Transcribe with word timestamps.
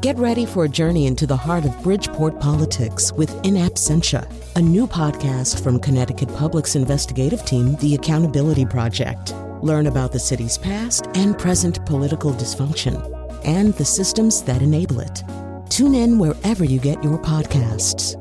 Get 0.00 0.16
ready 0.16 0.46
for 0.46 0.64
a 0.64 0.68
journey 0.68 1.06
into 1.06 1.26
the 1.26 1.36
heart 1.36 1.66
of 1.66 1.82
Bridgeport 1.82 2.40
politics 2.40 3.12
with 3.12 3.30
In 3.44 3.52
Absentia, 3.52 4.26
a 4.56 4.62
new 4.62 4.86
podcast 4.86 5.62
from 5.62 5.78
Connecticut 5.78 6.34
Public's 6.36 6.74
investigative 6.74 7.44
team, 7.44 7.76
The 7.76 7.96
Accountability 7.96 8.64
Project. 8.64 9.34
Learn 9.60 9.88
about 9.88 10.10
the 10.10 10.18
city's 10.18 10.56
past 10.56 11.08
and 11.12 11.38
present 11.38 11.84
political 11.84 12.32
dysfunction 12.32 12.96
and 13.44 13.74
the 13.74 13.84
systems 13.84 14.42
that 14.44 14.62
enable 14.62 15.00
it. 15.00 15.22
Tune 15.68 15.94
in 15.94 16.18
wherever 16.18 16.64
you 16.64 16.80
get 16.80 17.04
your 17.04 17.18
podcasts. 17.18 18.16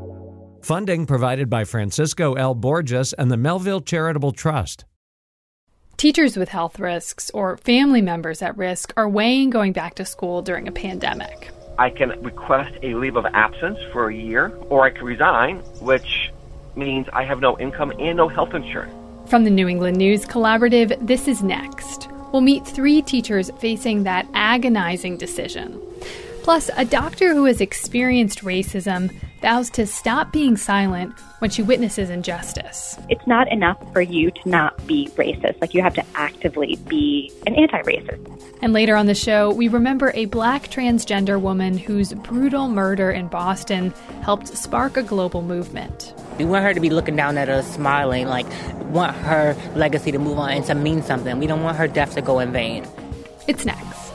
Funding 0.61 1.05
provided 1.05 1.49
by 1.49 1.63
Francisco 1.63 2.33
L. 2.33 2.55
Borges 2.55 3.13
and 3.13 3.31
the 3.31 3.37
Melville 3.37 3.79
Charitable 3.79 4.33
Trust. 4.33 4.83
Teachers 5.95 6.35
with 6.35 6.49
health 6.49 6.77
risks 6.77 7.31
or 7.33 7.55
family 7.55 8.01
members 8.01 8.41
at 8.41 8.57
risk 8.57 8.91
are 8.97 9.07
weighing 9.07 9.49
going 9.49 9.71
back 9.71 9.95
to 9.95 10.03
school 10.03 10.41
during 10.41 10.67
a 10.67 10.73
pandemic. 10.73 11.51
I 11.79 11.89
can 11.89 12.21
request 12.21 12.77
a 12.83 12.93
leave 12.95 13.15
of 13.15 13.25
absence 13.27 13.79
for 13.93 14.09
a 14.09 14.13
year, 14.13 14.51
or 14.67 14.83
I 14.83 14.89
can 14.89 15.05
resign, 15.05 15.59
which 15.79 16.29
means 16.75 17.07
I 17.13 17.23
have 17.23 17.39
no 17.39 17.57
income 17.57 17.93
and 17.97 18.17
no 18.17 18.27
health 18.27 18.53
insurance. 18.53 18.93
From 19.29 19.45
the 19.45 19.49
New 19.49 19.65
England 19.69 19.95
News 19.95 20.25
Collaborative, 20.25 20.97
this 20.99 21.25
is 21.25 21.41
next. 21.41 22.09
We'll 22.33 22.41
meet 22.41 22.67
three 22.67 23.01
teachers 23.01 23.49
facing 23.59 24.03
that 24.03 24.27
agonizing 24.33 25.15
decision. 25.15 25.81
Plus, 26.43 26.69
a 26.75 26.83
doctor 26.83 27.33
who 27.33 27.45
has 27.45 27.61
experienced 27.61 28.43
racism 28.43 29.15
vows 29.41 29.69
to 29.71 29.85
stop 29.85 30.31
being 30.31 30.57
silent 30.57 31.13
when 31.39 31.49
she 31.49 31.61
witnesses 31.61 32.09
injustice. 32.09 32.97
It's 33.09 33.25
not 33.25 33.51
enough 33.51 33.77
for 33.93 34.01
you 34.01 34.31
to 34.31 34.49
not 34.49 34.85
be 34.85 35.09
racist. 35.15 35.59
Like, 35.61 35.73
you 35.73 35.81
have 35.81 35.93
to 35.95 36.05
actively 36.15 36.77
be 36.87 37.31
an 37.47 37.55
anti 37.55 37.81
racist. 37.81 38.59
And 38.61 38.73
later 38.73 38.95
on 38.95 39.05
the 39.05 39.15
show, 39.15 39.51
we 39.51 39.67
remember 39.67 40.11
a 40.15 40.25
black 40.25 40.69
transgender 40.69 41.39
woman 41.39 41.77
whose 41.77 42.13
brutal 42.13 42.67
murder 42.67 43.11
in 43.11 43.27
Boston 43.27 43.91
helped 44.21 44.47
spark 44.49 44.97
a 44.97 45.03
global 45.03 45.41
movement. 45.41 46.13
We 46.37 46.45
want 46.45 46.63
her 46.63 46.73
to 46.73 46.79
be 46.79 46.89
looking 46.89 47.15
down 47.15 47.37
at 47.37 47.49
us, 47.49 47.73
smiling, 47.73 48.27
like, 48.27 48.47
want 48.85 49.15
her 49.17 49.55
legacy 49.75 50.11
to 50.11 50.19
move 50.19 50.37
on 50.37 50.51
and 50.51 50.65
to 50.65 50.75
mean 50.75 51.01
something. 51.01 51.39
We 51.39 51.47
don't 51.47 51.63
want 51.63 51.77
her 51.77 51.87
death 51.87 52.15
to 52.15 52.21
go 52.21 52.39
in 52.39 52.51
vain. 52.51 52.87
It's 53.47 53.65
next. 53.65 54.09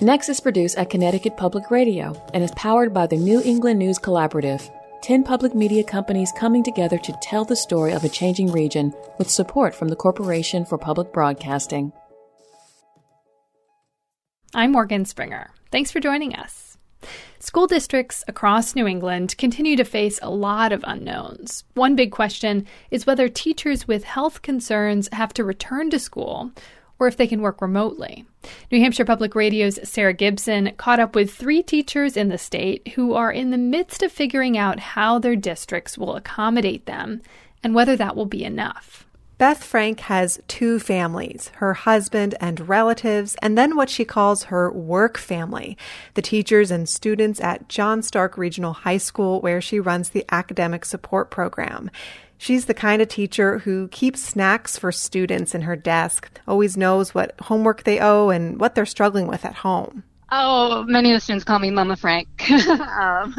Next 0.00 0.28
is 0.28 0.38
produced 0.38 0.78
at 0.78 0.90
Connecticut 0.90 1.36
Public 1.36 1.72
Radio 1.72 2.14
and 2.32 2.44
is 2.44 2.52
powered 2.52 2.94
by 2.94 3.08
the 3.08 3.16
New 3.16 3.42
England 3.42 3.80
News 3.80 3.98
Collaborative, 3.98 4.70
10 5.02 5.24
public 5.24 5.56
media 5.56 5.82
companies 5.82 6.30
coming 6.36 6.62
together 6.62 6.98
to 6.98 7.18
tell 7.20 7.44
the 7.44 7.56
story 7.56 7.92
of 7.92 8.04
a 8.04 8.08
changing 8.08 8.52
region 8.52 8.94
with 9.18 9.28
support 9.28 9.74
from 9.74 9.88
the 9.88 9.96
Corporation 9.96 10.64
for 10.64 10.78
Public 10.78 11.12
Broadcasting. 11.12 11.92
I'm 14.54 14.70
Morgan 14.70 15.04
Springer. 15.04 15.50
Thanks 15.72 15.90
for 15.90 15.98
joining 15.98 16.32
us. 16.32 16.78
School 17.40 17.66
districts 17.66 18.22
across 18.28 18.76
New 18.76 18.86
England 18.86 19.36
continue 19.36 19.76
to 19.76 19.84
face 19.84 20.20
a 20.22 20.30
lot 20.30 20.70
of 20.70 20.84
unknowns. 20.86 21.64
One 21.74 21.96
big 21.96 22.12
question 22.12 22.66
is 22.92 23.04
whether 23.04 23.28
teachers 23.28 23.88
with 23.88 24.04
health 24.04 24.42
concerns 24.42 25.08
have 25.12 25.34
to 25.34 25.44
return 25.44 25.90
to 25.90 25.98
school 25.98 26.52
or 26.98 27.06
if 27.06 27.16
they 27.16 27.26
can 27.26 27.42
work 27.42 27.60
remotely. 27.60 28.24
New 28.70 28.80
Hampshire 28.80 29.04
Public 29.04 29.34
Radio's 29.34 29.78
Sarah 29.88 30.12
Gibson 30.12 30.72
caught 30.76 31.00
up 31.00 31.14
with 31.14 31.32
three 31.32 31.62
teachers 31.62 32.16
in 32.16 32.28
the 32.28 32.38
state 32.38 32.88
who 32.94 33.14
are 33.14 33.32
in 33.32 33.50
the 33.50 33.58
midst 33.58 34.02
of 34.02 34.12
figuring 34.12 34.58
out 34.58 34.80
how 34.80 35.18
their 35.18 35.36
districts 35.36 35.96
will 35.96 36.16
accommodate 36.16 36.86
them 36.86 37.22
and 37.62 37.74
whether 37.74 37.96
that 37.96 38.16
will 38.16 38.26
be 38.26 38.44
enough. 38.44 39.04
Beth 39.38 39.62
Frank 39.62 40.00
has 40.00 40.40
two 40.48 40.80
families 40.80 41.52
her 41.56 41.72
husband 41.72 42.34
and 42.40 42.68
relatives, 42.68 43.36
and 43.40 43.56
then 43.56 43.76
what 43.76 43.88
she 43.88 44.04
calls 44.04 44.44
her 44.44 44.68
work 44.72 45.16
family 45.16 45.78
the 46.14 46.22
teachers 46.22 46.72
and 46.72 46.88
students 46.88 47.40
at 47.40 47.68
John 47.68 48.02
Stark 48.02 48.36
Regional 48.36 48.72
High 48.72 48.96
School, 48.96 49.40
where 49.40 49.60
she 49.60 49.78
runs 49.78 50.10
the 50.10 50.26
academic 50.32 50.84
support 50.84 51.30
program. 51.30 51.88
She's 52.38 52.66
the 52.66 52.74
kind 52.74 53.02
of 53.02 53.08
teacher 53.08 53.58
who 53.58 53.88
keeps 53.88 54.22
snacks 54.22 54.78
for 54.78 54.92
students 54.92 55.54
in 55.54 55.62
her 55.62 55.76
desk, 55.76 56.30
always 56.46 56.76
knows 56.76 57.12
what 57.12 57.38
homework 57.42 57.82
they 57.82 57.98
owe 57.98 58.30
and 58.30 58.60
what 58.60 58.74
they're 58.74 58.86
struggling 58.86 59.26
with 59.26 59.44
at 59.44 59.56
home. 59.56 60.04
Oh, 60.30 60.84
many 60.84 61.10
of 61.10 61.16
the 61.16 61.20
students 61.20 61.44
call 61.44 61.58
me 61.58 61.70
Mama 61.70 61.96
Frank. 61.96 62.28
um, 62.50 63.34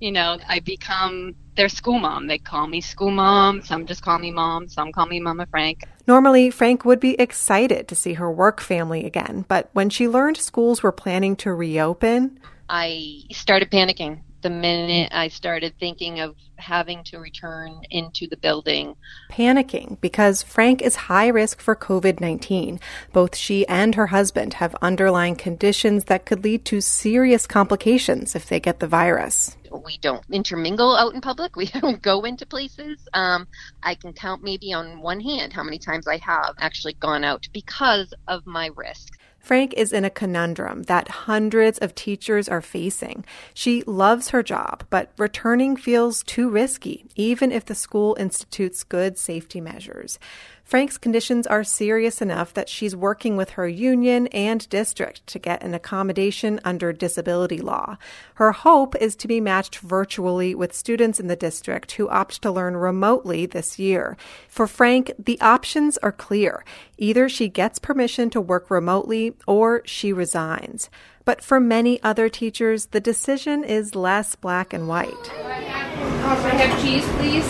you 0.00 0.10
know, 0.10 0.38
I 0.48 0.60
become 0.60 1.34
their 1.56 1.68
school 1.68 1.98
mom. 1.98 2.26
They 2.26 2.38
call 2.38 2.66
me 2.66 2.80
school 2.80 3.10
mom. 3.10 3.62
Some 3.62 3.86
just 3.86 4.02
call 4.02 4.18
me 4.18 4.30
mom. 4.30 4.68
Some 4.68 4.92
call 4.92 5.06
me 5.06 5.20
Mama 5.20 5.46
Frank. 5.50 5.84
Normally, 6.06 6.50
Frank 6.50 6.84
would 6.84 7.00
be 7.00 7.20
excited 7.20 7.86
to 7.88 7.94
see 7.94 8.14
her 8.14 8.30
work 8.30 8.60
family 8.60 9.04
again, 9.04 9.44
but 9.46 9.68
when 9.72 9.90
she 9.90 10.08
learned 10.08 10.36
schools 10.36 10.82
were 10.82 10.92
planning 10.92 11.36
to 11.36 11.52
reopen, 11.52 12.40
I 12.68 13.22
started 13.30 13.70
panicking 13.70 14.22
the 14.42 14.50
minute 14.50 15.10
I 15.12 15.28
started 15.28 15.74
thinking 15.78 16.20
of 16.20 16.34
having 16.56 17.02
to 17.04 17.18
return 17.18 17.82
into 17.90 18.26
the 18.26 18.36
building. 18.36 18.94
Panicking 19.30 20.00
because 20.00 20.42
Frank 20.42 20.82
is 20.82 20.96
high 20.96 21.28
risk 21.28 21.60
for 21.60 21.74
COVID 21.74 22.20
19. 22.20 22.80
Both 23.12 23.36
she 23.36 23.66
and 23.66 23.94
her 23.94 24.08
husband 24.08 24.54
have 24.54 24.74
underlying 24.82 25.36
conditions 25.36 26.04
that 26.04 26.26
could 26.26 26.44
lead 26.44 26.64
to 26.66 26.80
serious 26.80 27.46
complications 27.46 28.34
if 28.34 28.46
they 28.48 28.60
get 28.60 28.80
the 28.80 28.86
virus. 28.86 29.56
We 29.84 29.96
don't 29.98 30.24
intermingle 30.30 30.96
out 30.96 31.14
in 31.14 31.20
public. 31.20 31.56
We 31.62 31.66
don't 31.66 32.02
go 32.02 32.24
into 32.24 32.44
places. 32.44 32.98
Um, 33.14 33.46
I 33.82 33.94
can 33.94 34.12
count 34.12 34.42
maybe 34.42 34.72
on 34.72 35.00
one 35.00 35.20
hand 35.20 35.52
how 35.52 35.62
many 35.62 35.78
times 35.78 36.06
I 36.06 36.16
have 36.16 36.54
actually 36.58 36.94
gone 36.94 37.24
out 37.24 37.48
because 37.52 38.12
of 38.26 38.46
my 38.46 38.70
risk. 38.74 39.18
Frank 39.42 39.74
is 39.74 39.92
in 39.92 40.04
a 40.04 40.10
conundrum 40.10 40.84
that 40.84 41.08
hundreds 41.08 41.76
of 41.78 41.96
teachers 41.96 42.48
are 42.48 42.62
facing. 42.62 43.24
She 43.52 43.82
loves 43.82 44.28
her 44.28 44.40
job, 44.40 44.84
but 44.88 45.10
returning 45.18 45.76
feels 45.76 46.22
too 46.22 46.48
risky, 46.48 47.06
even 47.16 47.50
if 47.50 47.64
the 47.64 47.74
school 47.74 48.16
institutes 48.20 48.84
good 48.84 49.18
safety 49.18 49.60
measures. 49.60 50.20
Frank's 50.64 50.96
conditions 50.96 51.46
are 51.46 51.64
serious 51.64 52.22
enough 52.22 52.54
that 52.54 52.68
she's 52.68 52.96
working 52.96 53.36
with 53.36 53.50
her 53.50 53.68
union 53.68 54.26
and 54.28 54.68
district 54.68 55.26
to 55.26 55.38
get 55.38 55.62
an 55.62 55.74
accommodation 55.74 56.60
under 56.64 56.92
disability 56.92 57.58
law. 57.58 57.96
Her 58.34 58.52
hope 58.52 58.96
is 58.96 59.14
to 59.16 59.28
be 59.28 59.40
matched 59.40 59.78
virtually 59.78 60.54
with 60.54 60.72
students 60.74 61.20
in 61.20 61.26
the 61.26 61.36
district 61.36 61.92
who 61.92 62.08
opt 62.08 62.40
to 62.42 62.50
learn 62.50 62.76
remotely 62.76 63.44
this 63.44 63.78
year. 63.78 64.16
For 64.48 64.66
Frank, 64.66 65.12
the 65.18 65.40
options 65.40 65.98
are 65.98 66.12
clear. 66.12 66.64
Either 66.96 67.28
she 67.28 67.48
gets 67.48 67.78
permission 67.78 68.30
to 68.30 68.40
work 68.40 68.70
remotely 68.70 69.34
or 69.46 69.82
she 69.84 70.12
resigns. 70.12 70.88
But 71.24 71.42
for 71.42 71.60
many 71.60 72.02
other 72.02 72.28
teachers, 72.28 72.86
the 72.86 73.00
decision 73.00 73.62
is 73.62 73.94
less 73.94 74.34
black 74.34 74.72
and 74.72 74.88
white. 74.88 75.12
Um, 75.12 75.44
I 75.44 76.54
have 76.54 76.82
cheese, 76.82 77.04
please. 77.18 77.44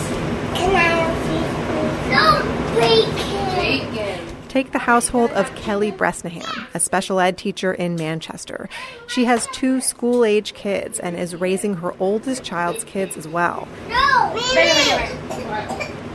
Can 0.55 0.75
I 0.75 0.81
have 0.81 1.13
cheese, 1.15 1.23
please? 1.23 1.27
No. 1.27 1.32
Take 4.53 4.71
the 4.71 4.77
household 4.77 5.31
of 5.31 5.55
Kelly 5.55 5.89
Bresnahan, 5.89 6.67
a 6.75 6.79
special 6.79 7.19
ed 7.19 7.39
teacher 7.39 7.73
in 7.73 7.95
Manchester. 7.95 8.69
She 9.07 9.25
has 9.25 9.47
two 9.47 9.81
school 9.81 10.23
age 10.23 10.53
kids 10.53 10.99
and 10.99 11.17
is 11.17 11.35
raising 11.35 11.73
her 11.77 11.95
oldest 11.99 12.43
child's 12.43 12.83
kids 12.83 13.17
as 13.17 13.27
well. 13.27 13.67
No, 13.89 13.95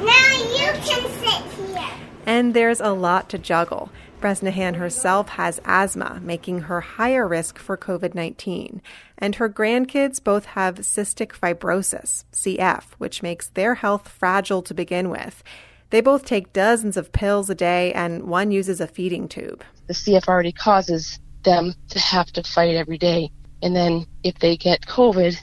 Now 0.05 0.37
you 0.55 0.71
can 0.85 1.11
sit 1.19 1.43
here. 1.67 1.91
And 2.27 2.55
there's 2.55 2.81
a 2.81 2.93
lot 2.93 3.29
to 3.31 3.39
juggle. 3.39 3.91
Bresnahan 4.21 4.75
herself 4.75 5.31
has 5.31 5.61
asthma, 5.65 6.21
making 6.23 6.61
her 6.61 6.81
higher 6.81 7.27
risk 7.27 7.59
for 7.59 7.77
COVID 7.77 8.15
19. 8.15 8.81
And 9.19 9.35
her 9.35 9.49
grandkids 9.49 10.23
both 10.23 10.45
have 10.47 10.77
cystic 10.77 11.33
fibrosis, 11.33 12.23
CF, 12.33 12.85
which 12.99 13.21
makes 13.21 13.49
their 13.49 13.75
health 13.75 14.09
fragile 14.09 14.63
to 14.63 14.75
begin 14.75 15.11
with. 15.11 15.43
They 15.91 16.01
both 16.01 16.25
take 16.25 16.53
dozens 16.53 16.97
of 16.97 17.13
pills 17.13 17.49
a 17.49 17.55
day, 17.55 17.93
and 17.93 18.25
one 18.25 18.51
uses 18.51 18.81
a 18.81 18.87
feeding 18.87 19.29
tube. 19.29 19.65
The 19.87 19.95
CF 19.95 20.29
already 20.29 20.53
causes 20.53 21.19
them 21.45 21.75
to 21.91 21.99
have 21.99 22.27
to 22.33 22.43
fight 22.43 22.75
every 22.75 22.99
day. 22.99 23.31
And 23.63 23.75
then 23.75 24.07
if 24.23 24.39
they 24.39 24.57
get 24.57 24.83
COVID, 24.83 25.37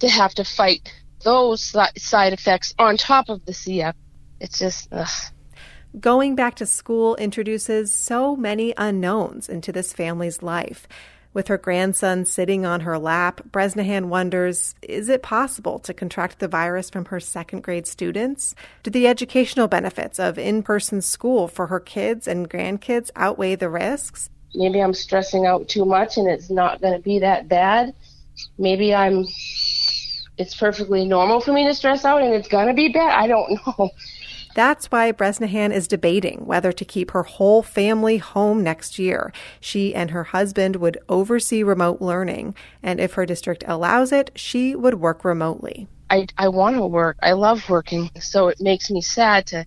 to 0.00 0.08
have 0.08 0.34
to 0.34 0.44
fight 0.44 0.92
those 1.24 1.74
side 1.96 2.32
effects 2.32 2.74
on 2.78 2.96
top 2.96 3.28
of 3.28 3.44
the 3.46 3.52
CF. 3.52 3.94
It's 4.40 4.58
just, 4.58 4.88
ugh. 4.92 5.08
Going 6.00 6.34
back 6.34 6.56
to 6.56 6.66
school 6.66 7.14
introduces 7.16 7.94
so 7.94 8.34
many 8.34 8.74
unknowns 8.76 9.48
into 9.48 9.70
this 9.70 9.92
family's 9.92 10.42
life. 10.42 10.88
With 11.34 11.48
her 11.48 11.56
grandson 11.56 12.26
sitting 12.26 12.66
on 12.66 12.80
her 12.80 12.98
lap, 12.98 13.40
Bresnahan 13.50 14.10
wonders 14.10 14.74
is 14.82 15.08
it 15.08 15.22
possible 15.22 15.78
to 15.78 15.94
contract 15.94 16.40
the 16.40 16.48
virus 16.48 16.90
from 16.90 17.06
her 17.06 17.20
second 17.20 17.62
grade 17.62 17.86
students? 17.86 18.54
Do 18.82 18.90
the 18.90 19.06
educational 19.06 19.66
benefits 19.66 20.18
of 20.18 20.38
in 20.38 20.62
person 20.62 21.00
school 21.00 21.48
for 21.48 21.68
her 21.68 21.80
kids 21.80 22.28
and 22.28 22.50
grandkids 22.50 23.10
outweigh 23.16 23.54
the 23.54 23.70
risks? 23.70 24.28
Maybe 24.54 24.82
I'm 24.82 24.92
stressing 24.92 25.46
out 25.46 25.68
too 25.68 25.86
much 25.86 26.18
and 26.18 26.28
it's 26.28 26.50
not 26.50 26.82
going 26.82 26.92
to 26.92 26.98
be 26.98 27.20
that 27.20 27.48
bad. 27.48 27.94
Maybe 28.58 28.94
I'm 28.94 29.24
it's 30.36 30.54
perfectly 30.54 31.06
normal 31.06 31.40
for 31.40 31.52
me 31.52 31.66
to 31.66 31.74
stress 31.74 32.04
out 32.04 32.22
and 32.22 32.34
it's 32.34 32.48
going 32.48 32.68
to 32.68 32.74
be 32.74 32.88
bad. 32.88 33.18
I 33.18 33.26
don't 33.26 33.52
know. 33.66 33.90
That's 34.54 34.86
why 34.86 35.12
Bresnahan 35.12 35.72
is 35.72 35.88
debating 35.88 36.46
whether 36.46 36.72
to 36.72 36.84
keep 36.84 37.12
her 37.12 37.22
whole 37.22 37.62
family 37.62 38.18
home 38.18 38.62
next 38.62 38.98
year. 38.98 39.32
She 39.60 39.94
and 39.94 40.10
her 40.10 40.24
husband 40.24 40.76
would 40.76 40.98
oversee 41.08 41.62
remote 41.62 42.00
learning, 42.00 42.54
and 42.82 43.00
if 43.00 43.14
her 43.14 43.26
district 43.26 43.64
allows 43.66 44.12
it, 44.12 44.30
she 44.34 44.74
would 44.74 44.94
work 44.94 45.24
remotely. 45.24 45.88
I, 46.10 46.26
I 46.36 46.48
want 46.48 46.76
to 46.76 46.86
work. 46.86 47.16
I 47.22 47.32
love 47.32 47.68
working, 47.70 48.10
so 48.20 48.48
it 48.48 48.60
makes 48.60 48.90
me 48.90 49.00
sad 49.00 49.46
to 49.48 49.64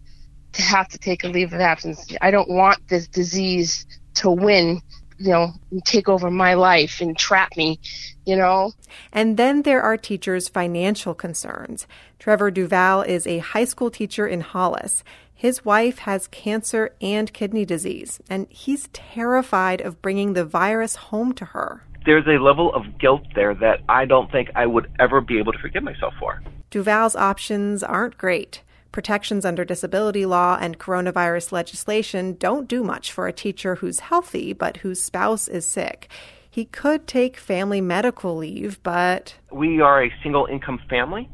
to 0.54 0.62
have 0.62 0.88
to 0.88 0.98
take 0.98 1.26
a 1.26 1.28
leave 1.28 1.52
of 1.52 1.60
absence. 1.60 2.08
I 2.22 2.32
don't 2.32 2.50
want 2.50 2.88
this 2.88 3.10
disease 3.10 3.86
to 4.16 4.32
win, 4.32 4.82
you 5.18 5.32
know, 5.32 5.54
take 5.86 6.10
over 6.10 6.30
my 6.30 6.54
life 6.54 7.02
and 7.02 7.18
trap 7.18 7.56
me, 7.58 7.80
you 8.26 8.36
know. 8.36 8.74
And 9.12 9.38
then 9.38 9.62
there 9.62 9.82
are 9.82 9.98
teachers' 9.98 10.50
financial 10.50 11.14
concerns. 11.14 11.88
Trevor 12.20 12.52
Duval 12.52 13.02
is 13.02 13.26
a 13.26 13.40
high 13.40 13.66
school 13.66 13.90
teacher 13.90 14.28
in 14.28 14.42
Hollis. 14.42 15.04
His 15.34 15.66
wife 15.66 16.00
has 16.00 16.28
cancer 16.28 16.96
and 17.02 17.32
kidney 17.34 17.66
disease, 17.66 18.20
and 18.30 18.48
he's 18.50 18.90
terrified 18.94 19.82
of 19.82 20.02
bringing 20.02 20.34
the 20.34 20.46
virus 20.46 20.96
home 20.96 21.34
to 21.34 21.46
her. 21.46 21.84
There's 22.06 22.26
a 22.28 22.42
level 22.42 22.74
of 22.74 22.98
guilt 23.00 23.24
there 23.36 23.54
that 23.56 23.82
I 23.90 24.06
don't 24.06 24.32
think 24.32 24.50
I 24.56 24.66
would 24.66 24.90
ever 25.00 25.22
be 25.22 25.40
able 25.40 25.54
to 25.54 25.60
forgive 25.60 25.84
myself 25.84 26.14
for. 26.20 26.42
Duval's 26.70 27.16
options 27.16 27.84
aren't 27.84 28.18
great. 28.18 28.62
Protections 28.96 29.44
under 29.44 29.66
disability 29.66 30.26
law 30.26 30.58
and 30.58 30.80
coronavirus 30.80 31.52
legislation 31.52 32.38
don't 32.40 32.66
do 32.66 32.82
much 32.82 33.12
for 33.12 33.28
a 33.28 33.34
teacher 33.34 33.76
who's 33.76 34.00
healthy 34.00 34.54
but 34.54 34.78
whose 34.78 35.04
spouse 35.04 35.50
is 35.50 35.70
sick. 35.70 36.10
He 36.50 36.64
could 36.64 37.06
take 37.06 37.36
family 37.36 37.82
medical 37.82 38.38
leave, 38.38 38.82
but. 38.84 39.36
We 39.52 39.82
are 39.82 40.02
a 40.02 40.14
single 40.24 40.46
income 40.46 40.80
family, 40.90 41.30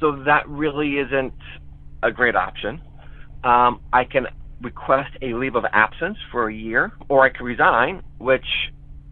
so 0.00 0.12
that 0.24 0.48
really 0.48 0.96
isn't 0.96 1.34
a 2.02 2.10
great 2.10 2.34
option. 2.34 2.80
Um, 3.44 3.78
I 3.92 4.04
can 4.04 4.26
request 4.62 5.10
a 5.20 5.34
leave 5.34 5.56
of 5.56 5.66
absence 5.70 6.16
for 6.32 6.48
a 6.48 6.54
year, 6.54 6.92
or 7.10 7.26
I 7.26 7.28
can 7.28 7.44
resign, 7.44 8.02
which 8.16 8.46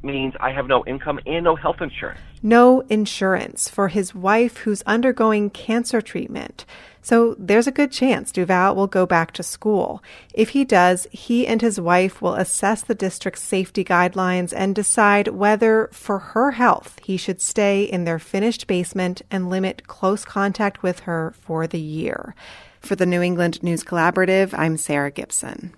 means 0.02 0.32
I 0.40 0.52
have 0.52 0.66
no 0.66 0.86
income 0.86 1.20
and 1.26 1.44
no 1.44 1.56
health 1.56 1.82
insurance. 1.82 2.18
No 2.42 2.80
insurance 2.88 3.68
for 3.68 3.88
his 3.88 4.14
wife 4.14 4.56
who's 4.58 4.82
undergoing 4.82 5.50
cancer 5.50 6.00
treatment. 6.00 6.64
So 7.02 7.34
there's 7.36 7.66
a 7.66 7.72
good 7.72 7.90
chance 7.90 8.30
Duval 8.30 8.76
will 8.76 8.86
go 8.86 9.06
back 9.06 9.32
to 9.32 9.42
school. 9.42 10.02
If 10.32 10.50
he 10.50 10.64
does, 10.64 11.08
he 11.10 11.46
and 11.46 11.60
his 11.60 11.80
wife 11.80 12.22
will 12.22 12.34
assess 12.34 12.82
the 12.82 12.94
district's 12.94 13.42
safety 13.42 13.84
guidelines 13.84 14.54
and 14.56 14.74
decide 14.74 15.28
whether, 15.28 15.90
for 15.92 16.18
her 16.18 16.52
health, 16.52 17.00
he 17.02 17.16
should 17.16 17.40
stay 17.40 17.82
in 17.82 18.04
their 18.04 18.20
finished 18.20 18.68
basement 18.68 19.20
and 19.30 19.50
limit 19.50 19.88
close 19.88 20.24
contact 20.24 20.84
with 20.84 21.00
her 21.00 21.34
for 21.40 21.66
the 21.66 21.80
year. 21.80 22.36
For 22.80 22.94
the 22.94 23.06
New 23.06 23.20
England 23.20 23.62
News 23.62 23.82
Collaborative, 23.82 24.54
I'm 24.56 24.76
Sarah 24.76 25.10
Gibson. 25.10 25.74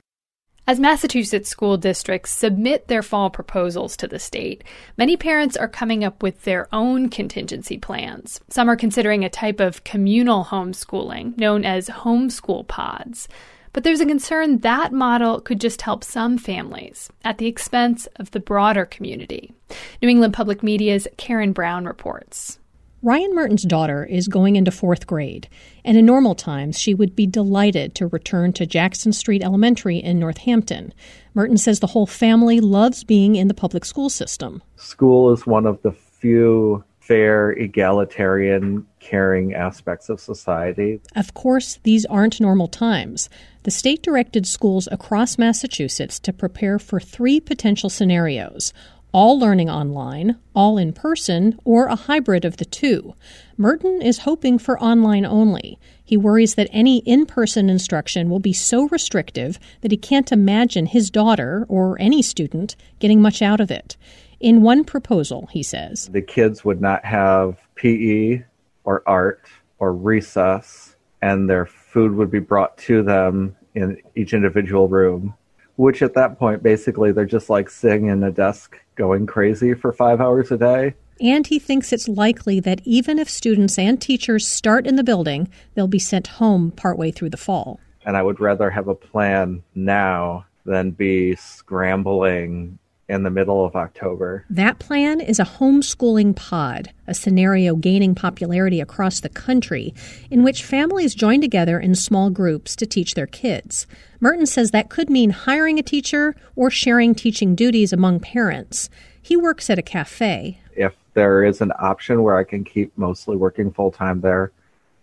As 0.66 0.81
Massachusetts 0.81 1.50
school 1.50 1.76
districts 1.76 2.31
submit 2.31 2.88
their 2.88 3.02
fall 3.02 3.28
proposals 3.28 3.99
to 3.99 4.08
the 4.08 4.19
state, 4.19 4.64
many 4.96 5.14
parents 5.14 5.58
are 5.58 5.69
coming 5.69 6.02
up 6.02 6.22
with 6.22 6.43
their 6.44 6.69
own 6.72 7.11
contingency 7.11 7.76
plans. 7.76 8.40
Some 8.49 8.70
are 8.70 8.76
considering 8.76 9.25
a 9.25 9.28
type 9.28 9.61
of 9.61 9.84
communal 9.84 10.46
homeschooling 10.46 11.37
known 11.37 11.66
as 11.66 11.90
homeschool 11.90 12.66
pods. 12.66 13.28
But 13.75 13.84
there's 13.84 14.00
a 14.00 14.06
concern 14.06 14.61
that 14.61 14.90
model 14.90 15.38
could 15.43 15.61
just 15.61 15.82
help 15.82 16.02
some 16.02 16.38
families 16.38 17.10
at 17.25 17.37
the 17.37 17.46
expense 17.46 18.06
of 18.17 18.31
the 18.31 18.40
broader 18.40 18.87
community. 18.87 19.52
New 20.00 20.08
England 20.08 20.32
Public 20.32 20.62
Media's 20.62 21.06
Karen 21.19 21.52
Brown 21.52 21.84
reports. 21.84 22.58
Ryan 23.05 23.35
Merton's 23.35 23.65
daughter 23.65 24.06
is 24.06 24.29
going 24.29 24.56
into 24.56 24.71
fourth 24.71 25.06
grade, 25.06 25.47
and 25.85 25.99
in 25.99 26.06
normal 26.06 26.35
times 26.35 26.81
she 26.81 26.95
would 26.95 27.15
be 27.15 27.27
delighted 27.27 27.95
to 27.97 28.06
return 28.06 28.55
to 28.55 28.65
Jackson 28.65 29.12
Street 29.12 29.43
Elementary 29.43 29.99
in 29.99 30.19
Northampton. 30.19 30.95
Merton 31.35 31.59
says 31.59 31.81
the 31.81 31.89
whole 31.89 32.06
family 32.06 32.61
loves 32.61 33.05
being 33.05 33.37
in 33.37 33.47
the 33.47 33.53
public 33.53 33.85
school 33.85 34.09
system. 34.09 34.62
School 34.77 35.35
is 35.35 35.47
one 35.47 35.67
of 35.67 35.83
the 35.83 35.93
few 35.93 36.83
fair, 36.99 37.51
egalitarian, 37.51 38.87
caring 39.01 39.53
aspects 39.53 40.09
of 40.09 40.19
society. 40.19 41.03
Of 41.15 41.35
course, 41.35 41.79
these 41.83 42.06
aren't 42.06 42.41
normal 42.41 42.69
times. 42.69 43.29
The 43.65 43.71
state 43.71 44.03
directed 44.03 44.47
schools 44.47 44.89
across 44.91 45.37
Massachusetts 45.37 46.19
to 46.21 46.33
prepare 46.33 46.79
for 46.79 46.99
three 46.99 47.41
potential 47.41 47.91
scenarios 47.91 48.73
all 49.14 49.38
learning 49.38 49.70
online, 49.70 50.37
all 50.56 50.76
in 50.76 50.93
person, 50.93 51.56
or 51.64 51.87
a 51.87 51.94
hybrid 51.94 52.44
of 52.44 52.56
the 52.56 52.64
two. 52.64 53.14
Merton 53.56 54.02
is 54.02 54.19
hoping 54.19 54.58
for 54.58 54.78
online 54.82 55.25
only. 55.25 55.78
He 56.05 56.16
worries 56.16 56.56
that 56.56 56.69
any 56.72 56.99
in 56.99 57.25
person 57.25 57.70
instruction 57.70 58.28
will 58.28 58.40
be 58.40 58.52
so 58.52 58.88
restrictive 58.88 59.61
that 59.82 59.93
he 59.93 59.96
can't 59.96 60.32
imagine 60.32 60.87
his 60.87 61.11
daughter, 61.11 61.64
or 61.69 61.96
any 62.00 62.22
student, 62.22 62.75
getting 62.99 63.22
much 63.22 63.40
out 63.40 63.61
of 63.61 63.70
it. 63.70 63.96
In 64.40 64.62
one 64.62 64.82
proposal, 64.82 65.49
he 65.52 65.62
says, 65.62 66.08
the 66.08 66.20
kids 66.20 66.64
would 66.64 66.81
not 66.81 67.05
have 67.05 67.56
PE 67.76 68.43
or 68.82 69.05
art 69.06 69.46
or 69.78 69.94
recess, 69.94 70.96
and 71.22 71.49
their 71.49 71.67
food 71.67 72.17
would 72.17 72.32
be 72.32 72.40
brought 72.40 72.76
to 72.78 73.05
them 73.05 73.55
in 73.76 73.96
each 74.17 74.34
individual 74.34 74.88
room 74.88 75.34
which 75.76 76.03
at 76.03 76.15
that 76.15 76.38
point 76.38 76.62
basically 76.62 77.12
they're 77.12 77.25
just 77.25 77.50
like 77.50 77.69
sitting 77.69 78.06
in 78.06 78.23
a 78.23 78.31
desk 78.31 78.79
going 78.94 79.26
crazy 79.26 79.75
for 79.75 79.93
five 79.93 80.21
hours 80.21 80.50
a 80.50 80.56
day. 80.56 80.94
And 81.21 81.47
he 81.47 81.59
thinks 81.59 81.93
it's 81.93 82.09
likely 82.09 82.61
that 82.61 82.81
even 82.85 83.19
if 83.19 83.31
students 83.31 83.79
and 83.79 84.00
teachers 84.00 84.47
start 84.47 84.87
in 84.87 84.97
the 84.97 85.05
building, 85.05 85.49
they'll 85.75 85.87
be 85.87 85.99
sent 85.99 86.26
home 86.26 86.73
partway 86.73 87.11
through 87.11 87.31
the 87.31 87.37
fall. 87.37 87.81
And 88.05 88.17
I 88.17 88.23
would 88.23 88.41
rather 88.41 88.71
have 88.71 88.88
a 88.88 88.94
plan 88.94 89.62
now 89.75 90.47
than 90.65 90.91
be 90.91 91.37
scrambling 91.37 92.79
in 93.09 93.23
the 93.23 93.31
middle 93.31 93.65
of 93.65 93.77
October. 93.77 94.45
That 94.49 94.79
plan 94.79 95.21
is 95.21 95.39
a 95.39 95.45
homeschooling 95.45 96.35
pod, 96.37 96.91
a 97.06 97.15
scenario 97.15 97.77
gaining 97.77 98.15
popularity 98.15 98.81
across 98.81 99.21
the 99.21 99.29
country 99.29 99.95
in 100.31 100.43
which 100.43 100.65
families 100.65 101.15
join 101.15 101.41
together 101.41 101.79
in 101.79 101.95
small 101.95 102.31
groups 102.31 102.75
to 102.77 102.87
teach 102.87 103.15
their 103.15 103.27
kids. 103.27 103.87
Merton 104.21 104.47
says 104.47 104.71
that 104.71 104.89
could 104.89 105.11
mean 105.11 105.31
hiring 105.31 105.79
a 105.79 105.83
teacher 105.83 106.35
or 106.56 106.71
sharing 106.71 107.15
teaching 107.15 107.55
duties 107.55 107.93
among 107.93 108.21
parents. 108.21 108.89
He 109.21 109.37
works 109.37 109.69
at 109.69 109.79
a 109.79 109.83
cafe. 109.83 110.59
If 110.75 110.95
there 111.15 111.45
is 111.45 111.61
an 111.61 111.73
option 111.79 112.23
where 112.23 112.37
I 112.37 112.45
can 112.45 112.65
keep 112.65 112.97
mostly 112.97 113.37
working 113.37 113.71
full 113.71 113.91
time 113.91 114.21
there, 114.21 114.51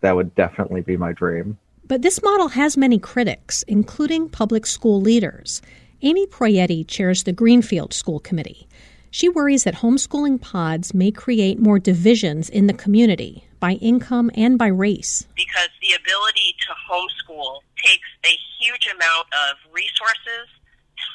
that 0.02 0.16
would 0.16 0.34
definitely 0.36 0.82
be 0.82 0.98
my 0.98 1.12
dream. 1.14 1.58
But 1.88 2.02
this 2.02 2.22
model 2.24 2.50
has 2.50 2.78
many 2.78 3.00
critics, 3.00 3.64
including 3.64 4.30
public 4.30 4.66
school 4.66 5.02
leaders. 5.02 5.62
Amy 6.04 6.26
Proietti 6.26 6.84
chairs 6.88 7.24
the 7.24 7.32
Greenfield 7.32 7.94
School 7.94 8.20
Committee. 8.20 8.68
She 9.12 9.30
worries 9.30 9.66
that 9.66 9.86
homeschooling 9.86 10.42
pods 10.42 10.96
may 10.96 11.12
create 11.12 11.60
more 11.60 11.78
divisions 11.78 12.50
in 12.50 12.66
the 12.66 12.74
community 12.74 13.46
by 13.60 13.74
income 13.74 14.32
and 14.34 14.58
by 14.58 14.66
race. 14.66 15.28
Because 15.36 15.70
the 15.80 15.94
ability 15.94 16.56
to 16.66 16.74
homeschool 16.90 17.60
takes 17.86 18.08
a 18.26 18.34
huge 18.58 18.88
amount 18.88 19.28
of 19.30 19.58
resources, 19.72 20.50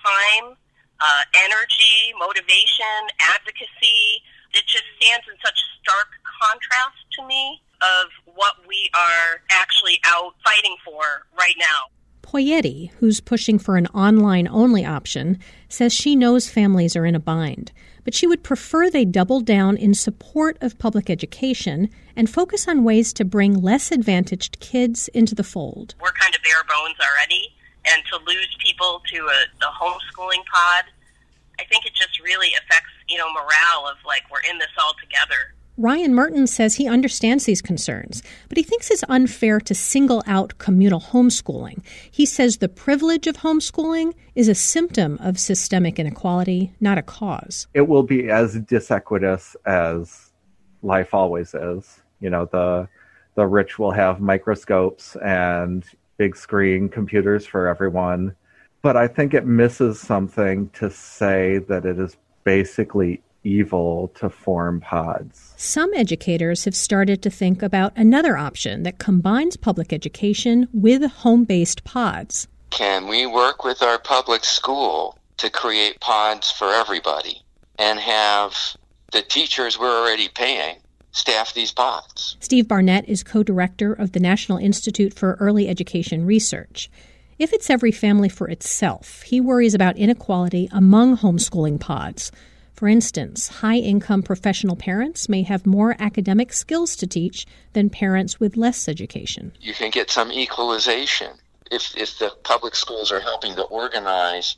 time, 0.07 0.55
uh, 1.01 1.23
energy, 1.35 2.15
motivation, 2.21 3.11
advocacy. 3.35 4.23
It 4.55 4.63
just 4.71 4.87
stands 5.03 5.27
in 5.27 5.35
such 5.45 5.59
stark 5.83 6.15
contrast 6.23 7.03
to 7.19 7.27
me 7.27 7.61
of 7.83 8.07
what 8.37 8.55
we 8.69 8.89
are 8.95 9.43
actually 9.51 9.99
out 10.07 10.35
fighting 10.45 10.77
for 10.85 11.27
right 11.37 11.57
now. 11.59 11.91
Proietti, 12.27 12.91
who's 12.99 13.21
pushing 13.21 13.57
for 13.57 13.77
an 13.77 13.87
online 13.89 14.49
only 14.49 14.85
option, 14.85 15.39
says 15.69 15.93
she 15.93 16.17
knows 16.17 16.51
families 16.51 16.97
are 16.97 17.07
in 17.07 17.15
a 17.15 17.21
bind, 17.21 17.71
but 18.03 18.15
she 18.15 18.27
would 18.27 18.43
prefer 18.43 18.91
they 18.91 19.05
double 19.05 19.41
down 19.41 19.77
in 19.77 19.95
support 19.95 20.59
of 20.61 20.77
public 20.77 21.09
education 21.09 21.89
and 22.17 22.29
focus 22.29 22.67
on 22.67 22.83
ways 22.83 23.13
to 23.13 23.25
bring 23.25 23.63
less 23.63 23.93
advantaged 23.93 24.59
kids 24.59 25.07
into 25.09 25.37
the 25.37 25.45
fold. 25.45 25.95
We're 26.01 26.11
kind 26.13 26.35
of 26.35 26.43
bare 26.43 26.65
bones 26.69 26.97
already, 26.99 27.55
and 27.87 28.03
to 28.13 28.19
lose 28.27 28.57
people 28.59 29.03
to 29.13 29.19
a, 29.19 29.65
a 29.65 29.71
homeschooling 29.71 30.45
pod, 30.53 30.85
I 31.61 31.65
think 31.71 31.87
it 31.87 31.95
just 31.95 32.21
really 32.21 32.51
affects, 32.55 32.91
you 33.09 33.19
know, 33.19 33.33
morale 33.33 33.87
of 33.89 33.99
like 34.05 34.25
we're 34.33 34.51
in 34.51 34.59
this 34.59 34.75
all 34.83 34.95
together. 35.01 35.55
Ryan 35.79 36.15
Merton 36.15 36.47
says 36.47 36.77
he 36.77 36.89
understands 36.89 37.45
these 37.45 37.61
concerns, 37.61 38.23
but 38.49 38.57
he 38.57 38.65
thinks 38.65 38.91
it's 38.91 39.05
unfair 39.11 39.61
to 39.61 39.75
single 39.75 40.23
out 40.27 40.57
communal 40.57 41.01
homeschooling. 41.01 41.85
He 42.11 42.25
says 42.25 42.57
the 42.57 42.69
privilege 42.69 43.27
of 43.27 43.37
homeschooling 43.37 44.15
is 44.35 44.49
a 44.49 44.55
symptom 44.55 45.19
of 45.21 45.39
systemic 45.39 45.99
inequality, 45.99 46.73
not 46.81 46.97
a 46.97 47.03
cause. 47.03 47.67
It 47.75 47.89
will 47.89 48.05
be 48.05 48.31
as 48.31 48.59
disequitous 48.61 49.55
as 49.67 50.33
life 50.83 51.13
always 51.13 51.53
is. 51.53 52.01
You 52.21 52.31
know, 52.31 52.47
the 52.47 52.89
the 53.35 53.47
rich 53.47 53.79
will 53.79 53.91
have 53.91 54.19
microscopes 54.19 55.15
and 55.17 55.85
big 56.17 56.37
screen 56.37 56.89
computers 56.89 57.45
for 57.45 57.69
everyone. 57.69 58.35
But 58.81 58.97
I 58.97 59.09
think 59.09 59.35
it 59.35 59.45
misses 59.45 60.01
something 60.01 60.71
to 60.71 60.91
say 60.91 61.59
that 61.69 61.85
it 61.85 61.99
is 61.99 62.17
basically 62.45 63.21
evil 63.47 64.09
to 64.17 64.29
form 64.29 64.81
pods. 64.81 65.55
Some 65.57 65.95
educators 65.95 66.65
have 66.65 66.75
started 66.75 67.23
to 67.23 67.31
think 67.31 67.63
about 67.63 67.97
another 67.97 68.37
option 68.37 68.83
that 68.83 68.99
combines 68.99 69.57
public 69.57 69.93
education 69.93 70.69
with 70.73 71.03
home 71.11 71.45
based 71.45 71.85
pods. 71.85 72.49
Can 72.71 73.07
we 73.07 73.27
work 73.27 73.65
with 73.65 73.83
our 73.83 73.99
public 73.99 74.45
school 74.45 75.19
to 75.39 75.49
create 75.49 76.01
pods 76.01 76.51
for 76.51 76.73
everybody 76.73 77.43
and 77.79 77.99
have 78.01 78.77
the 79.13 79.23
teachers 79.23 79.79
we're 79.79 80.01
already 80.01 80.29
paying 80.29 80.77
staff 81.13 81.55
these 81.55 81.73
pods? 81.73 82.37
Steve 82.41 82.69
Barnett 82.69 83.09
is 83.09 83.23
co 83.23 83.43
director 83.43 83.93
of 83.93 84.13
the 84.13 84.21
National 84.21 84.59
Institute 84.59 85.15
for 85.15 85.35
Early 85.35 85.69
Education 85.69 86.27
Research. 86.27 86.91
If 87.39 87.53
it's 87.53 87.69
every 87.69 87.93
family 87.93 88.31
for 88.31 88.49
itself, 88.49 89.23
he 89.23 89.41
worries 89.41 89.75
about 89.75 89.99
inequality 89.99 90.69
among 90.73 91.19
homeschooling 91.19 91.79
pods. 91.79 92.33
For 92.77 92.89
instance, 92.89 93.49
high 93.49 93.79
income 93.79 94.23
professional 94.23 94.77
parents 94.77 95.31
may 95.31 95.43
have 95.45 95.65
more 95.65 95.97
academic 95.99 96.53
skills 96.53 96.95
to 96.97 97.07
teach 97.07 97.47
than 97.73 97.89
parents 97.89 98.39
with 98.39 98.59
less 98.59 98.87
education. 98.87 99.53
You 99.63 99.73
can 99.73 99.91
get 99.91 100.11
some 100.11 100.31
equalization 100.31 101.31
if, 101.73 101.97
if 101.97 102.19
the 102.19 102.31
public 102.45 102.75
schools 102.75 103.11
are 103.11 103.21
helping 103.21 103.55
to 103.57 103.63
organize 103.63 104.57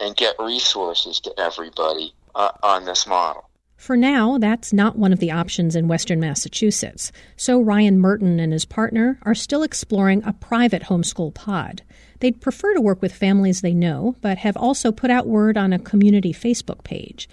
and 0.00 0.16
get 0.16 0.34
resources 0.40 1.20
to 1.20 1.32
everybody 1.38 2.12
uh, 2.34 2.50
on 2.64 2.84
this 2.84 3.06
model. 3.06 3.48
For 3.76 3.96
now, 3.96 4.38
that's 4.38 4.72
not 4.72 4.98
one 4.98 5.12
of 5.12 5.20
the 5.20 5.30
options 5.30 5.76
in 5.76 5.86
Western 5.86 6.18
Massachusetts, 6.18 7.12
so 7.36 7.60
Ryan 7.60 7.98
Merton 8.00 8.40
and 8.40 8.52
his 8.52 8.64
partner 8.64 9.18
are 9.22 9.34
still 9.34 9.62
exploring 9.62 10.22
a 10.24 10.32
private 10.32 10.82
homeschool 10.82 11.32
pod. 11.32 11.82
They'd 12.22 12.40
prefer 12.40 12.72
to 12.74 12.80
work 12.80 13.02
with 13.02 13.12
families 13.12 13.62
they 13.62 13.74
know, 13.74 14.14
but 14.20 14.38
have 14.38 14.56
also 14.56 14.92
put 14.92 15.10
out 15.10 15.26
word 15.26 15.56
on 15.56 15.72
a 15.72 15.78
community 15.80 16.32
Facebook 16.32 16.84
page. 16.84 17.28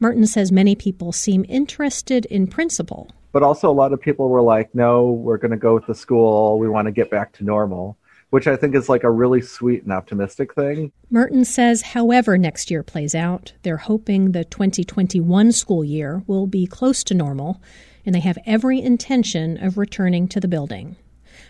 Merton 0.00 0.26
says 0.26 0.50
many 0.50 0.74
people 0.74 1.12
seem 1.12 1.46
interested 1.48 2.24
in 2.24 2.48
principle. 2.48 3.12
But 3.30 3.44
also, 3.44 3.70
a 3.70 3.72
lot 3.72 3.92
of 3.92 4.00
people 4.00 4.28
were 4.28 4.42
like, 4.42 4.74
no, 4.74 5.12
we're 5.12 5.36
going 5.36 5.52
to 5.52 5.56
go 5.56 5.74
with 5.74 5.86
the 5.86 5.94
school. 5.94 6.58
We 6.58 6.68
want 6.68 6.86
to 6.86 6.92
get 6.92 7.08
back 7.08 7.32
to 7.34 7.44
normal 7.44 7.96
which 8.30 8.46
I 8.46 8.56
think 8.56 8.74
is 8.74 8.88
like 8.88 9.04
a 9.04 9.10
really 9.10 9.42
sweet 9.42 9.82
and 9.82 9.92
optimistic 9.92 10.54
thing. 10.54 10.90
Merton 11.10 11.44
says, 11.44 11.82
however, 11.82 12.38
next 12.38 12.70
year 12.70 12.82
plays 12.82 13.14
out, 13.14 13.52
they're 13.62 13.76
hoping 13.76 14.32
the 14.32 14.42
2021 14.42 15.52
school 15.52 15.84
year 15.84 16.22
will 16.26 16.46
be 16.46 16.66
close 16.66 17.04
to 17.04 17.14
normal, 17.14 17.60
and 18.06 18.14
they 18.14 18.20
have 18.20 18.38
every 18.46 18.80
intention 18.80 19.62
of 19.62 19.76
returning 19.76 20.28
to 20.28 20.40
the 20.40 20.48
building. 20.48 20.96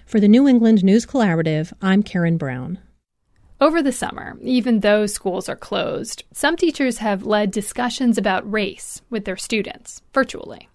For 0.06 0.20
the 0.20 0.28
New 0.28 0.46
England 0.46 0.84
News 0.84 1.06
Collaborative, 1.06 1.72
I'm 1.80 2.02
Karen 2.02 2.36
Brown. 2.36 2.78
Over 3.60 3.82
the 3.82 3.92
summer, 3.92 4.36
even 4.42 4.80
though 4.80 5.06
schools 5.06 5.48
are 5.48 5.56
closed, 5.56 6.24
some 6.32 6.56
teachers 6.56 6.98
have 6.98 7.24
led 7.24 7.50
discussions 7.50 8.18
about 8.18 8.50
race 8.50 9.00
with 9.08 9.24
their 9.24 9.36
students 9.36 10.02
virtually. 10.12 10.68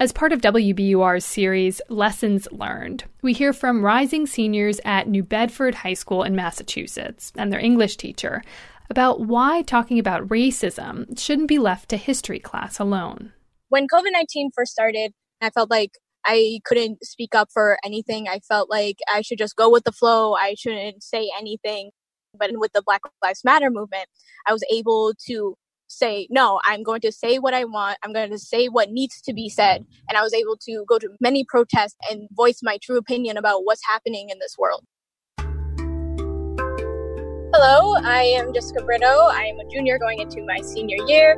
As 0.00 0.12
part 0.12 0.32
of 0.32 0.40
WBUR's 0.40 1.24
series 1.24 1.80
Lessons 1.88 2.48
Learned, 2.50 3.04
we 3.20 3.32
hear 3.32 3.52
from 3.52 3.84
rising 3.84 4.26
seniors 4.26 4.80
at 4.84 5.08
New 5.08 5.22
Bedford 5.22 5.74
High 5.74 5.94
School 5.94 6.22
in 6.22 6.34
Massachusetts 6.34 7.32
and 7.36 7.52
their 7.52 7.60
English 7.60 7.96
teacher 7.96 8.42
about 8.88 9.20
why 9.20 9.62
talking 9.62 9.98
about 9.98 10.28
racism 10.28 11.18
shouldn't 11.18 11.48
be 11.48 11.58
left 11.58 11.88
to 11.90 11.96
history 11.96 12.38
class 12.38 12.78
alone. 12.78 13.32
When 13.68 13.86
COVID 13.86 14.12
19 14.12 14.50
first 14.54 14.72
started, 14.72 15.12
I 15.40 15.50
felt 15.50 15.70
like 15.70 15.92
I 16.24 16.60
couldn't 16.64 17.04
speak 17.04 17.34
up 17.34 17.48
for 17.52 17.78
anything. 17.84 18.28
I 18.28 18.40
felt 18.40 18.70
like 18.70 18.98
I 19.12 19.22
should 19.22 19.38
just 19.38 19.56
go 19.56 19.70
with 19.70 19.84
the 19.84 19.92
flow. 19.92 20.34
I 20.34 20.54
shouldn't 20.56 21.02
say 21.02 21.30
anything. 21.38 21.90
But 22.38 22.50
with 22.54 22.72
the 22.72 22.82
Black 22.82 23.02
Lives 23.22 23.42
Matter 23.44 23.70
movement, 23.70 24.06
I 24.46 24.52
was 24.52 24.64
able 24.72 25.12
to 25.26 25.56
say, 25.88 26.26
no, 26.30 26.60
I'm 26.64 26.82
going 26.82 27.02
to 27.02 27.12
say 27.12 27.38
what 27.38 27.52
I 27.52 27.64
want. 27.64 27.98
I'm 28.02 28.12
going 28.12 28.30
to 28.30 28.38
say 28.38 28.68
what 28.68 28.90
needs 28.90 29.20
to 29.22 29.34
be 29.34 29.48
said. 29.48 29.82
Mm-hmm. 29.82 30.06
And 30.08 30.18
I 30.18 30.22
was 30.22 30.32
able 30.32 30.56
to 30.62 30.84
go 30.88 30.98
to 30.98 31.08
many 31.20 31.44
protests 31.44 31.96
and 32.10 32.28
voice 32.32 32.60
my 32.62 32.78
true 32.82 32.96
opinion 32.96 33.36
about 33.36 33.64
what's 33.64 33.82
happening 33.86 34.30
in 34.30 34.38
this 34.38 34.56
world. 34.58 34.84
Hello, 37.54 37.96
I 38.02 38.22
am 38.22 38.54
Jessica 38.54 38.82
Brito. 38.82 39.06
I 39.06 39.44
am 39.44 39.58
a 39.60 39.68
junior 39.70 39.98
going 39.98 40.20
into 40.20 40.42
my 40.46 40.62
senior 40.62 40.96
year. 41.06 41.36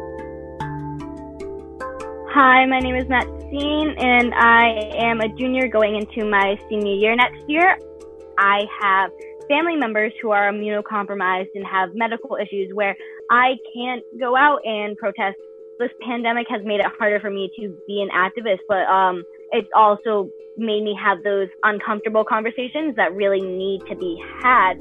Hi, 2.35 2.67
my 2.67 2.81
name 2.81 2.97
is 2.97 3.09
Maxine, 3.09 3.95
and 3.97 4.35
I 4.35 4.91
am 4.97 5.21
a 5.21 5.29
junior 5.29 5.69
going 5.69 5.95
into 5.95 6.29
my 6.29 6.59
senior 6.69 6.95
year 6.95 7.15
next 7.15 7.39
year. 7.47 7.79
I 8.37 8.67
have 8.81 9.13
family 9.49 9.77
members 9.77 10.13
who 10.21 10.33
are 10.33 10.51
immunocompromised 10.51 11.51
and 11.55 11.65
have 11.65 11.91
medical 11.95 12.35
issues 12.35 12.73
where 12.75 12.97
I 13.31 13.55
can't 13.73 14.03
go 14.19 14.37
out 14.37 14.59
and 14.65 14.97
protest. 14.97 15.37
This 15.79 15.91
pandemic 16.05 16.49
has 16.51 16.61
made 16.65 16.81
it 16.81 16.87
harder 16.99 17.21
for 17.21 17.31
me 17.31 17.53
to 17.61 17.69
be 17.87 18.03
an 18.03 18.09
activist, 18.11 18.59
but 18.67 18.83
um, 18.89 19.23
it's 19.53 19.69
also 19.73 20.29
made 20.57 20.83
me 20.83 20.99
have 21.01 21.23
those 21.23 21.47
uncomfortable 21.63 22.25
conversations 22.25 22.97
that 22.97 23.15
really 23.15 23.43
need 23.43 23.83
to 23.89 23.95
be 23.95 24.21
had. 24.43 24.75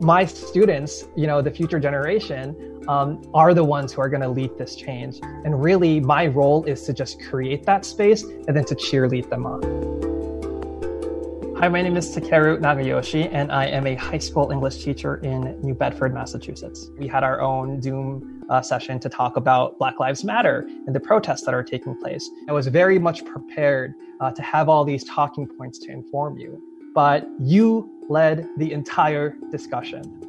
My 0.00 0.24
students, 0.24 1.08
you 1.14 1.26
know, 1.26 1.42
the 1.42 1.50
future 1.50 1.78
generation, 1.78 2.75
um, 2.88 3.22
are 3.34 3.54
the 3.54 3.64
ones 3.64 3.92
who 3.92 4.00
are 4.00 4.08
going 4.08 4.22
to 4.22 4.28
lead 4.28 4.56
this 4.58 4.76
change. 4.76 5.18
And 5.22 5.62
really, 5.62 6.00
my 6.00 6.26
role 6.26 6.64
is 6.64 6.82
to 6.84 6.92
just 6.92 7.22
create 7.22 7.64
that 7.64 7.84
space 7.84 8.22
and 8.22 8.56
then 8.56 8.64
to 8.64 8.74
cheerlead 8.74 9.28
them 9.30 9.46
on. 9.46 10.06
Hi, 11.58 11.68
my 11.68 11.80
name 11.80 11.96
is 11.96 12.14
Takeru 12.14 12.58
Nagayoshi, 12.60 13.30
and 13.32 13.50
I 13.50 13.64
am 13.64 13.86
a 13.86 13.94
high 13.94 14.18
school 14.18 14.50
English 14.50 14.84
teacher 14.84 15.16
in 15.16 15.58
New 15.62 15.72
Bedford, 15.72 16.12
Massachusetts. 16.12 16.90
We 16.98 17.08
had 17.08 17.24
our 17.24 17.40
own 17.40 17.80
Zoom 17.80 18.44
uh, 18.50 18.60
session 18.60 19.00
to 19.00 19.08
talk 19.08 19.38
about 19.38 19.78
Black 19.78 19.98
Lives 19.98 20.22
Matter 20.22 20.68
and 20.86 20.94
the 20.94 21.00
protests 21.00 21.46
that 21.46 21.54
are 21.54 21.62
taking 21.62 21.98
place. 21.98 22.28
I 22.46 22.52
was 22.52 22.66
very 22.66 22.98
much 22.98 23.24
prepared 23.24 23.94
uh, 24.20 24.32
to 24.32 24.42
have 24.42 24.68
all 24.68 24.84
these 24.84 25.02
talking 25.04 25.46
points 25.46 25.78
to 25.78 25.90
inform 25.90 26.36
you, 26.36 26.62
but 26.94 27.26
you 27.40 27.90
led 28.10 28.46
the 28.58 28.72
entire 28.72 29.34
discussion. 29.50 30.25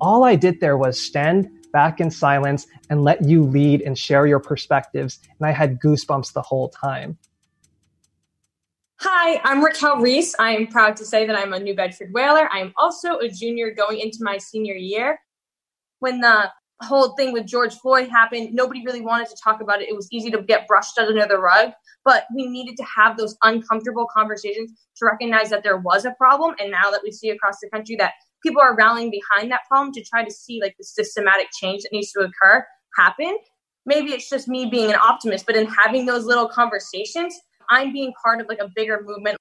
All 0.00 0.24
I 0.24 0.36
did 0.36 0.60
there 0.60 0.76
was 0.76 1.00
stand 1.00 1.50
back 1.72 2.00
in 2.00 2.10
silence 2.10 2.66
and 2.90 3.02
let 3.02 3.24
you 3.24 3.44
lead 3.44 3.80
and 3.82 3.98
share 3.98 4.26
your 4.26 4.40
perspectives, 4.40 5.20
and 5.38 5.46
I 5.46 5.52
had 5.52 5.80
goosebumps 5.80 6.32
the 6.32 6.42
whole 6.42 6.68
time. 6.68 7.16
Hi, 9.00 9.40
I'm 9.44 9.64
Raquel 9.64 9.98
Reese. 9.98 10.34
I 10.38 10.52
am 10.52 10.66
proud 10.66 10.96
to 10.96 11.04
say 11.04 11.26
that 11.26 11.36
I'm 11.36 11.52
a 11.52 11.60
New 11.60 11.74
Bedford 11.74 12.12
Whaler. 12.12 12.48
I 12.52 12.60
am 12.60 12.72
also 12.76 13.18
a 13.18 13.28
junior 13.28 13.70
going 13.70 14.00
into 14.00 14.18
my 14.20 14.38
senior 14.38 14.74
year. 14.74 15.18
When 15.98 16.20
the 16.20 16.50
whole 16.82 17.14
thing 17.16 17.32
with 17.32 17.46
George 17.46 17.74
Floyd 17.74 18.08
happened, 18.08 18.54
nobody 18.54 18.84
really 18.84 19.00
wanted 19.00 19.28
to 19.28 19.36
talk 19.42 19.62
about 19.62 19.80
it. 19.80 19.88
It 19.88 19.96
was 19.96 20.08
easy 20.12 20.30
to 20.30 20.42
get 20.42 20.66
brushed 20.66 20.98
under 20.98 21.26
the 21.26 21.38
rug, 21.38 21.72
but 22.04 22.24
we 22.34 22.46
needed 22.46 22.76
to 22.76 22.84
have 22.84 23.16
those 23.16 23.36
uncomfortable 23.42 24.06
conversations 24.12 24.72
to 24.96 25.06
recognize 25.06 25.48
that 25.50 25.62
there 25.62 25.78
was 25.78 26.04
a 26.04 26.12
problem. 26.12 26.54
And 26.58 26.70
now 26.70 26.90
that 26.90 27.00
we 27.02 27.12
see 27.12 27.30
across 27.30 27.60
the 27.60 27.70
country 27.70 27.96
that 27.96 28.12
people 28.42 28.60
are 28.60 28.76
rallying 28.76 29.10
behind 29.10 29.50
that 29.52 29.60
problem 29.68 29.92
to 29.94 30.04
try 30.04 30.24
to 30.24 30.30
see 30.30 30.60
like 30.62 30.74
the 30.78 30.84
systematic 30.84 31.48
change 31.60 31.82
that 31.82 31.92
needs 31.92 32.12
to 32.12 32.20
occur 32.20 32.64
happen. 32.96 33.36
Maybe 33.84 34.12
it's 34.12 34.28
just 34.28 34.48
me 34.48 34.66
being 34.66 34.90
an 34.90 34.96
optimist, 34.96 35.46
but 35.46 35.56
in 35.56 35.66
having 35.66 36.06
those 36.06 36.24
little 36.24 36.48
conversations, 36.48 37.38
I'm 37.70 37.92
being 37.92 38.12
part 38.22 38.40
of 38.40 38.48
like 38.48 38.58
a 38.58 38.68
bigger 38.74 39.00
movement. 39.04 39.38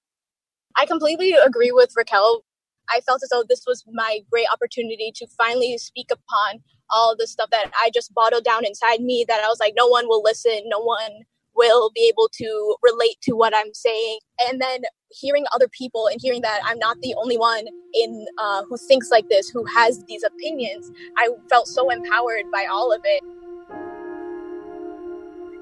I 0.77 0.85
completely 0.85 1.33
agree 1.33 1.71
with 1.71 1.91
Raquel. 1.95 2.43
I 2.89 3.01
felt 3.01 3.21
as 3.23 3.29
though 3.29 3.43
this 3.47 3.63
was 3.65 3.83
my 3.91 4.19
great 4.31 4.45
opportunity 4.53 5.11
to 5.15 5.27
finally 5.37 5.77
speak 5.77 6.09
upon 6.11 6.61
all 6.91 7.15
the 7.17 7.25
stuff 7.25 7.49
that 7.51 7.71
I 7.81 7.89
just 7.93 8.13
bottled 8.13 8.43
down 8.43 8.65
inside 8.65 9.01
me 9.01 9.25
that 9.27 9.43
I 9.43 9.47
was 9.47 9.59
like, 9.59 9.73
no 9.75 9.87
one 9.87 10.07
will 10.07 10.21
listen, 10.21 10.61
no 10.65 10.79
one 10.79 11.23
will 11.55 11.91
be 11.95 12.07
able 12.07 12.29
to 12.33 12.75
relate 12.83 13.17
to 13.23 13.33
what 13.33 13.55
I'm 13.55 13.73
saying. 13.73 14.19
And 14.47 14.61
then 14.61 14.81
hearing 15.19 15.45
other 15.53 15.67
people 15.67 16.07
and 16.07 16.19
hearing 16.21 16.41
that 16.41 16.59
I'm 16.65 16.79
not 16.79 17.01
the 17.01 17.15
only 17.17 17.37
one 17.37 17.65
in 17.93 18.25
uh, 18.37 18.63
who 18.63 18.77
thinks 18.77 19.11
like 19.11 19.27
this, 19.29 19.49
who 19.49 19.63
has 19.65 20.03
these 20.05 20.23
opinions, 20.23 20.91
I 21.17 21.29
felt 21.49 21.67
so 21.67 21.89
empowered 21.89 22.45
by 22.51 22.65
all 22.69 22.91
of 22.91 23.01
it 23.03 23.23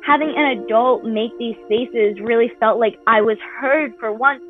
having 0.06 0.34
an 0.36 0.60
adult 0.60 1.06
make 1.06 1.38
these 1.40 1.56
spaces 1.66 2.20
really 2.22 2.52
felt 2.60 2.80
like 2.80 3.00
I 3.08 3.22
was 3.22 3.38
heard 3.60 3.94
for 4.00 4.12
once. 4.12 4.44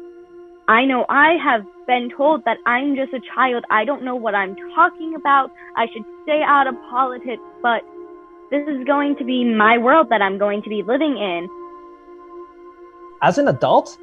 I 0.67 0.85
know 0.85 1.05
I 1.09 1.35
have 1.43 1.63
been 1.85 2.09
told 2.15 2.43
that 2.45 2.57
I'm 2.65 2.95
just 2.95 3.13
a 3.13 3.19
child. 3.35 3.63
I 3.69 3.85
don't 3.85 4.03
know 4.03 4.15
what 4.15 4.33
I'm 4.33 4.55
talking 4.73 5.13
about. 5.15 5.51
I 5.75 5.87
should 5.93 6.03
stay 6.23 6.41
out 6.45 6.67
of 6.67 6.75
politics, 6.89 7.41
but 7.61 7.83
this 8.49 8.67
is 8.67 8.83
going 8.85 9.15
to 9.17 9.25
be 9.25 9.43
my 9.43 9.77
world 9.77 10.07
that 10.09 10.21
I'm 10.21 10.37
going 10.37 10.63
to 10.63 10.69
be 10.69 10.81
living 10.81 11.17
in. 11.17 11.47
As 13.21 13.37
an 13.37 13.47
adult, 13.47 13.97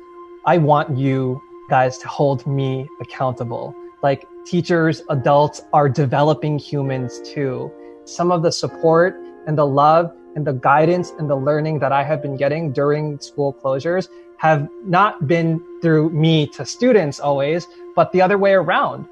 I 0.47 0.56
want 0.56 0.97
you 0.97 1.42
guys 1.68 1.99
to 1.99 2.09
hold 2.09 2.47
me 2.47 2.88
accountable. 3.00 3.75
Like 4.02 4.26
teachers, 4.47 5.02
adults 5.11 5.61
are 5.73 5.88
developing 5.88 6.59
humans 6.59 7.20
too. 7.25 7.70
Some 8.06 8.32
of 8.32 8.42
the 8.42 8.50
support 8.50 9.16
and 9.47 9.59
the 9.59 9.66
love 9.66 10.11
and 10.35 10.47
the 10.47 10.54
guidance 10.54 11.12
and 11.18 11.28
the 11.28 11.37
learning 11.37 11.80
that 11.80 11.92
I 11.92 12.04
have 12.04 12.23
been 12.23 12.37
getting 12.37 12.73
during 12.73 13.20
school 13.20 13.52
closures 13.52 14.09
have 14.38 14.66
not 14.85 15.26
been 15.26 15.62
through 15.82 16.11
me 16.11 16.47
to 16.49 16.64
students 16.64 17.20
always, 17.20 17.66
but 17.94 18.11
the 18.12 18.23
other 18.23 18.38
way 18.38 18.52
around. 18.52 19.06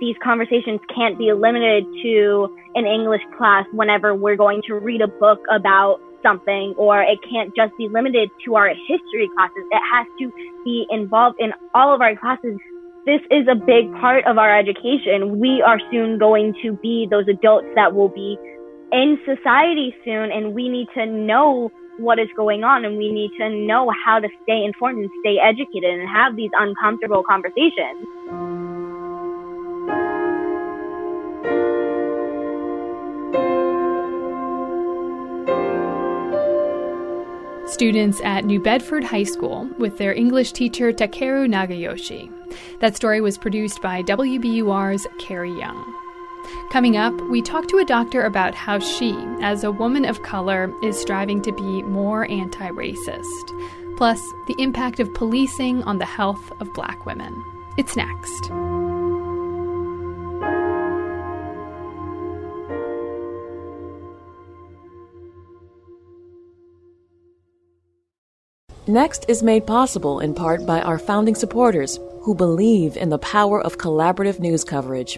these 0.00 0.16
conversations 0.22 0.80
can't 0.94 1.18
be 1.18 1.32
limited 1.32 1.84
to 2.02 2.56
an 2.74 2.86
English 2.86 3.22
class 3.36 3.66
whenever 3.72 4.14
we're 4.14 4.36
going 4.36 4.62
to 4.66 4.74
read 4.74 5.02
a 5.02 5.06
book 5.06 5.40
about 5.50 6.00
something, 6.22 6.74
or 6.76 7.02
it 7.02 7.18
can't 7.28 7.54
just 7.54 7.76
be 7.76 7.88
limited 7.88 8.30
to 8.44 8.56
our 8.56 8.68
history 8.68 9.28
classes. 9.36 9.64
It 9.70 9.82
has 9.92 10.06
to 10.20 10.32
be 10.64 10.86
involved 10.90 11.36
in 11.40 11.52
all 11.74 11.94
of 11.94 12.00
our 12.00 12.16
classes. 12.16 12.56
This 13.06 13.20
is 13.30 13.48
a 13.50 13.54
big 13.54 13.90
part 14.00 14.26
of 14.26 14.38
our 14.38 14.56
education. 14.58 15.40
We 15.40 15.62
are 15.66 15.80
soon 15.90 16.18
going 16.18 16.54
to 16.62 16.72
be 16.82 17.08
those 17.10 17.28
adults 17.28 17.68
that 17.74 17.94
will 17.94 18.08
be 18.08 18.36
in 18.92 19.18
society 19.24 19.94
soon, 20.04 20.30
and 20.30 20.54
we 20.54 20.68
need 20.68 20.88
to 20.94 21.06
know 21.06 21.70
what 21.98 22.18
is 22.18 22.28
going 22.34 22.64
on 22.64 22.84
and 22.84 22.96
we 22.96 23.12
need 23.12 23.30
to 23.38 23.50
know 23.50 23.92
how 24.04 24.18
to 24.18 24.28
stay 24.42 24.64
informed 24.64 24.98
and 24.98 25.10
stay 25.20 25.36
educated 25.38 26.00
and 26.00 26.08
have 26.08 26.34
these 26.34 26.50
uncomfortable 26.58 27.22
conversations. 27.22 28.49
Students 37.70 38.20
at 38.24 38.44
New 38.44 38.58
Bedford 38.58 39.04
High 39.04 39.22
School 39.22 39.70
with 39.78 39.96
their 39.96 40.12
English 40.12 40.50
teacher 40.50 40.92
Takeru 40.92 41.46
Nagayoshi. 41.46 42.28
That 42.80 42.96
story 42.96 43.20
was 43.20 43.38
produced 43.38 43.80
by 43.80 44.02
WBUR's 44.02 45.06
Carrie 45.20 45.56
Jung. 45.56 45.94
Coming 46.72 46.96
up, 46.96 47.14
we 47.30 47.40
talk 47.40 47.68
to 47.68 47.78
a 47.78 47.84
doctor 47.84 48.22
about 48.22 48.56
how 48.56 48.80
she, 48.80 49.12
as 49.40 49.62
a 49.62 49.70
woman 49.70 50.04
of 50.04 50.20
color, 50.24 50.74
is 50.82 51.00
striving 51.00 51.40
to 51.42 51.52
be 51.52 51.82
more 51.82 52.28
anti 52.28 52.70
racist, 52.70 53.96
plus 53.96 54.20
the 54.48 54.56
impact 54.58 54.98
of 54.98 55.14
policing 55.14 55.84
on 55.84 55.98
the 55.98 56.04
health 56.04 56.50
of 56.58 56.74
black 56.74 57.06
women. 57.06 57.40
It's 57.78 57.94
next. 57.94 58.50
Next 68.90 69.24
is 69.28 69.42
made 69.42 69.66
possible 69.68 70.18
in 70.18 70.34
part 70.34 70.66
by 70.66 70.82
our 70.82 70.98
founding 70.98 71.36
supporters 71.36 71.98
who 72.22 72.34
believe 72.34 72.96
in 72.96 73.08
the 73.08 73.18
power 73.18 73.62
of 73.62 73.78
collaborative 73.78 74.40
news 74.40 74.64
coverage 74.64 75.16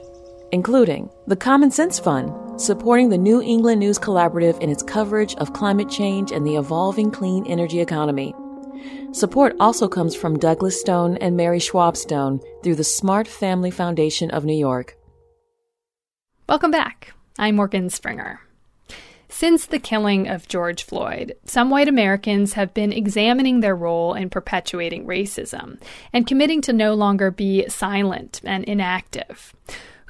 including 0.52 1.08
the 1.26 1.36
Common 1.36 1.70
Sense 1.70 1.98
Fund, 1.98 2.60
supporting 2.60 3.08
the 3.08 3.18
New 3.18 3.40
England 3.40 3.80
News 3.80 3.98
Collaborative 3.98 4.60
in 4.60 4.68
its 4.68 4.82
coverage 4.82 5.34
of 5.36 5.54
climate 5.54 5.88
change 5.88 6.30
and 6.30 6.46
the 6.46 6.56
evolving 6.56 7.10
clean 7.10 7.46
energy 7.46 7.80
economy. 7.80 8.34
Support 9.12 9.56
also 9.58 9.88
comes 9.88 10.14
from 10.14 10.38
Douglas 10.38 10.78
Stone 10.78 11.16
and 11.16 11.36
Mary 11.36 11.58
Schwab 11.58 11.96
Stone 11.96 12.40
through 12.62 12.74
the 12.74 12.84
Smart 12.84 13.26
Family 13.26 13.70
Foundation 13.70 14.30
of 14.30 14.44
New 14.44 14.56
York. 14.56 14.96
Welcome 16.48 16.70
back. 16.70 17.14
I'm 17.38 17.56
Morgan 17.56 17.88
Springer. 17.88 18.40
Since 19.32 19.64
the 19.64 19.78
killing 19.78 20.28
of 20.28 20.46
George 20.46 20.84
Floyd, 20.84 21.34
some 21.46 21.70
white 21.70 21.88
Americans 21.88 22.52
have 22.52 22.74
been 22.74 22.92
examining 22.92 23.58
their 23.60 23.74
role 23.74 24.12
in 24.12 24.28
perpetuating 24.28 25.06
racism 25.06 25.80
and 26.12 26.26
committing 26.26 26.60
to 26.60 26.72
no 26.72 26.92
longer 26.92 27.30
be 27.30 27.66
silent 27.66 28.42
and 28.44 28.62
inactive. 28.64 29.54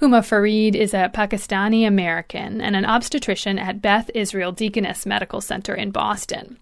Huma 0.00 0.24
Farid 0.24 0.74
is 0.74 0.92
a 0.92 1.08
Pakistani 1.14 1.86
American 1.86 2.60
and 2.60 2.74
an 2.74 2.84
obstetrician 2.84 3.60
at 3.60 3.80
Beth 3.80 4.10
Israel 4.12 4.50
Deaconess 4.50 5.06
Medical 5.06 5.40
Center 5.40 5.72
in 5.72 5.92
Boston. 5.92 6.58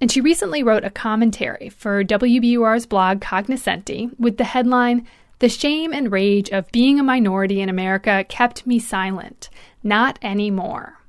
And 0.00 0.10
she 0.10 0.20
recently 0.20 0.62
wrote 0.62 0.84
a 0.84 0.90
commentary 0.90 1.68
for 1.68 2.04
WBUR's 2.04 2.86
blog 2.86 3.20
Cognoscenti 3.20 4.08
with 4.20 4.36
the 4.36 4.44
headline, 4.44 5.04
The 5.40 5.48
Shame 5.48 5.92
and 5.92 6.12
Rage 6.12 6.48
of 6.50 6.70
Being 6.70 7.00
a 7.00 7.02
Minority 7.02 7.60
in 7.60 7.68
America 7.68 8.24
Kept 8.28 8.68
Me 8.68 8.78
Silent. 8.78 9.50
Not 9.82 10.18
Anymore. 10.22 11.00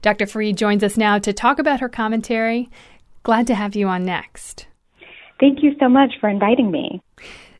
Dr. 0.00 0.26
Farid 0.26 0.56
joins 0.56 0.82
us 0.82 0.96
now 0.96 1.18
to 1.18 1.32
talk 1.32 1.58
about 1.58 1.80
her 1.80 1.88
commentary. 1.88 2.68
Glad 3.22 3.46
to 3.46 3.54
have 3.54 3.74
you 3.74 3.86
on 3.88 4.04
next. 4.04 4.66
Thank 5.40 5.62
you 5.62 5.74
so 5.80 5.88
much 5.88 6.12
for 6.20 6.28
inviting 6.28 6.70
me. 6.70 7.02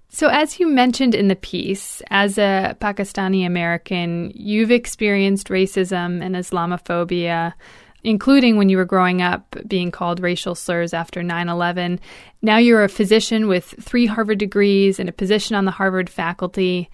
So, 0.09 0.29
as 0.29 0.61
you 0.61 0.69
mentioned 0.69 1.15
in 1.15 1.29
the 1.29 1.37
piece, 1.37 2.03
as 2.11 2.37
a 2.37 2.77
Pakistani 2.81 3.47
American, 3.47 4.31
you've 4.35 4.71
experienced 4.71 5.49
racism 5.49 6.23
and 6.23 6.35
Islamophobia, 6.35 7.55
including 8.05 8.59
when 8.59 8.69
you 8.69 8.77
were 8.77 8.85
growing 8.85 9.23
up 9.23 9.57
being 9.67 9.91
called 9.91 10.21
racial 10.21 10.55
slurs 10.55 10.93
after 10.93 11.23
9 11.23 11.49
11. 11.49 11.99
Now 12.43 12.59
you're 12.59 12.85
a 12.85 12.91
physician 12.91 13.49
with 13.49 13.75
three 13.81 14.05
Harvard 14.05 14.39
degrees 14.39 15.01
and 15.01 15.09
a 15.09 15.13
position 15.13 15.57
on 15.57 15.65
the 15.65 15.71
Harvard 15.71 16.11
faculty. 16.11 16.91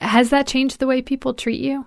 Has 0.00 0.30
that 0.30 0.46
changed 0.46 0.78
the 0.78 0.86
way 0.86 1.02
people 1.02 1.34
treat 1.34 1.60
you? 1.60 1.84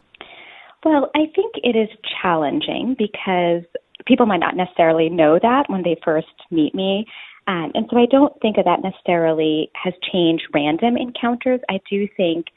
Well, 0.84 1.12
I 1.16 1.26
think 1.36 1.56
it 1.64 1.76
is 1.76 1.90
challenging 2.22 2.96
because 2.98 3.64
people 4.06 4.26
might 4.26 4.40
not 4.40 4.56
necessarily 4.56 5.10
know 5.10 5.38
that 5.42 5.66
when 5.68 5.84
they 5.84 5.96
first 6.04 6.28
meet 6.50 6.74
me. 6.74 7.06
Um, 7.48 7.72
and 7.74 7.88
so 7.90 7.98
I 7.98 8.06
don't 8.10 8.40
think 8.42 8.56
that 8.56 8.66
that 8.66 8.82
necessarily 8.82 9.70
has 9.74 9.94
changed 10.12 10.44
random 10.54 10.98
encounters. 10.98 11.60
I 11.70 11.80
do 11.90 12.08
think 12.18 12.48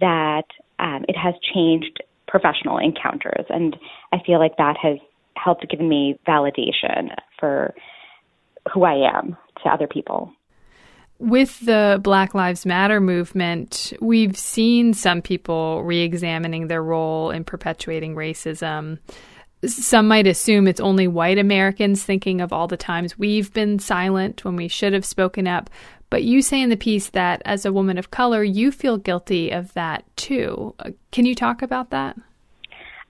that 0.00 0.44
um, 0.78 1.04
it 1.08 1.16
has 1.16 1.34
changed 1.54 2.02
professional 2.28 2.78
encounters. 2.78 3.46
And 3.48 3.76
I 4.12 4.18
feel 4.24 4.38
like 4.38 4.56
that 4.58 4.76
has 4.82 4.98
helped 5.36 5.68
give 5.68 5.80
me 5.80 6.18
validation 6.26 7.10
for 7.38 7.74
who 8.72 8.84
I 8.84 9.16
am 9.16 9.36
to 9.62 9.70
other 9.70 9.86
people. 9.86 10.32
With 11.18 11.64
the 11.64 11.98
Black 12.02 12.34
Lives 12.34 12.66
Matter 12.66 13.00
movement, 13.00 13.92
we've 14.00 14.36
seen 14.36 14.92
some 14.92 15.22
people 15.22 15.82
re 15.82 16.02
examining 16.02 16.68
their 16.68 16.82
role 16.82 17.30
in 17.30 17.44
perpetuating 17.44 18.14
racism 18.14 18.98
some 19.64 20.06
might 20.06 20.26
assume 20.26 20.66
it's 20.66 20.80
only 20.80 21.08
white 21.08 21.38
Americans 21.38 22.02
thinking 22.04 22.40
of 22.40 22.52
all 22.52 22.66
the 22.66 22.76
times 22.76 23.18
we've 23.18 23.52
been 23.52 23.78
silent 23.78 24.44
when 24.44 24.56
we 24.56 24.68
should 24.68 24.92
have 24.92 25.04
spoken 25.04 25.46
up. 25.46 25.70
But 26.10 26.22
you 26.22 26.42
say 26.42 26.60
in 26.60 26.70
the 26.70 26.76
piece 26.76 27.10
that 27.10 27.42
as 27.44 27.64
a 27.64 27.72
woman 27.72 27.98
of 27.98 28.10
color, 28.10 28.44
you 28.44 28.70
feel 28.70 28.96
guilty 28.96 29.50
of 29.50 29.72
that 29.74 30.04
too. 30.16 30.74
Uh, 30.78 30.90
can 31.10 31.26
you 31.26 31.34
talk 31.34 31.62
about 31.62 31.90
that? 31.90 32.16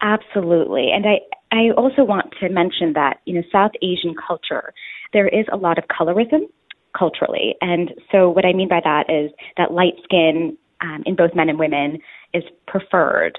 Absolutely. 0.00 0.90
And 0.92 1.04
I, 1.06 1.18
I 1.52 1.70
also 1.76 2.04
want 2.04 2.32
to 2.40 2.48
mention 2.48 2.92
that, 2.94 3.20
you 3.24 3.34
know, 3.34 3.42
South 3.52 3.72
Asian 3.82 4.14
culture, 4.14 4.72
there 5.12 5.28
is 5.28 5.46
a 5.52 5.56
lot 5.56 5.78
of 5.78 5.84
colorism 5.88 6.48
culturally. 6.96 7.54
And 7.60 7.92
so 8.10 8.30
what 8.30 8.44
I 8.44 8.52
mean 8.52 8.68
by 8.68 8.80
that 8.82 9.10
is 9.10 9.30
that 9.56 9.72
light 9.72 9.94
skin 10.04 10.56
um, 10.80 11.02
in 11.06 11.16
both 11.16 11.34
men 11.34 11.48
and 11.48 11.58
women 11.58 11.98
is 12.34 12.42
preferred 12.66 13.38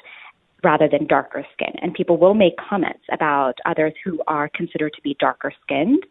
rather 0.64 0.88
than 0.90 1.08
darker 1.08 1.46
skin. 1.54 1.74
And 1.82 1.94
people 1.94 2.18
will 2.18 2.34
make 2.34 2.54
comments 2.58 3.04
about 3.12 3.54
others 3.66 3.94
who 4.04 4.22
are 4.28 4.50
considered 4.50 4.94
to 4.94 5.02
be 5.02 5.16
darker 5.20 5.54
skinned. 5.64 6.04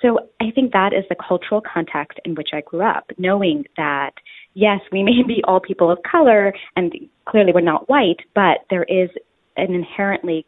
So 0.00 0.20
I 0.40 0.52
think 0.54 0.72
that 0.72 0.92
is 0.92 1.04
the 1.08 1.16
cultural 1.16 1.60
context 1.60 2.20
in 2.24 2.36
which 2.36 2.50
I 2.52 2.60
grew 2.60 2.82
up, 2.82 3.10
knowing 3.18 3.64
that 3.76 4.12
yes, 4.54 4.80
we 4.92 5.02
may 5.02 5.22
be 5.26 5.42
all 5.44 5.60
people 5.60 5.90
of 5.90 5.98
color 6.08 6.54
and 6.76 6.94
clearly 7.28 7.52
we're 7.52 7.60
not 7.60 7.88
white, 7.88 8.20
but 8.34 8.58
there 8.70 8.84
is 8.84 9.10
an 9.56 9.74
inherently 9.74 10.46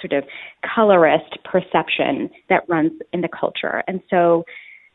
sort 0.00 0.12
of 0.12 0.28
colorist 0.74 1.38
perception 1.44 2.30
that 2.48 2.62
runs 2.68 2.92
in 3.12 3.20
the 3.20 3.28
culture. 3.28 3.82
And 3.86 4.00
so 4.08 4.44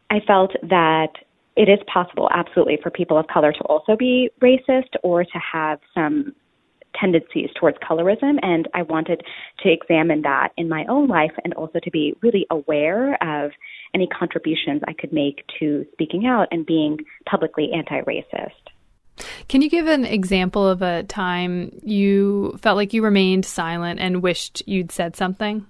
I 0.09 0.19
felt 0.25 0.51
that 0.63 1.13
it 1.55 1.69
is 1.69 1.79
possible, 1.91 2.29
absolutely, 2.33 2.79
for 2.81 2.89
people 2.89 3.17
of 3.17 3.27
color 3.27 3.51
to 3.51 3.63
also 3.65 3.95
be 3.95 4.29
racist 4.41 4.95
or 5.03 5.23
to 5.23 5.39
have 5.51 5.79
some 5.93 6.33
tendencies 6.99 7.49
towards 7.59 7.77
colorism, 7.77 8.37
and 8.41 8.67
I 8.73 8.83
wanted 8.83 9.21
to 9.61 9.71
examine 9.71 10.21
that 10.23 10.49
in 10.57 10.69
my 10.69 10.85
own 10.85 11.07
life 11.07 11.31
and 11.43 11.53
also 11.53 11.79
to 11.79 11.91
be 11.91 12.15
really 12.21 12.45
aware 12.49 13.15
of 13.23 13.51
any 13.93 14.07
contributions 14.07 14.81
I 14.87 14.93
could 14.93 15.13
make 15.13 15.43
to 15.59 15.85
speaking 15.91 16.25
out 16.25 16.47
and 16.51 16.65
being 16.65 16.99
publicly 17.29 17.71
anti 17.73 18.01
racist. 18.01 18.51
Can 19.47 19.61
you 19.61 19.69
give 19.69 19.87
an 19.87 20.05
example 20.05 20.67
of 20.67 20.81
a 20.81 21.03
time 21.03 21.79
you 21.83 22.57
felt 22.61 22.77
like 22.77 22.93
you 22.93 23.03
remained 23.03 23.45
silent 23.45 23.99
and 23.99 24.23
wished 24.23 24.63
you'd 24.67 24.91
said 24.91 25.15
something? 25.15 25.67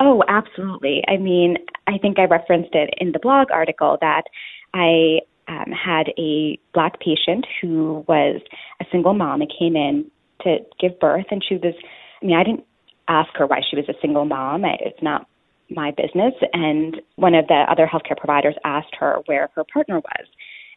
Oh, 0.00 0.22
absolutely. 0.28 1.02
I 1.08 1.16
mean, 1.16 1.56
I 1.86 1.98
think 1.98 2.18
I 2.18 2.24
referenced 2.24 2.74
it 2.74 2.90
in 2.98 3.12
the 3.12 3.18
blog 3.18 3.48
article 3.52 3.96
that 4.00 4.24
I 4.72 5.20
um, 5.48 5.72
had 5.72 6.08
a 6.18 6.58
black 6.72 6.98
patient 7.00 7.46
who 7.60 8.04
was 8.08 8.40
a 8.80 8.84
single 8.90 9.14
mom 9.14 9.40
and 9.40 9.52
came 9.56 9.76
in 9.76 10.10
to 10.42 10.58
give 10.80 10.98
birth, 10.98 11.26
and 11.30 11.42
she 11.46 11.56
was. 11.56 11.74
I 12.22 12.26
mean, 12.26 12.36
I 12.36 12.44
didn't 12.44 12.64
ask 13.08 13.30
her 13.34 13.46
why 13.46 13.60
she 13.68 13.76
was 13.76 13.88
a 13.88 13.94
single 14.00 14.24
mom. 14.24 14.64
I, 14.64 14.76
it's 14.80 15.02
not 15.02 15.26
my 15.70 15.90
business. 15.90 16.34
And 16.52 17.00
one 17.16 17.34
of 17.34 17.46
the 17.48 17.64
other 17.68 17.86
healthcare 17.86 18.16
providers 18.16 18.54
asked 18.64 18.94
her 18.98 19.18
where 19.26 19.50
her 19.54 19.64
partner 19.72 19.96
was, 19.96 20.26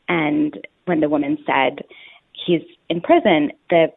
and 0.08 0.58
when 0.86 1.00
the 1.00 1.10
woman 1.10 1.38
said 1.46 1.86
he's 2.46 2.62
in 2.90 3.02
prison, 3.02 3.52
the 3.70 3.88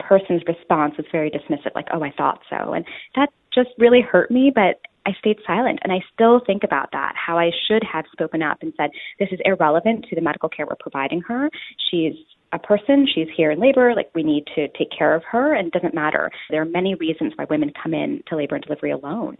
person's 0.00 0.42
response 0.46 0.94
was 0.96 1.06
very 1.12 1.30
dismissive, 1.30 1.74
like, 1.74 1.88
"Oh, 1.92 2.02
I 2.02 2.10
thought 2.16 2.40
so," 2.48 2.72
and 2.72 2.84
that 3.14 3.28
just 3.54 3.70
really 3.78 4.00
hurt 4.00 4.30
me. 4.30 4.50
But 4.54 4.80
I 5.06 5.12
stayed 5.18 5.38
silent, 5.46 5.78
and 5.82 5.92
I 5.92 6.00
still 6.12 6.40
think 6.46 6.64
about 6.64 6.90
that. 6.92 7.14
How 7.16 7.38
I 7.38 7.50
should 7.66 7.82
have 7.84 8.04
spoken 8.12 8.42
up 8.42 8.58
and 8.60 8.72
said, 8.76 8.90
"This 9.18 9.28
is 9.32 9.40
irrelevant 9.44 10.06
to 10.08 10.14
the 10.14 10.20
medical 10.20 10.48
care 10.48 10.66
we're 10.66 10.76
providing 10.78 11.22
her. 11.22 11.50
She's 11.90 12.14
a 12.52 12.58
person. 12.58 13.06
She's 13.06 13.28
here 13.36 13.50
in 13.50 13.60
labor. 13.60 13.94
Like 13.94 14.10
we 14.14 14.22
need 14.22 14.46
to 14.54 14.68
take 14.68 14.90
care 14.90 15.14
of 15.14 15.22
her, 15.24 15.54
and 15.54 15.68
it 15.68 15.72
doesn't 15.72 15.94
matter. 15.94 16.30
There 16.50 16.62
are 16.62 16.66
many 16.66 16.94
reasons 16.94 17.32
why 17.36 17.46
women 17.48 17.72
come 17.82 17.94
in 17.94 18.22
to 18.28 18.36
labor 18.36 18.54
and 18.56 18.64
delivery 18.64 18.90
alone. 18.90 19.36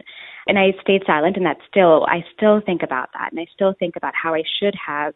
And 0.47 0.57
I 0.57 0.73
stayed 0.81 1.03
silent, 1.05 1.37
and 1.37 1.45
that's 1.45 1.61
still 1.69 2.05
I 2.07 2.23
still 2.35 2.61
think 2.65 2.83
about 2.83 3.09
that, 3.13 3.31
and 3.31 3.39
I 3.39 3.45
still 3.53 3.73
think 3.77 3.95
about 3.95 4.13
how 4.15 4.33
I 4.33 4.43
should 4.59 4.75
have, 4.75 5.13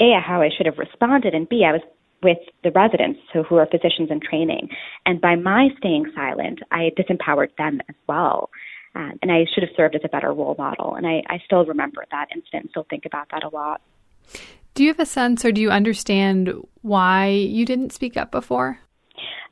a 0.00 0.12
how 0.20 0.42
I 0.42 0.50
should 0.54 0.66
have 0.66 0.78
responded, 0.78 1.34
and 1.34 1.48
b 1.48 1.64
I 1.64 1.72
was 1.72 1.82
with 2.22 2.38
the 2.64 2.70
residents, 2.70 3.20
so 3.32 3.42
who 3.42 3.56
are 3.56 3.66
physicians 3.66 4.10
in 4.10 4.20
training, 4.20 4.68
and 5.04 5.20
by 5.20 5.36
my 5.36 5.68
staying 5.78 6.10
silent, 6.14 6.60
I 6.70 6.90
disempowered 6.98 7.54
them 7.56 7.80
as 7.88 7.94
well. 8.08 8.50
Um, 8.94 9.18
and 9.20 9.30
I 9.30 9.44
should 9.52 9.62
have 9.62 9.76
served 9.76 9.94
as 9.94 10.00
a 10.04 10.08
better 10.08 10.32
role 10.32 10.54
model. 10.56 10.94
And 10.94 11.06
I, 11.06 11.22
I 11.28 11.38
still 11.44 11.66
remember 11.66 12.06
that 12.10 12.28
incident, 12.34 12.64
and 12.64 12.70
still 12.70 12.86
think 12.88 13.04
about 13.04 13.28
that 13.30 13.44
a 13.44 13.48
lot. 13.48 13.82
Do 14.72 14.82
you 14.82 14.88
have 14.88 15.00
a 15.00 15.06
sense 15.06 15.44
or 15.44 15.52
do 15.52 15.60
you 15.60 15.70
understand 15.70 16.52
why 16.82 17.28
you 17.28 17.64
didn't 17.64 17.92
speak 17.92 18.16
up 18.16 18.30
before? 18.30 18.80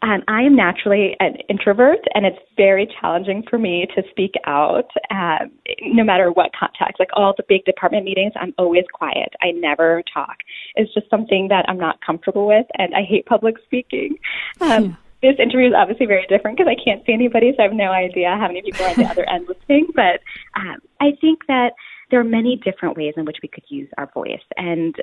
Um, 0.02 0.22
I 0.28 0.42
am 0.42 0.54
naturally 0.54 1.16
an 1.20 1.36
introvert, 1.48 2.00
and 2.14 2.26
it's 2.26 2.38
very 2.56 2.88
challenging 3.00 3.42
for 3.48 3.58
me 3.58 3.86
to 3.94 4.02
speak 4.10 4.34
out, 4.46 4.90
um, 5.10 5.50
no 5.82 6.04
matter 6.04 6.30
what 6.30 6.50
context. 6.58 6.98
Like 6.98 7.10
all 7.14 7.32
the 7.36 7.44
big 7.48 7.64
department 7.64 8.04
meetings, 8.04 8.32
I'm 8.36 8.54
always 8.58 8.84
quiet. 8.92 9.32
I 9.42 9.52
never 9.52 10.02
talk. 10.12 10.38
It's 10.74 10.92
just 10.92 11.08
something 11.08 11.48
that 11.48 11.64
I'm 11.68 11.78
not 11.78 12.00
comfortable 12.04 12.46
with, 12.46 12.66
and 12.78 12.94
I 12.94 13.02
hate 13.02 13.26
public 13.26 13.56
speaking. 13.64 14.16
Um, 14.60 14.84
yeah. 14.84 15.30
This 15.30 15.40
interview 15.40 15.68
is 15.68 15.74
obviously 15.74 16.04
very 16.04 16.26
different 16.26 16.58
because 16.58 16.70
I 16.70 16.76
can't 16.82 17.02
see 17.06 17.14
anybody, 17.14 17.54
so 17.56 17.62
I 17.62 17.66
have 17.66 17.72
no 17.72 17.90
idea 17.90 18.36
how 18.38 18.48
many 18.48 18.60
people 18.60 18.84
are 18.84 18.90
on 18.90 18.96
the 18.96 19.06
other 19.06 19.26
end 19.28 19.48
listening. 19.48 19.86
But 19.94 20.20
um, 20.54 20.76
I 21.00 21.12
think 21.18 21.46
that 21.48 21.72
there 22.10 22.20
are 22.20 22.24
many 22.24 22.60
different 22.62 22.96
ways 22.96 23.14
in 23.16 23.24
which 23.24 23.38
we 23.42 23.48
could 23.48 23.64
use 23.68 23.88
our 23.96 24.10
voice. 24.12 24.44
And 24.58 24.94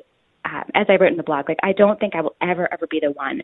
um, 0.46 0.64
as 0.76 0.86
I 0.90 0.96
wrote 0.98 1.12
in 1.12 1.18
the 1.18 1.24
blog, 1.24 1.50
like 1.50 1.60
I 1.64 1.74
don't 1.74 2.00
think 2.00 2.16
I 2.16 2.22
will 2.22 2.36
ever, 2.42 2.72
ever 2.72 2.88
be 2.88 3.00
the 3.00 3.12
one 3.12 3.42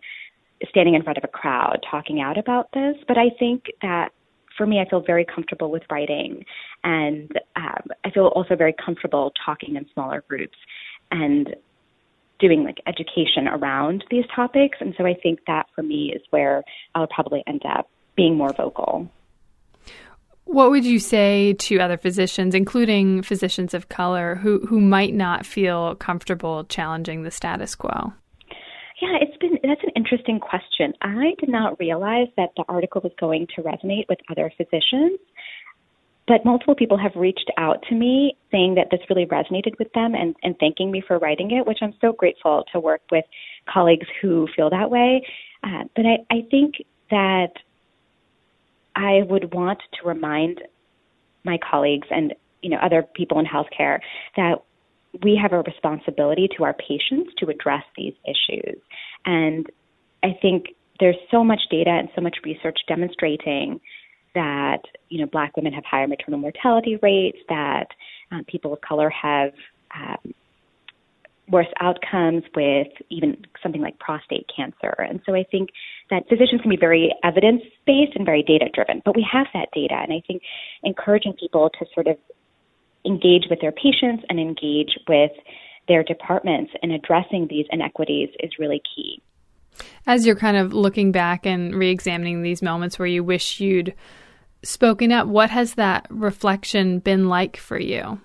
standing 0.70 0.96
in 0.96 1.04
front 1.04 1.18
of 1.18 1.24
a 1.24 1.28
crowd 1.28 1.86
talking 1.90 2.22
out 2.22 2.38
about 2.38 2.70
this. 2.74 2.96
But 3.08 3.18
I 3.18 3.30
think 3.38 3.66
that 3.82 4.10
for 4.58 4.66
me, 4.66 4.80
I 4.80 4.90
feel 4.90 5.02
very 5.02 5.24
comfortable 5.26 5.70
with 5.70 5.84
writing, 5.92 6.44
and 6.84 7.32
um, 7.56 7.84
I 8.04 8.10
feel 8.10 8.26
also 8.28 8.56
very 8.56 8.74
comfortable 8.74 9.32
talking 9.46 9.76
in 9.76 9.86
smaller 9.94 10.24
groups 10.28 10.58
and 11.12 11.56
doing 12.40 12.64
like 12.64 12.82
education 12.88 13.48
around 13.48 14.04
these 14.10 14.26
topics. 14.36 14.78
And 14.80 14.94
so 14.98 15.06
I 15.06 15.16
think 15.22 15.40
that 15.48 15.68
for 15.76 15.84
me 15.84 16.12
is 16.16 16.22
where 16.30 16.64
I'll 16.96 17.08
probably 17.08 17.44
end 17.48 17.64
up 17.66 17.90
being 18.16 18.36
more 18.36 18.54
vocal. 18.54 19.10
What 20.46 20.70
would 20.70 20.86
you 20.86 21.00
say 21.00 21.54
to 21.54 21.80
other 21.80 21.98
physicians, 21.98 22.56
including 22.56 23.22
physicians 23.22 23.74
of 23.74 23.90
color, 23.90 24.36
who, 24.36 24.66
who 24.66 24.80
might 24.80 25.14
not 25.14 25.46
feel 25.46 25.96
comfortable 25.96 26.64
challenging 26.66 27.24
the 27.24 27.32
status 27.32 27.76
quo? 27.76 28.14
Yeah, 29.02 29.18
it's 29.22 29.38
been 29.38 29.60
that's 29.64 29.84
an 29.84 29.92
interesting 29.96 30.40
question. 30.40 30.94
I 31.02 31.36
did 31.40 31.50
not 31.50 31.80
realize 31.80 32.28
that 32.36 32.50
the 32.58 32.64
article 32.68 33.02
was 33.02 33.12
going 33.20 33.48
to 33.56 33.62
resonate 33.62 34.06
with 34.10 34.18
other 34.30 34.52
physicians, 34.58 35.20
but 36.28 36.44
multiple 36.44 36.74
people 36.74 36.98
have 36.98 37.12
reached 37.16 37.52
out 37.58 37.84
to 37.90 37.96
me 37.96 38.36
saying 38.52 38.76
that 38.76 38.88
this 38.90 39.00
really 39.10 39.28
resonated 39.28 39.78
with 39.78 39.92
them 39.94 40.16
and, 40.16 40.36
and 40.42 40.56
thanking 40.60 40.90
me 40.92 41.04
for 41.08 41.20
writing 41.20 41.52
it, 41.52 41.68
which 41.68 41.78
I'm 41.82 41.94
so 42.02 42.12
grateful 42.12 42.66
to 42.74 42.80
work 42.80 43.02
with 43.12 43.24
colleagues 43.72 44.08
who 44.22 44.48
feel 44.56 44.72
that 44.72 44.90
way. 44.90 45.26
Uh, 45.64 45.84
but 45.96 46.06
I, 46.06 46.18
I 46.32 46.42
think 46.50 46.76
that 47.12 47.54
I 48.96 49.22
would 49.30 49.54
want 49.54 49.80
to 50.02 50.08
remind 50.08 50.62
my 51.46 51.60
colleagues 51.70 52.08
and 52.10 52.34
you 52.62 52.72
know 52.72 52.78
other 52.78 53.04
people 53.16 53.40
in 53.40 53.46
healthcare 53.46 54.00
that 54.36 54.64
we 55.24 55.40
have 55.42 55.54
a 55.54 55.62
responsibility 55.62 56.48
to 56.58 56.64
our 56.64 56.74
patients 56.74 57.32
to 57.38 57.50
address 57.50 57.84
these 57.96 58.14
issues. 58.26 58.78
And 59.26 59.68
I 60.24 60.38
think 60.42 60.68
there's 61.00 61.18
so 61.32 61.44
much 61.44 61.62
data 61.70 61.92
and 61.92 62.10
so 62.16 62.22
much 62.22 62.38
research 62.44 62.80
demonstrating 62.88 63.80
that 64.34 64.82
you 65.10 65.20
know 65.20 65.28
black 65.28 65.56
women 65.56 65.74
have 65.74 65.84
higher 65.86 66.08
maternal 66.08 66.40
mortality 66.40 66.98
rates, 67.02 67.38
that 67.50 67.88
um, 68.32 68.44
people 68.46 68.74
of 68.74 68.82
color 68.82 69.10
have 69.10 69.52
um, 69.96 70.34
worse 71.50 71.68
outcomes 71.80 72.44
with 72.56 72.88
even 73.10 73.38
something 73.64 73.82
like 73.82 73.98
prostate 74.00 74.46
cancer. 74.54 74.94
And 75.00 75.22
so 75.26 75.34
I 75.34 75.46
think 75.50 75.70
that 76.10 76.28
physicians 76.28 76.62
can 76.62 76.70
be 76.70 76.78
very 76.78 77.14
evidence 77.24 77.62
based 77.86 78.16
and 78.16 78.26
very 78.26 78.44
data 78.44 78.66
driven, 78.74 79.02
but 79.06 79.16
we 79.16 79.26
have 79.32 79.48
that 79.54 79.70
data. 79.74 79.96
And 79.96 80.12
I 80.12 80.22
think 80.28 80.42
encouraging 80.84 81.34
people 81.40 81.70
to 81.80 81.86
sort 81.94 82.08
of 82.08 82.18
engage 83.06 83.44
with 83.50 83.60
their 83.62 83.72
patients 83.72 84.24
and 84.30 84.40
engage 84.40 84.98
with 85.08 85.32
their 85.88 86.04
departments 86.04 86.72
in 86.84 86.92
addressing 86.92 87.48
these 87.50 87.66
inequities 87.72 88.30
is 88.42 88.52
really 88.60 88.82
key. 88.96 89.22
As 90.06 90.26
you're 90.26 90.36
kind 90.36 90.58
of 90.58 90.74
looking 90.74 91.12
back 91.12 91.46
and 91.46 91.76
re 91.76 91.90
examining 91.90 92.42
these 92.42 92.62
moments 92.62 92.98
where 92.98 93.08
you 93.08 93.24
wish 93.24 93.60
you'd 93.60 93.94
spoken 94.64 95.12
up, 95.12 95.28
what 95.28 95.50
has 95.50 95.76
that 95.76 96.08
reflection 96.10 97.00
been 97.00 97.30
like 97.30 97.58
for 97.58 97.80
you? 97.80 98.20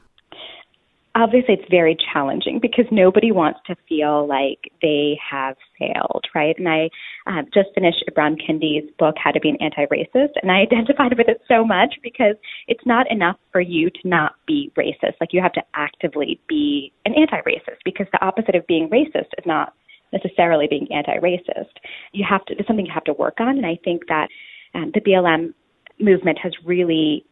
obviously 1.14 1.54
it's 1.54 1.70
very 1.70 1.96
challenging 2.12 2.58
because 2.60 2.86
nobody 2.90 3.32
wants 3.32 3.60
to 3.66 3.76
feel 3.88 4.26
like 4.26 4.72
they 4.80 5.18
have 5.30 5.56
failed, 5.82 6.24
right? 6.34 6.56
And 6.58 6.68
I 6.68 6.90
uh, 7.26 7.42
just 7.52 7.68
finished 7.74 8.04
Ibram 8.10 8.36
Kendi's 8.40 8.88
book, 8.98 9.16
How 9.22 9.30
to 9.30 9.40
Be 9.40 9.50
an 9.50 9.56
Anti-Racist, 9.60 10.32
and 10.42 10.50
I 10.50 10.60
identified 10.62 11.16
with 11.16 11.28
it 11.28 11.40
so 11.48 11.64
much 11.64 11.94
because 12.02 12.36
it's 12.68 12.84
not 12.86 13.10
enough 13.10 13.36
for 13.50 13.60
you 13.60 13.90
to 13.90 14.08
not 14.08 14.34
be 14.46 14.72
racist. 14.76 15.14
Like 15.20 15.32
you 15.32 15.40
have 15.42 15.52
to 15.54 15.62
actively 15.74 16.40
be 16.48 16.92
an 17.04 17.14
anti-racist 17.14 17.78
because 17.84 18.06
the 18.12 18.24
opposite 18.24 18.54
of 18.54 18.66
being 18.66 18.88
racist 18.88 19.30
is 19.38 19.46
not 19.46 19.74
necessarily 20.12 20.66
being 20.68 20.88
anti-racist. 20.92 21.72
You 22.12 22.24
have 22.28 22.44
to, 22.46 22.54
it's 22.58 22.66
something 22.66 22.86
you 22.86 22.92
have 22.92 23.04
to 23.04 23.14
work 23.14 23.40
on, 23.40 23.56
and 23.56 23.66
I 23.66 23.78
think 23.84 24.02
that 24.08 24.28
um, 24.74 24.90
the 24.94 25.00
BLM 25.00 25.54
movement 25.98 26.38
has 26.42 26.52
really 26.64 27.24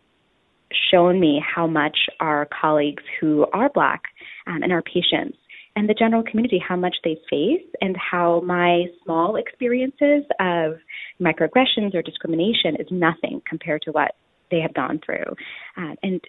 shown 0.90 1.18
me 1.18 1.42
how 1.44 1.66
much 1.66 1.96
our 2.20 2.48
colleagues 2.60 3.02
who 3.20 3.46
are 3.52 3.68
Black 3.70 4.02
um, 4.46 4.62
and 4.62 4.72
our 4.72 4.82
patients 4.82 5.36
and 5.76 5.88
the 5.88 5.94
general 5.94 6.22
community 6.22 6.58
how 6.58 6.76
much 6.76 6.96
they 7.04 7.16
face 7.28 7.66
and 7.80 7.96
how 7.96 8.40
my 8.40 8.84
small 9.04 9.36
experiences 9.36 10.24
of 10.40 10.74
microaggressions 11.20 11.94
or 11.94 12.02
discrimination 12.02 12.76
is 12.78 12.86
nothing 12.90 13.40
compared 13.48 13.82
to 13.82 13.92
what 13.92 14.14
they 14.50 14.60
have 14.60 14.74
gone 14.74 15.00
through. 15.04 15.36
Uh, 15.76 15.94
and 16.02 16.20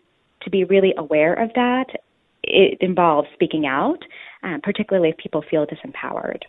to 0.42 0.50
be 0.50 0.64
really 0.64 0.94
aware 0.98 1.34
of 1.34 1.50
that, 1.56 1.86
it 2.44 2.78
involves 2.82 3.28
speaking 3.34 3.66
out, 3.66 4.00
uh, 4.44 4.58
particularly 4.64 5.10
if 5.10 5.18
people 5.18 5.44
feel 5.50 5.66
disempowered. 5.66 6.42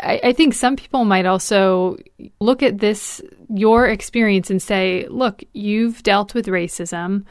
I, 0.00 0.20
I 0.24 0.32
think 0.32 0.54
some 0.54 0.76
people 0.76 1.04
might 1.04 1.26
also 1.26 1.96
look 2.40 2.62
at 2.62 2.78
this, 2.78 3.22
your 3.48 3.86
experience, 3.86 4.50
and 4.50 4.60
say, 4.60 5.06
look, 5.08 5.44
you've 5.52 6.02
dealt 6.02 6.34
with 6.34 6.46
racism. 6.46 7.24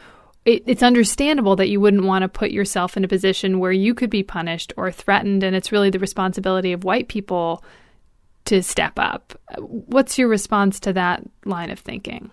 It, 0.46 0.64
it's 0.68 0.84
understandable 0.84 1.56
that 1.56 1.70
you 1.70 1.82
wouldn't 1.82 2.06
want 2.06 2.22
to 2.22 2.30
put 2.30 2.52
yourself 2.52 2.96
in 2.96 3.04
a 3.04 3.08
position 3.08 3.60
where 3.60 3.72
you 3.72 3.94
could 3.94 4.12
be 4.12 4.24
punished 4.24 4.74
or 4.78 4.92
threatened, 4.92 5.44
and 5.44 5.56
it's 5.56 5.72
really 5.72 5.90
the 5.90 6.00
responsibility 6.00 6.72
of 6.72 6.84
white 6.84 7.08
people 7.08 7.64
to 8.46 8.62
step 8.62 8.94
up. 8.98 9.34
What's 9.58 10.20
your 10.20 10.28
response 10.28 10.80
to 10.82 10.94
that 10.94 11.24
line 11.46 11.72
of 11.72 11.80
thinking? 11.80 12.30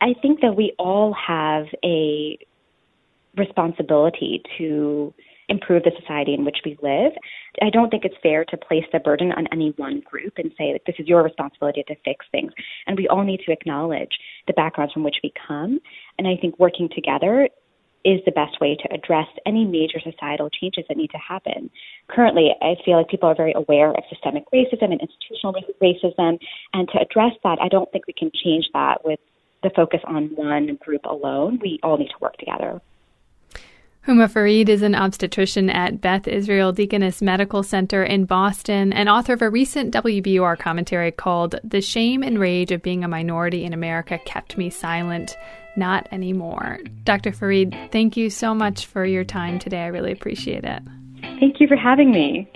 I 0.00 0.14
think 0.20 0.40
that 0.40 0.56
we 0.56 0.74
all 0.78 1.14
have 1.14 1.66
a 1.84 2.38
responsibility 3.36 4.42
to 4.58 5.14
improve 5.48 5.84
the 5.84 5.92
society 6.00 6.34
in 6.34 6.44
which 6.44 6.58
we 6.64 6.76
live. 6.82 7.12
I 7.62 7.70
don't 7.70 7.88
think 7.88 8.04
it's 8.04 8.16
fair 8.22 8.44
to 8.46 8.56
place 8.56 8.84
the 8.92 8.98
burden 8.98 9.32
on 9.32 9.46
any 9.52 9.72
one 9.76 10.00
group 10.00 10.34
and 10.38 10.50
say 10.58 10.72
that 10.72 10.82
this 10.86 10.96
is 10.98 11.06
your 11.06 11.22
responsibility 11.22 11.84
to 11.86 11.94
fix 12.04 12.26
things. 12.32 12.52
And 12.86 12.98
we 12.98 13.06
all 13.08 13.22
need 13.22 13.40
to 13.46 13.52
acknowledge 13.52 14.18
the 14.46 14.52
backgrounds 14.52 14.92
from 14.92 15.04
which 15.04 15.16
we 15.22 15.32
come. 15.46 15.80
And 16.18 16.26
I 16.26 16.36
think 16.36 16.58
working 16.58 16.88
together 16.94 17.48
is 18.04 18.20
the 18.24 18.30
best 18.30 18.60
way 18.60 18.76
to 18.76 18.94
address 18.94 19.26
any 19.46 19.64
major 19.64 19.98
societal 20.00 20.48
changes 20.48 20.84
that 20.88 20.96
need 20.96 21.10
to 21.10 21.18
happen. 21.18 21.68
Currently, 22.08 22.54
I 22.62 22.76
feel 22.84 22.98
like 22.98 23.08
people 23.08 23.28
are 23.28 23.34
very 23.34 23.52
aware 23.54 23.90
of 23.90 24.04
systemic 24.08 24.44
racism 24.54 24.92
and 24.92 25.00
institutional 25.00 25.54
racism, 25.82 26.38
and 26.72 26.88
to 26.88 27.00
address 27.00 27.32
that, 27.42 27.58
I 27.60 27.68
don't 27.68 27.90
think 27.90 28.06
we 28.06 28.12
can 28.12 28.30
change 28.44 28.66
that 28.72 29.04
with 29.04 29.18
the 29.64 29.70
focus 29.74 30.00
on 30.06 30.26
one 30.36 30.78
group 30.80 31.04
alone. 31.04 31.58
We 31.60 31.80
all 31.82 31.98
need 31.98 32.10
to 32.10 32.18
work 32.20 32.36
together. 32.36 32.80
Huma 34.06 34.30
Farid 34.30 34.68
is 34.68 34.82
an 34.82 34.94
obstetrician 34.94 35.68
at 35.68 36.00
Beth 36.00 36.28
Israel 36.28 36.70
Deaconess 36.70 37.20
Medical 37.20 37.64
Center 37.64 38.04
in 38.04 38.24
Boston 38.24 38.92
and 38.92 39.08
author 39.08 39.32
of 39.32 39.42
a 39.42 39.50
recent 39.50 39.92
WBUR 39.92 40.56
commentary 40.56 41.10
called 41.10 41.56
The 41.64 41.80
Shame 41.80 42.22
and 42.22 42.38
Rage 42.38 42.70
of 42.70 42.82
Being 42.82 43.02
a 43.02 43.08
Minority 43.08 43.64
in 43.64 43.72
America 43.72 44.20
Kept 44.24 44.56
Me 44.56 44.70
Silent. 44.70 45.36
Not 45.76 46.08
anymore. 46.10 46.78
Dr. 47.04 47.32
Farid, 47.32 47.76
thank 47.92 48.16
you 48.16 48.30
so 48.30 48.54
much 48.54 48.86
for 48.86 49.04
your 49.04 49.24
time 49.24 49.58
today. 49.58 49.82
I 49.82 49.86
really 49.86 50.12
appreciate 50.12 50.64
it. 50.64 50.82
Thank 51.38 51.60
you 51.60 51.68
for 51.68 51.76
having 51.76 52.10
me. 52.10 52.50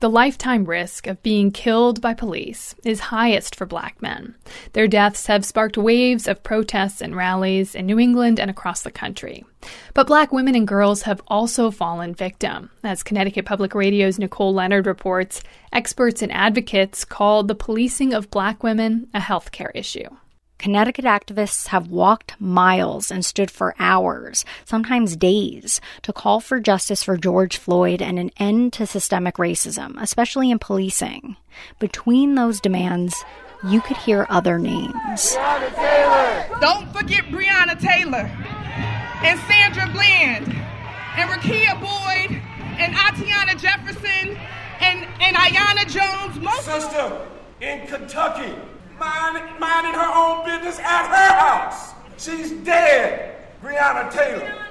The 0.00 0.08
lifetime 0.08 0.64
risk 0.64 1.06
of 1.06 1.22
being 1.22 1.50
killed 1.50 2.00
by 2.00 2.14
police 2.14 2.74
is 2.84 3.00
highest 3.00 3.54
for 3.54 3.66
black 3.66 4.00
men. 4.00 4.34
Their 4.72 4.88
deaths 4.88 5.26
have 5.26 5.44
sparked 5.44 5.76
waves 5.76 6.26
of 6.26 6.42
protests 6.42 7.02
and 7.02 7.14
rallies 7.14 7.74
in 7.74 7.84
New 7.84 7.98
England 7.98 8.40
and 8.40 8.50
across 8.50 8.80
the 8.80 8.90
country. 8.90 9.44
But 9.92 10.06
black 10.06 10.32
women 10.32 10.54
and 10.54 10.66
girls 10.66 11.02
have 11.02 11.20
also 11.28 11.70
fallen 11.70 12.14
victim. 12.14 12.70
As 12.82 13.02
Connecticut 13.02 13.44
Public 13.44 13.74
Radio's 13.74 14.18
Nicole 14.18 14.54
Leonard 14.54 14.86
reports, 14.86 15.42
experts 15.70 16.22
and 16.22 16.32
advocates 16.32 17.04
call 17.04 17.42
the 17.42 17.54
policing 17.54 18.14
of 18.14 18.30
black 18.30 18.62
women 18.62 19.06
a 19.12 19.20
healthcare 19.20 19.70
issue. 19.74 20.08
Connecticut 20.60 21.06
activists 21.06 21.68
have 21.68 21.88
walked 21.88 22.38
miles 22.38 23.10
and 23.10 23.24
stood 23.24 23.50
for 23.50 23.74
hours, 23.78 24.44
sometimes 24.66 25.16
days, 25.16 25.80
to 26.02 26.12
call 26.12 26.38
for 26.38 26.60
justice 26.60 27.02
for 27.02 27.16
George 27.16 27.56
Floyd 27.56 28.02
and 28.02 28.18
an 28.18 28.30
end 28.36 28.74
to 28.74 28.84
systemic 28.86 29.36
racism, 29.36 29.96
especially 30.02 30.50
in 30.50 30.58
policing. 30.58 31.36
Between 31.78 32.34
those 32.34 32.60
demands, 32.60 33.24
you 33.66 33.80
could 33.80 33.96
hear 33.96 34.26
other 34.28 34.58
names. 34.58 35.34
Don't 36.60 36.92
forget 36.92 37.24
Breonna 37.32 37.80
Taylor 37.80 38.30
and 39.24 39.40
Sandra 39.48 39.88
Bland 39.94 40.46
and 41.16 41.30
Rekia 41.30 41.80
Boyd 41.80 42.38
and 42.78 42.94
Atiana 42.94 43.54
Jefferson 43.54 44.36
and, 44.80 45.06
and 45.22 45.36
Aiyana 45.36 45.88
Jones. 45.88 46.38
Most 46.38 46.66
Sister, 46.66 47.26
in 47.62 47.86
Kentucky, 47.86 48.54
minding, 49.00 49.94
her 49.94 50.12
own 50.14 50.44
business 50.44 50.78
at 50.78 51.08
her 51.08 51.34
house. 51.34 51.94
She's 52.18 52.52
dead. 52.64 53.36
Breonna 53.62 54.12
Taylor. 54.12 54.69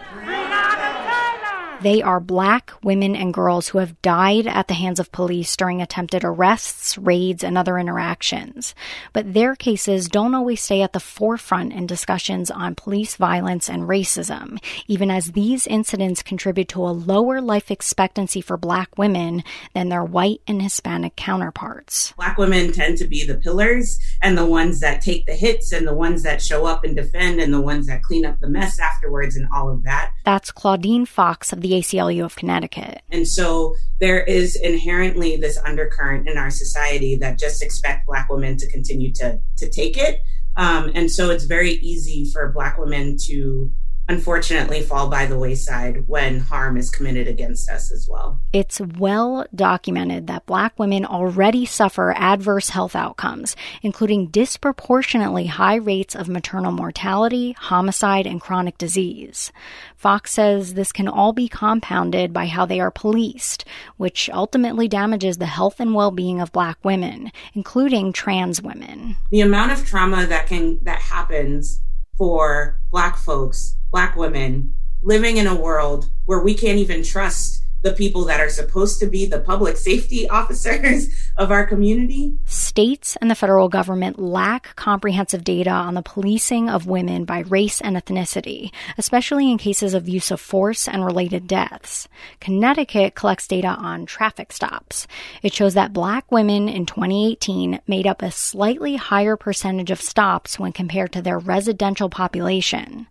They 1.81 2.01
are 2.01 2.19
black 2.19 2.73
women 2.83 3.15
and 3.15 3.33
girls 3.33 3.69
who 3.69 3.77
have 3.77 4.01
died 4.01 4.47
at 4.47 4.67
the 4.67 4.73
hands 4.73 4.99
of 4.99 5.13
police 5.13 5.55
during 5.55 5.81
attempted 5.81 6.25
arrests, 6.25 6.97
raids, 6.97 7.41
and 7.41 7.57
other 7.57 7.77
interactions. 7.77 8.75
But 9.13 9.33
their 9.33 9.55
cases 9.55 10.09
don't 10.09 10.35
always 10.35 10.61
stay 10.61 10.81
at 10.81 10.91
the 10.91 10.99
forefront 10.99 11.71
in 11.71 11.87
discussions 11.87 12.51
on 12.51 12.75
police 12.75 13.15
violence 13.15 13.69
and 13.69 13.83
racism, 13.83 14.59
even 14.89 15.09
as 15.09 15.31
these 15.31 15.65
incidents 15.67 16.21
contribute 16.21 16.67
to 16.69 16.83
a 16.83 16.91
lower 16.91 17.39
life 17.39 17.71
expectancy 17.71 18.41
for 18.41 18.57
black 18.57 18.97
women 18.97 19.41
than 19.73 19.87
their 19.87 20.03
white 20.03 20.41
and 20.47 20.61
Hispanic 20.61 21.15
counterparts. 21.15 22.11
Black 22.17 22.37
women 22.37 22.73
tend 22.73 22.97
to 22.97 23.07
be 23.07 23.23
the 23.23 23.37
pillars 23.37 23.99
and 24.21 24.37
the 24.37 24.45
ones 24.45 24.81
that 24.81 25.01
take 25.01 25.25
the 25.27 25.33
hits 25.33 25.71
and 25.71 25.87
the 25.87 25.95
ones 25.95 26.23
that 26.23 26.41
show 26.41 26.65
up 26.65 26.83
and 26.83 26.97
defend 26.97 27.39
and 27.39 27.53
the 27.53 27.61
ones 27.61 27.87
that 27.87 28.03
clean 28.03 28.25
up 28.25 28.37
the 28.41 28.49
mess 28.49 28.79
afterwards 28.79 29.37
and 29.37 29.47
all 29.53 29.69
of 29.69 29.83
that. 29.83 29.98
That's 30.25 30.51
Claudine 30.51 31.05
Fox 31.05 31.53
of 31.53 31.61
the 31.61 31.69
the 31.69 31.79
ACLU 31.79 32.25
of 32.25 32.35
Connecticut. 32.35 33.01
And 33.11 33.27
so 33.27 33.75
there 33.99 34.21
is 34.23 34.55
inherently 34.55 35.37
this 35.37 35.57
undercurrent 35.57 36.27
in 36.27 36.37
our 36.37 36.49
society 36.49 37.15
that 37.17 37.37
just 37.37 37.61
expect 37.63 38.07
Black 38.07 38.29
women 38.29 38.57
to 38.57 38.69
continue 38.69 39.13
to, 39.13 39.39
to 39.57 39.69
take 39.69 39.97
it. 39.97 40.21
Um, 40.57 40.91
and 40.95 41.09
so 41.11 41.29
it's 41.29 41.45
very 41.45 41.73
easy 41.73 42.29
for 42.31 42.51
Black 42.51 42.77
women 42.77 43.17
to 43.27 43.71
unfortunately 44.09 44.81
fall 44.81 45.07
by 45.07 45.27
the 45.27 45.37
wayside 45.37 46.07
when 46.07 46.39
harm 46.39 46.77
is 46.77 46.89
committed 46.89 47.27
against 47.27 47.69
us 47.69 47.91
as 47.91 48.09
well. 48.09 48.39
It's 48.51 48.81
well 48.81 49.45
documented 49.53 50.25
that 50.25 50.47
black 50.47 50.77
women 50.79 51.05
already 51.05 51.63
suffer 51.65 52.11
adverse 52.17 52.69
health 52.69 52.95
outcomes, 52.95 53.55
including 53.83 54.27
disproportionately 54.27 55.45
high 55.45 55.75
rates 55.75 56.15
of 56.15 56.27
maternal 56.27 56.71
mortality, 56.71 57.51
homicide, 57.51 58.25
and 58.25 58.41
chronic 58.41 58.79
disease. 58.79 59.51
Fox 59.95 60.31
says 60.31 60.73
this 60.73 60.91
can 60.91 61.07
all 61.07 61.31
be 61.31 61.47
compounded 61.47 62.33
by 62.33 62.47
how 62.47 62.65
they 62.65 62.79
are 62.79 62.89
policed, 62.89 63.63
which 63.97 64.27
ultimately 64.33 64.87
damages 64.87 65.37
the 65.37 65.45
health 65.45 65.79
and 65.79 65.93
well-being 65.93 66.41
of 66.41 66.51
black 66.51 66.83
women, 66.83 67.31
including 67.53 68.11
trans 68.11 68.59
women. 68.59 69.17
The 69.29 69.41
amount 69.41 69.71
of 69.71 69.85
trauma 69.85 70.25
that 70.25 70.47
can 70.47 70.79
that 70.83 70.99
happens 70.99 71.81
for 72.17 72.79
black 72.91 73.15
folks 73.15 73.75
black 73.91 74.15
women 74.15 74.73
living 75.01 75.37
in 75.37 75.47
a 75.47 75.55
world 75.55 76.09
where 76.25 76.41
we 76.41 76.53
can't 76.53 76.77
even 76.77 77.03
trust 77.03 77.63
the 77.81 77.93
people 77.93 78.25
that 78.25 78.41
are 78.41 78.49
supposed 78.49 78.99
to 78.99 79.05
be 79.05 79.25
the 79.25 79.39
public 79.39 79.77
safety 79.77 80.29
officers 80.29 81.07
of 81.37 81.51
our 81.51 81.65
community. 81.65 82.37
States 82.45 83.15
and 83.21 83.31
the 83.31 83.35
federal 83.35 83.69
government 83.69 84.19
lack 84.19 84.75
comprehensive 84.75 85.43
data 85.43 85.69
on 85.69 85.93
the 85.93 86.01
policing 86.01 86.69
of 86.69 86.87
women 86.87 87.23
by 87.23 87.39
race 87.39 87.79
and 87.79 87.95
ethnicity, 87.95 88.71
especially 88.97 89.49
in 89.49 89.57
cases 89.57 89.93
of 89.93 90.09
use 90.09 90.31
of 90.31 90.41
force 90.41 90.87
and 90.87 91.05
related 91.05 91.47
deaths. 91.47 92.07
Connecticut 92.41 93.15
collects 93.15 93.47
data 93.47 93.69
on 93.69 94.05
traffic 94.05 94.51
stops. 94.51 95.07
It 95.41 95.53
shows 95.53 95.73
that 95.75 95.93
black 95.93 96.29
women 96.31 96.67
in 96.67 96.85
2018 96.85 97.79
made 97.87 98.07
up 98.07 98.21
a 98.21 98.31
slightly 98.31 98.97
higher 98.97 99.37
percentage 99.37 99.91
of 99.91 100.01
stops 100.01 100.59
when 100.59 100.73
compared 100.73 101.13
to 101.13 101.21
their 101.21 101.39
residential 101.39 102.09
population. 102.09 103.07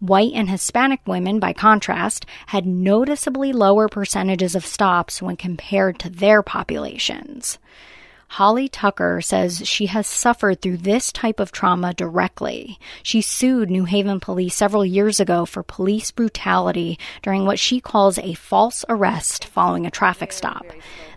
White 0.00 0.32
and 0.34 0.50
Hispanic 0.50 1.00
women, 1.06 1.38
by 1.38 1.52
contrast, 1.52 2.26
had 2.48 2.66
noticeably 2.66 3.52
lower 3.52 3.88
percentages 3.88 4.54
of 4.54 4.66
stops 4.66 5.22
when 5.22 5.36
compared 5.36 5.98
to 6.00 6.10
their 6.10 6.42
populations. 6.42 7.58
Holly 8.28 8.68
Tucker 8.68 9.20
says 9.20 9.66
she 9.66 9.86
has 9.86 10.06
suffered 10.06 10.60
through 10.60 10.78
this 10.78 11.12
type 11.12 11.40
of 11.40 11.52
trauma 11.52 11.94
directly. 11.94 12.78
She 13.02 13.20
sued 13.20 13.70
New 13.70 13.84
Haven 13.84 14.20
police 14.20 14.54
several 14.54 14.84
years 14.84 15.20
ago 15.20 15.46
for 15.46 15.62
police 15.62 16.10
brutality 16.10 16.98
during 17.22 17.46
what 17.46 17.58
she 17.58 17.80
calls 17.80 18.18
a 18.18 18.34
false 18.34 18.84
arrest 18.88 19.46
following 19.46 19.86
a 19.86 19.90
traffic 19.90 20.32
stop. 20.32 20.66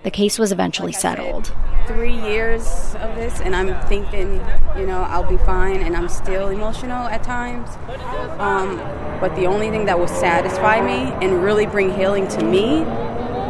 The 0.04 0.12
case 0.12 0.40
was 0.40 0.52
eventually 0.54 0.94
settled. 0.94 1.54
Three 1.88 2.16
years 2.16 2.66
of 3.00 3.16
this, 3.16 3.42
and 3.42 3.54
I'm 3.56 3.76
thinking, 3.88 4.36
you 4.78 4.86
know, 4.86 5.02
I'll 5.02 5.28
be 5.28 5.38
fine, 5.38 5.82
and 5.82 5.98
I'm 5.98 6.08
still 6.08 6.48
emotional 6.48 7.08
at 7.08 7.24
times. 7.24 7.70
Um, 8.40 8.78
but 9.20 9.36
the 9.36 9.46
only 9.46 9.70
thing 9.72 9.86
that 9.86 10.00
will 10.00 10.08
satisfy 10.08 10.80
me 10.80 11.12
and 11.26 11.44
really 11.44 11.66
bring 11.66 11.94
healing 11.94 12.28
to 12.30 12.46
me 12.46 12.86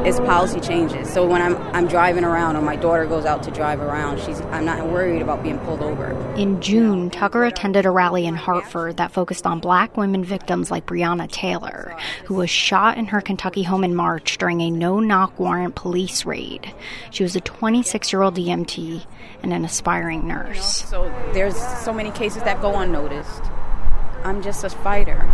is 0.05 0.19
policy 0.21 0.59
changes. 0.59 1.11
So 1.11 1.25
when 1.27 1.41
I'm 1.41 1.57
I'm 1.75 1.87
driving 1.87 2.23
around 2.23 2.55
or 2.55 2.61
my 2.61 2.75
daughter 2.75 3.05
goes 3.05 3.25
out 3.25 3.43
to 3.43 3.51
drive 3.51 3.79
around, 3.79 4.19
she's 4.21 4.39
I'm 4.41 4.65
not 4.65 4.87
worried 4.87 5.21
about 5.21 5.43
being 5.43 5.59
pulled 5.59 5.81
over. 5.81 6.11
In 6.35 6.61
June, 6.61 7.09
Tucker 7.09 7.43
attended 7.43 7.85
a 7.85 7.91
rally 7.91 8.25
in 8.25 8.35
Hartford 8.35 8.97
that 8.97 9.11
focused 9.11 9.45
on 9.45 9.59
black 9.59 9.97
women 9.97 10.23
victims 10.23 10.71
like 10.71 10.85
Breonna 10.85 11.29
Taylor, 11.29 11.95
who 12.25 12.35
was 12.35 12.49
shot 12.49 12.97
in 12.97 13.07
her 13.07 13.21
Kentucky 13.21 13.63
home 13.63 13.83
in 13.83 13.93
March 13.95 14.37
during 14.37 14.61
a 14.61 14.71
no-knock 14.71 15.37
warrant 15.39 15.75
police 15.75 16.25
raid. 16.25 16.73
She 17.11 17.23
was 17.23 17.35
a 17.35 17.41
26-year-old 17.41 18.35
EMT 18.35 19.05
and 19.43 19.53
an 19.53 19.65
aspiring 19.65 20.27
nurse. 20.27 20.85
So 20.85 21.11
there's 21.33 21.57
so 21.57 21.93
many 21.93 22.11
cases 22.11 22.43
that 22.43 22.61
go 22.61 22.77
unnoticed. 22.77 23.43
I'm 24.23 24.41
just 24.41 24.63
a 24.63 24.69
fighter. 24.69 25.29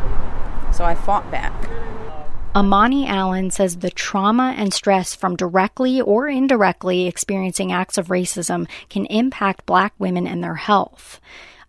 So 0.71 0.83
I 0.83 0.95
fought 0.95 1.29
back. 1.31 1.53
Amani 2.55 3.05
Allen 3.05 3.51
says 3.51 3.79
the 3.79 3.91
trauma 3.91 4.55
and 4.57 4.73
stress 4.73 5.13
from 5.13 5.35
directly 5.35 5.99
or 5.99 6.29
indirectly 6.29 7.05
experiencing 7.05 7.73
acts 7.73 7.97
of 7.97 8.07
racism 8.07 8.65
can 8.89 9.05
impact 9.07 9.65
black 9.65 9.93
women 9.99 10.25
and 10.25 10.41
their 10.41 10.55
health. 10.55 11.19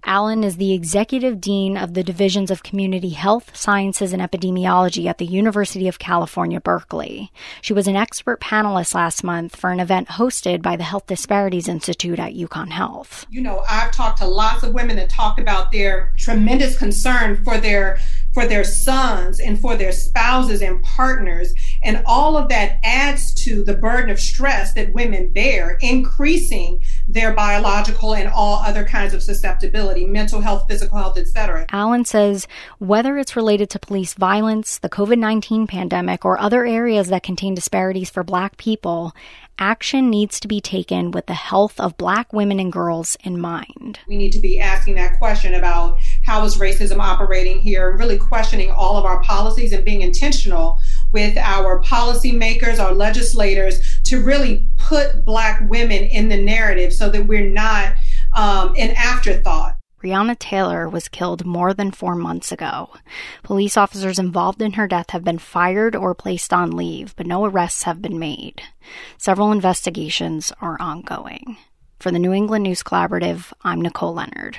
Allen 0.04 0.44
is 0.44 0.56
the 0.56 0.72
executive 0.72 1.40
dean 1.40 1.76
of 1.76 1.94
the 1.94 2.04
divisions 2.04 2.52
of 2.52 2.62
community 2.62 3.10
health, 3.10 3.56
sciences, 3.56 4.12
and 4.12 4.22
epidemiology 4.22 5.06
at 5.06 5.18
the 5.18 5.26
University 5.26 5.88
of 5.88 5.98
California, 5.98 6.60
Berkeley. 6.60 7.32
She 7.60 7.72
was 7.72 7.88
an 7.88 7.96
expert 7.96 8.40
panelist 8.40 8.94
last 8.94 9.24
month 9.24 9.56
for 9.56 9.72
an 9.72 9.80
event 9.80 10.06
hosted 10.06 10.62
by 10.62 10.76
the 10.76 10.84
Health 10.84 11.08
Disparities 11.08 11.66
Institute 11.66 12.20
at 12.20 12.34
UConn 12.34 12.70
Health. 12.70 13.26
You 13.28 13.40
know, 13.40 13.64
I've 13.68 13.90
talked 13.90 14.18
to 14.18 14.28
lots 14.28 14.62
of 14.62 14.72
women 14.72 14.94
that 14.94 15.10
talked 15.10 15.40
about 15.40 15.72
their 15.72 16.12
tremendous 16.16 16.78
concern 16.78 17.42
for 17.42 17.58
their 17.58 17.98
for 18.36 18.46
their 18.46 18.64
sons 18.64 19.40
and 19.40 19.58
for 19.58 19.76
their 19.76 19.92
spouses 19.92 20.60
and 20.60 20.82
partners. 20.82 21.54
And 21.82 22.02
all 22.04 22.36
of 22.36 22.50
that 22.50 22.78
adds 22.84 23.32
to 23.44 23.64
the 23.64 23.72
burden 23.72 24.10
of 24.10 24.20
stress 24.20 24.74
that 24.74 24.92
women 24.92 25.30
bear, 25.30 25.78
increasing 25.80 26.82
their 27.08 27.32
biological 27.32 28.14
and 28.14 28.28
all 28.28 28.56
other 28.56 28.84
kinds 28.84 29.14
of 29.14 29.22
susceptibility, 29.22 30.04
mental 30.04 30.42
health, 30.42 30.66
physical 30.68 30.98
health, 30.98 31.16
etc. 31.16 31.64
Allen 31.70 32.04
says 32.04 32.46
whether 32.78 33.16
it's 33.16 33.36
related 33.36 33.70
to 33.70 33.78
police 33.78 34.12
violence, 34.12 34.76
the 34.80 34.90
COVID 34.90 35.16
19 35.16 35.66
pandemic, 35.66 36.26
or 36.26 36.38
other 36.38 36.66
areas 36.66 37.08
that 37.08 37.22
contain 37.22 37.54
disparities 37.54 38.10
for 38.10 38.22
Black 38.22 38.58
people, 38.58 39.14
action 39.58 40.10
needs 40.10 40.40
to 40.40 40.48
be 40.48 40.60
taken 40.60 41.10
with 41.10 41.26
the 41.26 41.34
health 41.34 41.78
of 41.80 41.96
Black 41.96 42.32
women 42.32 42.60
and 42.60 42.72
girls 42.72 43.16
in 43.24 43.40
mind. 43.40 43.98
We 44.06 44.16
need 44.16 44.32
to 44.32 44.40
be 44.40 44.60
asking 44.60 44.96
that 44.96 45.18
question 45.18 45.54
about 45.54 45.98
how 46.24 46.44
is 46.44 46.56
racism 46.56 46.98
operating 46.98 47.60
here, 47.60 47.90
and 47.90 47.98
really 47.98 48.18
questioning 48.18 48.70
all 48.70 48.96
of 48.96 49.04
our 49.04 49.22
policies 49.22 49.72
and 49.72 49.84
being 49.84 50.02
intentional 50.02 50.78
with 51.12 51.36
our 51.38 51.80
policymakers, 51.82 52.78
our 52.78 52.92
legislators, 52.92 54.00
to 54.04 54.22
really 54.22 54.66
put 54.76 55.24
Black 55.24 55.60
women 55.68 56.04
in 56.04 56.28
the 56.28 56.36
narrative 56.36 56.92
so 56.92 57.08
that 57.10 57.26
we're 57.26 57.48
not 57.48 57.94
um, 58.34 58.74
an 58.76 58.90
afterthought. 58.90 59.76
Breonna 60.06 60.38
Taylor 60.38 60.88
was 60.88 61.08
killed 61.08 61.44
more 61.44 61.74
than 61.74 61.90
four 61.90 62.14
months 62.14 62.52
ago. 62.52 62.90
Police 63.42 63.76
officers 63.76 64.20
involved 64.20 64.62
in 64.62 64.74
her 64.74 64.86
death 64.86 65.10
have 65.10 65.24
been 65.24 65.40
fired 65.40 65.96
or 65.96 66.14
placed 66.14 66.52
on 66.52 66.70
leave, 66.70 67.16
but 67.16 67.26
no 67.26 67.44
arrests 67.44 67.82
have 67.82 68.00
been 68.00 68.16
made. 68.16 68.62
Several 69.18 69.50
investigations 69.50 70.52
are 70.60 70.80
ongoing. 70.80 71.56
For 71.98 72.12
the 72.12 72.20
New 72.20 72.32
England 72.32 72.62
News 72.62 72.84
Collaborative, 72.84 73.52
I'm 73.62 73.80
Nicole 73.80 74.14
Leonard. 74.14 74.58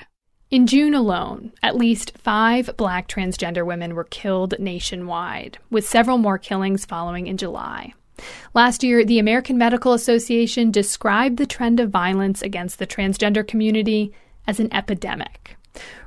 In 0.51 0.67
June 0.67 0.93
alone, 0.93 1.53
at 1.63 1.77
least 1.77 2.17
five 2.17 2.69
black 2.75 3.07
transgender 3.07 3.65
women 3.65 3.95
were 3.95 4.03
killed 4.03 4.53
nationwide, 4.59 5.59
with 5.71 5.87
several 5.87 6.17
more 6.17 6.37
killings 6.37 6.83
following 6.83 7.27
in 7.27 7.37
July. 7.37 7.93
Last 8.53 8.83
year, 8.83 9.05
the 9.05 9.19
American 9.19 9.57
Medical 9.57 9.93
Association 9.93 10.71
described 10.71 11.37
the 11.37 11.45
trend 11.45 11.79
of 11.79 11.89
violence 11.89 12.41
against 12.41 12.79
the 12.79 12.87
transgender 12.87 13.47
community 13.47 14.11
as 14.47 14.59
an 14.59 14.73
epidemic. 14.73 15.57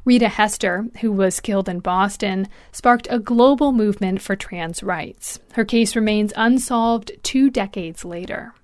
Rita 0.05 0.29
Hester, 0.29 0.87
who 1.01 1.13
was 1.13 1.41
killed 1.41 1.69
in 1.69 1.81
Boston, 1.81 2.49
sparked 2.73 3.07
a 3.11 3.19
global 3.19 3.73
movement 3.73 4.21
for 4.21 4.35
trans 4.35 4.83
rights. 4.83 5.39
Her 5.53 5.65
case 5.65 5.95
remains 5.95 6.33
unsolved 6.37 7.13
two 7.23 7.51
decades 7.51 8.05
later. 8.05 8.55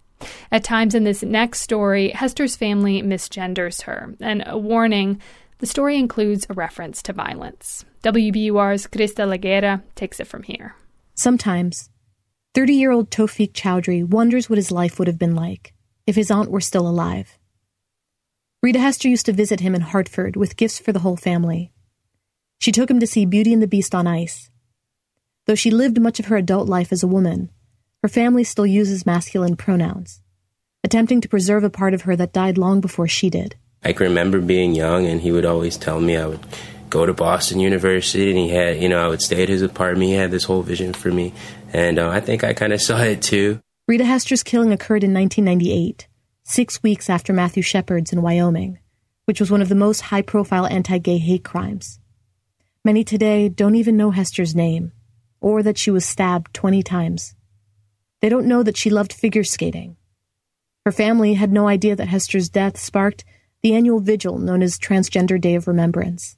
At 0.51 0.65
times 0.65 0.95
in 0.95 1.05
this 1.05 1.23
next 1.23 1.61
story, 1.61 2.11
Hester's 2.11 2.57
family 2.57 3.03
misgenders 3.03 3.83
her, 3.83 4.15
and 4.21 4.43
a 4.47 4.59
warning 4.59 5.21
the 5.59 5.67
story 5.67 5.97
includes 5.99 6.47
a 6.49 6.55
reference 6.55 7.03
to 7.03 7.13
violence. 7.13 7.85
WBUR's 8.03 8.87
Krista 8.87 9.27
Laguera 9.27 9.83
takes 9.95 10.21
it 10.21 10.27
from 10.27 10.43
here. 10.43 10.75
Sometimes, 11.15 11.89
30 12.55 12.75
year 12.75 12.91
old 12.91 13.11
Tofik 13.11 13.53
Chowdhury 13.53 14.07
wonders 14.07 14.51
what 14.51 14.59
his 14.59 14.71
life 14.71 14.99
would 14.99 15.09
have 15.09 15.19
been 15.19 15.35
like 15.35 15.73
if 16.07 16.15
his 16.15 16.31
aunt 16.31 16.51
were 16.51 16.61
still 16.61 16.87
alive. 16.87 17.36
Rita 18.67 18.81
Hester 18.81 19.09
used 19.09 19.27
to 19.27 19.33
visit 19.33 19.61
him 19.61 19.77
in 19.77 19.81
Hartford 19.81 20.35
with 20.35 20.57
gifts 20.57 20.81
for 20.81 20.91
the 20.91 20.99
whole 20.99 21.15
family. 21.15 21.71
She 22.59 22.73
took 22.73 22.91
him 22.91 22.99
to 22.99 23.07
see 23.07 23.25
Beauty 23.25 23.53
and 23.53 23.63
the 23.63 23.69
Beast 23.69 23.95
on 23.95 24.09
ice. 24.09 24.51
Though 25.45 25.55
she 25.55 25.71
lived 25.71 26.01
much 26.01 26.19
of 26.19 26.27
her 26.27 26.37
adult 26.37 26.69
life 26.69 26.91
as 26.91 27.05
a 27.05 27.07
woman, 27.07 27.53
her 28.03 28.09
family 28.09 28.43
still 28.43 28.67
uses 28.67 29.07
masculine 29.07 29.55
pronouns, 29.55 30.21
attempting 30.83 31.21
to 31.21 31.29
preserve 31.29 31.63
a 31.63 31.71
part 31.71 31.95
of 31.95 32.03
her 32.03 32.17
that 32.17 32.33
died 32.33 32.59
long 32.59 32.81
before 32.81 33.07
she 33.07 33.31
did. 33.31 33.55
I 33.85 33.93
can 33.93 34.09
remember 34.09 34.41
being 34.41 34.75
young, 34.75 35.07
and 35.07 35.21
he 35.21 35.31
would 35.31 35.47
always 35.47 35.77
tell 35.77 36.01
me 36.01 36.17
I 36.17 36.27
would 36.27 36.45
go 36.91 37.07
to 37.07 37.15
Boston 37.15 37.61
University, 37.61 38.31
and 38.31 38.37
he 38.41 38.49
had, 38.49 38.83
you 38.83 38.89
know, 38.89 38.99
I 38.99 39.07
would 39.07 39.23
stay 39.23 39.45
at 39.45 39.49
his 39.49 39.63
apartment. 39.63 40.11
He 40.11 40.17
had 40.17 40.33
this 40.33 40.43
whole 40.43 40.63
vision 40.63 40.93
for 40.93 41.13
me, 41.13 41.33
and 41.73 42.01
uh, 42.01 42.09
I 42.09 42.19
think 42.19 42.43
I 42.43 42.53
kind 42.53 42.73
of 42.73 42.83
saw 42.83 42.99
it 42.99 43.23
too. 43.23 43.61
Rita 43.87 44.05
Hester's 44.05 44.43
killing 44.43 44.73
occurred 44.73 45.05
in 45.05 45.15
1998, 45.15 46.09
six 46.49 46.81
weeks 46.81 47.11
after 47.11 47.33
Matthew 47.33 47.61
Shepard's 47.61 48.13
in 48.13 48.23
Wyoming, 48.23 48.79
which 49.25 49.41
was 49.41 49.51
one 49.51 49.61
of 49.61 49.69
the 49.69 49.75
most 49.75 50.01
high 50.01 50.23
profile 50.23 50.65
anti 50.67 50.99
gay 50.99 51.19
hate 51.19 51.43
crimes. 51.43 51.99
Many 52.85 53.03
today 53.03 53.49
don't 53.49 53.75
even 53.75 53.97
know 53.97 54.13
Hester's 54.13 54.55
name, 54.55 54.93
or 55.41 55.63
that 55.65 55.77
she 55.77 55.91
was 55.91 56.07
stabbed 56.07 56.55
20 56.55 56.85
times. 56.85 57.35
They 58.23 58.29
don't 58.29 58.47
know 58.47 58.63
that 58.63 58.77
she 58.77 58.91
loved 58.91 59.13
figure 59.13 59.43
skating. 59.43 59.97
Her 60.85 60.93
family 60.93 61.35
had 61.35 61.53
no 61.53 61.67
idea 61.67 61.97
that 61.97 62.09
Hester's 62.09 62.49
death 62.49 62.79
sparked 62.79 63.25
the 63.63 63.75
annual 63.75 63.99
vigil 63.99 64.39
known 64.39 64.63
as 64.63 64.79
Transgender 64.79 65.41
Day 65.41 65.57
of 65.57 65.67
Remembrance. 65.67 66.37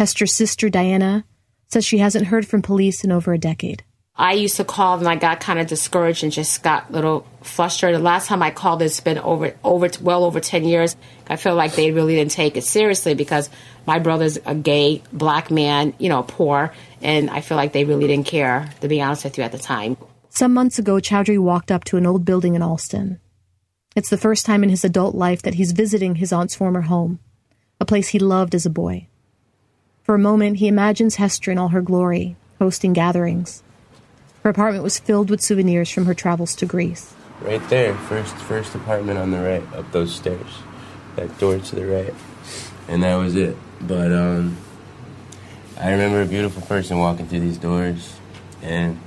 Hester's 0.00 0.32
sister, 0.32 0.68
Diana, 0.68 1.24
says 1.68 1.84
she 1.84 1.98
hasn't 1.98 2.26
heard 2.26 2.46
from 2.46 2.60
police 2.60 3.04
in 3.04 3.12
over 3.12 3.32
a 3.32 3.38
decade. 3.38 3.84
I 4.14 4.34
used 4.34 4.56
to 4.56 4.64
call 4.64 4.98
and 4.98 5.08
I 5.08 5.16
got 5.16 5.40
kind 5.40 5.58
of 5.58 5.66
discouraged 5.66 6.22
and 6.22 6.30
just 6.30 6.62
got 6.62 6.90
a 6.90 6.92
little 6.92 7.26
frustrated. 7.42 7.98
The 7.98 8.04
last 8.04 8.28
time 8.28 8.42
I 8.42 8.50
called, 8.50 8.82
it's 8.82 9.00
been 9.00 9.18
over, 9.18 9.54
over, 9.64 9.88
well 10.02 10.24
over 10.24 10.38
10 10.38 10.64
years. 10.64 10.96
I 11.28 11.36
feel 11.36 11.54
like 11.54 11.74
they 11.74 11.92
really 11.92 12.14
didn't 12.16 12.32
take 12.32 12.56
it 12.58 12.64
seriously 12.64 13.14
because 13.14 13.48
my 13.86 13.98
brother's 13.98 14.38
a 14.44 14.54
gay 14.54 15.02
black 15.12 15.50
man, 15.50 15.94
you 15.98 16.10
know, 16.10 16.22
poor, 16.22 16.74
and 17.00 17.30
I 17.30 17.40
feel 17.40 17.56
like 17.56 17.72
they 17.72 17.84
really 17.84 18.06
didn't 18.06 18.26
care, 18.26 18.70
to 18.82 18.88
be 18.88 19.00
honest 19.00 19.24
with 19.24 19.38
you, 19.38 19.44
at 19.44 19.52
the 19.52 19.58
time. 19.58 19.96
Some 20.28 20.52
months 20.52 20.78
ago, 20.78 20.94
Chowdhury 20.94 21.38
walked 21.38 21.72
up 21.72 21.84
to 21.84 21.96
an 21.96 22.06
old 22.06 22.24
building 22.24 22.54
in 22.54 22.62
Allston. 22.62 23.18
It's 23.96 24.10
the 24.10 24.18
first 24.18 24.44
time 24.44 24.62
in 24.62 24.70
his 24.70 24.84
adult 24.84 25.14
life 25.14 25.42
that 25.42 25.54
he's 25.54 25.72
visiting 25.72 26.16
his 26.16 26.32
aunt's 26.32 26.54
former 26.54 26.82
home, 26.82 27.18
a 27.80 27.84
place 27.86 28.08
he 28.08 28.18
loved 28.18 28.54
as 28.54 28.66
a 28.66 28.70
boy. 28.70 29.08
For 30.02 30.14
a 30.14 30.18
moment, 30.18 30.58
he 30.58 30.68
imagines 30.68 31.16
Hester 31.16 31.50
in 31.50 31.58
all 31.58 31.68
her 31.68 31.82
glory, 31.82 32.36
hosting 32.58 32.92
gatherings. 32.92 33.62
Her 34.42 34.50
apartment 34.50 34.82
was 34.82 34.98
filled 34.98 35.30
with 35.30 35.40
souvenirs 35.40 35.90
from 35.90 36.06
her 36.06 36.14
travels 36.14 36.56
to 36.56 36.66
Greece. 36.66 37.14
Right 37.40 37.66
there, 37.68 37.94
first 37.94 38.34
first 38.34 38.74
apartment 38.74 39.18
on 39.18 39.30
the 39.30 39.40
right, 39.40 39.62
up 39.74 39.90
those 39.92 40.14
stairs, 40.14 40.58
that 41.16 41.38
door 41.38 41.58
to 41.58 41.76
the 41.76 41.86
right, 41.86 42.14
and 42.88 43.02
that 43.02 43.14
was 43.16 43.36
it. 43.36 43.56
But 43.80 44.12
um, 44.12 44.56
I 45.78 45.90
remember 45.92 46.22
a 46.22 46.26
beautiful 46.26 46.62
person 46.62 46.98
walking 46.98 47.28
through 47.28 47.40
these 47.40 47.58
doors 47.58 48.16
and 48.62 48.98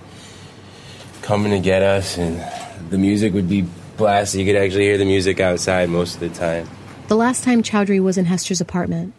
coming 1.22 1.52
to 1.52 1.60
get 1.60 1.82
us, 1.82 2.18
and 2.18 2.42
the 2.90 2.98
music 2.98 3.34
would 3.34 3.50
be 3.50 3.66
blasted. 3.98 4.40
You 4.40 4.46
could 4.46 4.62
actually 4.62 4.84
hear 4.84 4.98
the 4.98 5.06
music 5.06 5.40
outside 5.40 5.90
most 5.90 6.16
of 6.16 6.20
the 6.22 6.30
time. 6.30 6.70
The 7.08 7.16
last 7.16 7.44
time 7.44 7.62
Chowdhury 7.62 8.02
was 8.02 8.18
in 8.18 8.26
Hester's 8.26 8.62
apartment, 8.62 9.14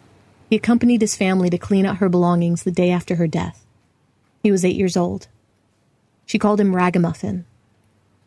he 0.49 0.55
accompanied 0.55 1.01
his 1.01 1.15
family 1.15 1.49
to 1.51 1.57
clean 1.57 1.85
out 1.85 1.97
her 1.97 2.09
belongings 2.09 2.63
the 2.63 2.71
day 2.71 2.89
after 2.89 3.15
her 3.15 3.27
death. 3.27 3.65
He 4.41 4.51
was 4.51 4.65
eight 4.65 4.75
years 4.75 4.97
old. 4.97 5.27
She 6.27 6.37
called 6.37 6.59
him 6.61 6.75
Ragamuffin. 6.75 7.45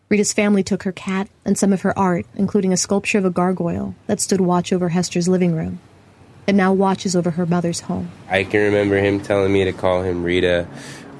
Rita's 0.08 0.32
family 0.32 0.64
took 0.64 0.82
her 0.82 0.90
cat 0.90 1.28
and 1.44 1.56
some 1.56 1.72
of 1.72 1.82
her 1.82 1.96
art, 1.96 2.26
including 2.34 2.72
a 2.72 2.76
sculpture 2.76 3.18
of 3.18 3.24
a 3.24 3.30
gargoyle 3.30 3.94
that 4.08 4.18
stood 4.18 4.40
watch 4.40 4.72
over 4.72 4.88
Hester's 4.88 5.28
living 5.28 5.54
room. 5.54 5.78
and 6.48 6.56
now 6.56 6.72
watches 6.72 7.14
over 7.14 7.30
her 7.32 7.46
mother's 7.46 7.82
home. 7.82 8.10
I 8.28 8.42
can 8.42 8.60
remember 8.62 8.96
him 8.96 9.20
telling 9.20 9.52
me 9.52 9.62
to 9.66 9.72
call 9.72 10.02
him 10.02 10.24
Rita 10.24 10.66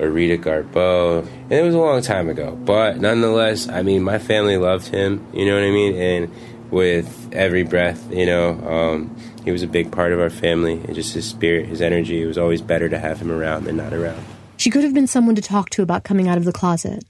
or 0.01 0.09
Rita 0.11 0.39
Garbo, 0.39 1.25
And 1.45 1.53
it 1.53 1.63
was 1.63 1.75
a 1.75 1.79
long 1.79 2.03
time 2.03 2.29
ago. 2.29 2.57
But 2.57 2.99
nonetheless, 2.99 3.69
I 3.69 3.83
mean, 3.83 4.03
my 4.03 4.19
family 4.19 4.57
loved 4.57 4.89
him, 4.89 5.25
you 5.33 5.47
know 5.47 5.55
what 5.55 5.63
I 5.63 5.71
mean? 5.71 5.95
And 5.95 6.35
with 6.73 7.29
every 7.33 7.63
breath, 7.63 8.11
you 8.11 8.27
know, 8.27 8.53
um, 8.67 9.15
he 9.45 9.53
was 9.53 9.63
a 9.63 9.69
big 9.69 9.93
part 9.93 10.13
of 10.13 10.19
our 10.19 10.31
family. 10.31 10.81
And 10.85 10.95
just 10.97 11.15
his 11.15 11.29
spirit, 11.29 11.67
his 11.67 11.81
energy, 11.83 12.23
it 12.23 12.27
was 12.27 12.39
always 12.39 12.63
better 12.63 12.89
to 12.89 12.99
have 12.99 13.21
him 13.21 13.31
around 13.31 13.65
than 13.65 13.77
not 13.77 13.93
around. 13.93 14.25
She 14.61 14.69
could 14.69 14.85
have 14.85 14.93
been 14.93 15.07
someone 15.07 15.37
to 15.37 15.41
talk 15.41 15.71
to 15.71 15.83
about 15.83 16.05
coming 16.05 16.29
out 16.29 16.37
of 16.37 16.45
the 16.45 16.53
closet. 16.53 17.03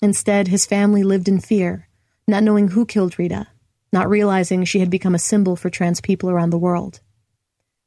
Instead, 0.00 0.46
his 0.46 0.64
family 0.64 1.02
lived 1.02 1.26
in 1.26 1.40
fear, 1.40 1.88
not 2.28 2.44
knowing 2.44 2.68
who 2.68 2.86
killed 2.86 3.18
Rita, 3.18 3.48
not 3.92 4.08
realizing 4.08 4.62
she 4.62 4.78
had 4.78 4.88
become 4.88 5.12
a 5.12 5.18
symbol 5.18 5.56
for 5.56 5.70
trans 5.70 6.00
people 6.00 6.30
around 6.30 6.50
the 6.50 6.56
world. 6.56 7.00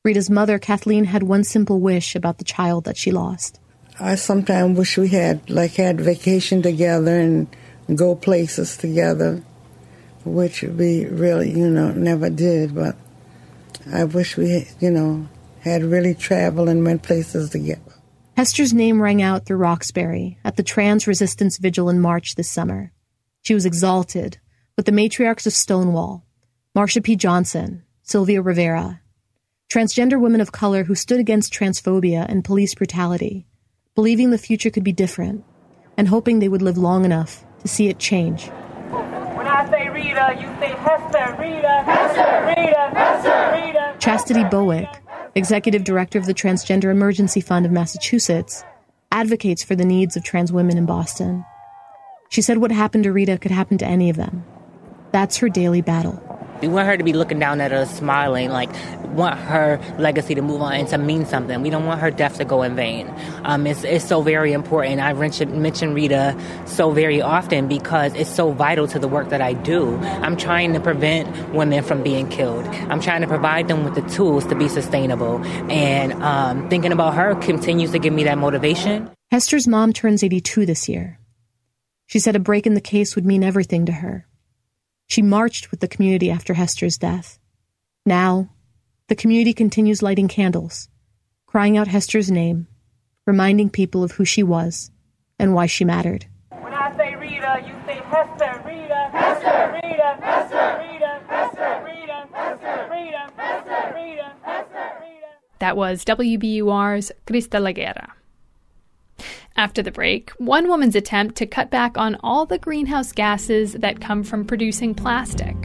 Rita's 0.04 0.30
mother, 0.30 0.60
Kathleen, 0.60 1.06
had 1.06 1.24
one 1.24 1.46
simple 1.46 1.80
wish 1.80 2.18
about 2.18 2.38
the 2.38 2.44
child 2.44 2.84
that 2.84 2.98
she 2.98 3.14
lost. 3.14 3.62
I 3.98 4.16
sometimes 4.16 4.78
wish 4.78 4.98
we 4.98 5.08
had 5.08 5.50
like 5.50 5.76
had 5.76 6.02
vacation 6.02 6.62
together 6.62 7.18
and 7.18 7.48
go 7.96 8.14
places 8.14 8.76
together, 8.76 9.42
which 10.26 10.64
we 10.64 11.06
really, 11.06 11.50
you 11.50 11.70
know, 11.70 11.94
never 11.94 12.30
did. 12.30 12.76
But 12.76 12.98
I 13.90 14.04
wish 14.04 14.36
we, 14.36 14.68
you 14.82 14.92
know, 14.92 15.30
had 15.62 15.82
really 15.82 16.14
traveled 16.14 16.68
and 16.68 16.84
went 16.84 17.04
places 17.04 17.52
together. 17.52 17.94
Hester's 18.42 18.74
name 18.74 19.00
rang 19.00 19.22
out 19.22 19.46
through 19.46 19.58
Roxbury 19.58 20.40
at 20.44 20.56
the 20.56 20.64
Trans 20.64 21.06
Resistance 21.06 21.60
Vigil 21.60 21.90
in 21.90 22.00
March 22.00 22.34
this 22.34 22.50
summer. 22.50 22.92
She 23.44 23.54
was 23.54 23.68
exalted 23.68 24.40
with 24.76 24.88
the 24.88 24.92
matriarchs 24.92 25.46
of 25.46 25.54
Stonewall, 25.54 26.26
Marsha 26.76 27.04
P. 27.04 27.16
Johnson, 27.16 27.84
Sylvia 28.02 28.42
Rivera, 28.42 29.00
transgender 29.72 30.20
women 30.20 30.42
of 30.42 30.52
color 30.52 30.86
who 30.86 30.96
stood 30.96 31.20
against 31.20 31.54
transphobia 31.54 32.26
and 32.28 32.44
police 32.44 32.74
brutality 32.74 33.46
believing 33.94 34.32
the 34.32 34.40
future 34.40 34.72
could 34.72 34.84
be 34.84 34.92
different, 34.92 35.46
and 35.96 36.08
hoping 36.08 36.40
they 36.40 36.50
would 36.50 36.64
live 36.64 36.80
long 36.80 37.06
enough 37.06 37.46
to 37.60 37.68
see 37.68 37.90
it 37.90 38.00
change. 38.00 38.48
When 38.48 39.46
I 39.46 39.70
say 39.70 39.88
Rita, 39.90 40.36
you 40.42 40.48
say 40.60 40.74
Hester, 40.82 41.36
Rita, 41.40 41.84
Hester, 41.86 42.60
Rita, 42.60 42.90
Hester, 42.96 43.68
Rita. 43.68 43.96
Chastity 44.00 44.44
Bowick, 44.46 45.00
executive 45.36 45.84
director 45.84 46.20
of 46.20 46.26
the 46.26 46.34
Transgender 46.34 46.92
Emergency 46.92 47.42
Fund 47.42 47.66
of 47.66 47.72
Massachusetts, 47.72 48.64
advocates 49.12 49.64
for 49.64 49.76
the 49.76 49.86
needs 49.86 50.16
of 50.16 50.24
trans 50.24 50.52
women 50.52 50.78
in 50.78 50.86
Boston. 50.86 51.46
She 52.30 52.42
said 52.42 52.58
what 52.58 52.72
happened 52.72 53.04
to 53.06 53.12
Rita 53.12 53.38
could 53.38 53.52
happen 53.52 53.78
to 53.80 53.86
any 53.86 54.10
of 54.10 54.16
them. 54.16 54.46
That's 55.12 55.38
her 55.38 55.50
daily 55.50 55.82
battle. 55.82 56.31
We 56.62 56.68
want 56.68 56.88
her 56.88 56.98
to 56.98 57.04
be 57.04 57.14
looking 57.14 57.40
down 57.40 57.62
at 57.62 57.72
us, 57.72 57.98
smiling, 57.98 58.50
like 58.50 58.70
want 59.12 59.38
her 59.38 59.80
legacy 59.98 60.36
to 60.36 60.42
move 60.42 60.62
on 60.62 60.74
and 60.74 60.88
to 60.90 60.98
mean 60.98 61.26
something. 61.26 61.62
We 61.62 61.70
don't 61.70 61.86
want 61.86 62.02
her 62.02 62.12
death 62.12 62.38
to 62.38 62.46
go 62.46 62.62
in 62.64 62.76
vain. 62.76 63.14
Um, 63.44 63.68
it's, 63.68 63.84
it's 63.84 64.08
so 64.08 64.22
very 64.22 64.54
important. 64.54 65.02
I 65.02 65.14
mention 65.14 65.94
Rita 65.94 66.38
so 66.66 66.92
very 66.92 67.22
often 67.22 67.68
because 67.68 68.14
it's 68.14 68.34
so 68.34 68.52
vital 68.52 68.88
to 68.88 69.00
the 69.00 69.08
work 69.08 69.30
that 69.30 69.42
I 69.42 69.54
do. 69.54 69.98
I'm 69.98 70.38
trying 70.38 70.74
to 70.74 70.80
prevent 70.80 71.54
women 71.54 71.84
from 71.84 72.04
being 72.04 72.30
killed. 72.30 72.66
I'm 72.66 73.02
trying 73.02 73.22
to 73.22 73.28
provide 73.28 73.68
them 73.68 73.84
with 73.84 73.96
the 73.96 74.02
tools 74.10 74.46
to 74.48 74.56
be 74.56 74.68
sustainable. 74.68 75.44
And 75.72 76.14
um, 76.24 76.70
thinking 76.70 76.92
about 76.92 77.16
her 77.16 77.36
continues 77.36 77.92
to 77.92 78.00
give 78.00 78.14
me 78.14 78.24
that 78.26 78.38
motivation. 78.38 79.10
Hester's 79.32 79.68
mom 79.68 79.94
turns 79.94 80.24
82 80.24 80.66
this 80.66 80.88
year. 80.90 81.20
She 82.08 82.20
said 82.20 82.36
a 82.36 82.40
break 82.40 82.68
in 82.68 82.74
the 82.74 82.82
case 82.82 83.16
would 83.16 83.26
mean 83.26 83.44
everything 83.44 83.86
to 83.86 83.94
her. 83.94 84.28
She 85.12 85.22
marched 85.22 85.72
with 85.72 85.82
the 85.82 85.90
community 85.90 86.32
after 86.32 86.54
Hester's 86.54 86.98
death. 86.98 87.38
Now, 88.06 88.52
the 89.10 89.16
community 89.16 89.52
continues 89.52 90.02
lighting 90.02 90.30
candles, 90.30 90.88
crying 91.46 91.78
out 91.78 91.90
Hester's 91.90 92.32
name, 92.32 92.68
reminding 93.28 93.72
people 93.72 94.06
of 94.06 94.14
who 94.14 94.24
she 94.24 94.42
was 94.42 94.90
and 95.38 95.54
why 95.54 95.66
she 95.66 95.84
mattered. 95.84 96.28
When 96.62 96.74
I 96.74 96.96
say 96.96 97.14
Rita, 97.16 97.62
you 97.68 97.74
say 97.86 98.00
Hester, 98.06 98.64
Rita, 98.66 99.10
Hester, 99.12 99.80
Rita, 99.84 100.18
Hester, 100.22 100.80
Rita, 100.80 101.20
Hester, 101.28 101.84
Rita, 101.84 102.30
Hester, 102.32 102.90
Rita, 102.90 103.32
Hester, 103.36 103.94
Rita, 103.94 104.34
Hester, 104.44 104.92
Rita. 105.02 105.32
That 105.60 105.76
was 105.76 106.06
WBUR's 106.06 107.12
Crista 107.28 107.60
Laguera. 107.60 108.12
After 109.56 109.82
the 109.82 109.92
break, 109.92 110.32
one 110.32 110.68
woman's 110.68 110.96
attempt 110.96 111.36
to 111.38 111.46
cut 111.46 111.70
back 111.70 111.98
on 111.98 112.18
all 112.24 112.46
the 112.46 112.58
greenhouse 112.58 113.12
gases 113.12 113.74
that 113.74 114.02
come 114.02 114.24
from 114.24 114.46
producing 114.46 114.96
plastic. 114.96 115.56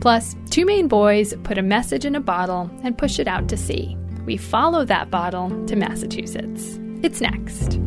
Plus, 0.00 0.34
two 0.50 0.64
Maine 0.64 0.88
boys 0.88 1.34
put 1.44 1.58
a 1.58 1.62
message 1.62 2.04
in 2.04 2.14
a 2.14 2.20
bottle 2.20 2.70
and 2.82 2.98
push 2.98 3.18
it 3.18 3.28
out 3.28 3.48
to 3.48 3.56
sea. 3.56 3.96
We 4.24 4.36
follow 4.36 4.84
that 4.84 5.10
bottle 5.10 5.66
to 5.66 5.76
Massachusetts. 5.76 6.78
It's 7.02 7.20
next. 7.20 7.78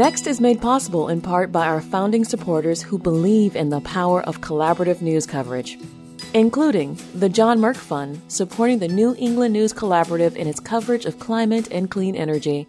Next 0.00 0.26
is 0.26 0.40
made 0.40 0.62
possible 0.62 1.10
in 1.10 1.20
part 1.20 1.52
by 1.52 1.66
our 1.66 1.82
founding 1.82 2.24
supporters 2.24 2.80
who 2.80 2.98
believe 2.98 3.54
in 3.54 3.68
the 3.68 3.82
power 3.82 4.22
of 4.22 4.40
collaborative 4.40 5.02
news 5.02 5.26
coverage, 5.26 5.76
including 6.32 6.98
the 7.14 7.28
John 7.28 7.58
Merck 7.58 7.76
Fund, 7.76 8.22
supporting 8.28 8.78
the 8.78 8.88
New 8.88 9.14
England 9.18 9.52
News 9.52 9.74
Collaborative 9.74 10.36
in 10.36 10.46
its 10.46 10.58
coverage 10.58 11.04
of 11.04 11.18
climate 11.18 11.68
and 11.70 11.90
clean 11.90 12.16
energy. 12.16 12.66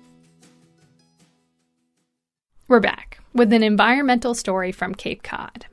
We're 2.68 2.82
back 2.82 3.20
with 3.34 3.54
an 3.54 3.64
environmental 3.64 4.36
story 4.36 4.74
from 4.74 4.94
Cape 4.94 5.24
Cod. 5.24 5.68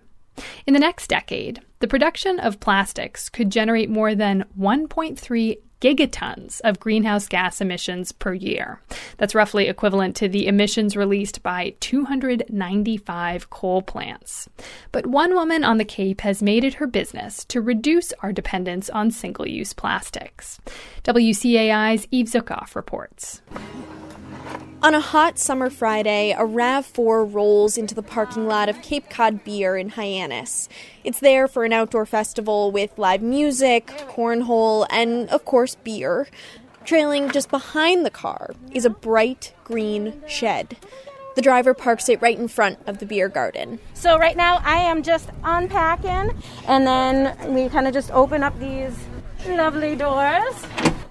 In 0.65 0.75
the 0.75 0.79
next 0.79 1.09
decade, 1.09 1.61
the 1.81 1.89
production 1.89 2.39
of 2.39 2.61
plastics 2.61 3.29
could 3.29 3.51
generate 3.51 3.91
more 3.91 4.15
than 4.15 4.45
1.3 4.57 5.59
gigatons 5.81 6.61
of 6.63 6.81
greenhouse 6.81 7.29
gas 7.29 7.61
emissions 7.61 8.13
per 8.13 8.35
year. 8.35 8.81
That's 9.17 9.35
roughly 9.35 9.69
equivalent 9.69 10.17
to 10.17 10.29
the 10.29 10.47
emissions 10.47 10.97
released 10.97 11.43
by 11.43 11.75
295 11.81 13.51
coal 13.51 13.83
plants. 13.83 14.49
But 14.93 15.07
one 15.07 15.35
woman 15.35 15.65
on 15.65 15.79
the 15.79 15.85
Cape 15.85 16.21
has 16.23 16.43
made 16.43 16.65
it 16.65 16.75
her 16.75 16.87
business 16.87 17.45
to 17.47 17.61
reduce 17.61 18.13
our 18.23 18.33
dependence 18.33 18.91
on 18.91 19.11
single 19.11 19.47
use 19.47 19.73
plastics. 19.73 20.61
WCAI's 21.05 22.07
Eve 22.11 22.27
Zuckoff 22.27 22.75
reports. 22.75 23.43
On 24.81 24.95
a 24.95 25.01
hot 25.01 25.41
summer 25.41 25.71
Friday, 25.71 26.31
a 26.31 26.43
RAV4 26.43 27.35
rolls 27.35 27.77
into 27.77 27.97
the 27.97 28.03
parking 28.03 28.47
lot 28.47 28.69
of 28.69 28.81
Cape 28.81 29.11
Cod 29.11 29.43
Beer 29.43 29.77
in 29.77 29.89
Hyannis. 29.91 30.69
It's 31.03 31.19
there 31.19 31.49
for 31.49 31.65
an 31.65 31.73
outdoor 31.73 32.07
festival 32.07 32.71
with 32.71 32.97
live 32.97 33.21
music, 33.21 33.89
cornhole, 34.09 34.87
and, 34.89 35.29
of 35.31 35.45
course, 35.45 35.75
beer. 35.75 36.29
Trailing 36.85 37.29
just 37.31 37.51
behind 37.51 38.07
the 38.07 38.11
car 38.11 38.53
is 38.73 38.85
a 38.85 38.91
bright 38.91 39.53
green 39.65 40.23
shed. 40.29 40.77
The 41.35 41.43
driver 41.43 41.75
parks 41.75 42.09
it 42.09 42.23
right 42.23 42.39
in 42.39 42.47
front 42.47 42.79
of 42.87 42.99
the 42.99 43.07
beer 43.07 43.29
garden. 43.29 43.81
So, 43.95 44.17
right 44.17 44.37
now, 44.37 44.61
I 44.65 44.77
am 44.77 45.03
just 45.03 45.29
unpacking, 45.43 46.41
and 46.67 46.87
then 46.87 47.53
we 47.53 47.69
kind 47.69 47.89
of 47.89 47.93
just 47.93 48.13
open 48.13 48.45
up 48.45 48.59
these 48.61 48.97
lovely 49.49 49.97
doors. 49.97 50.55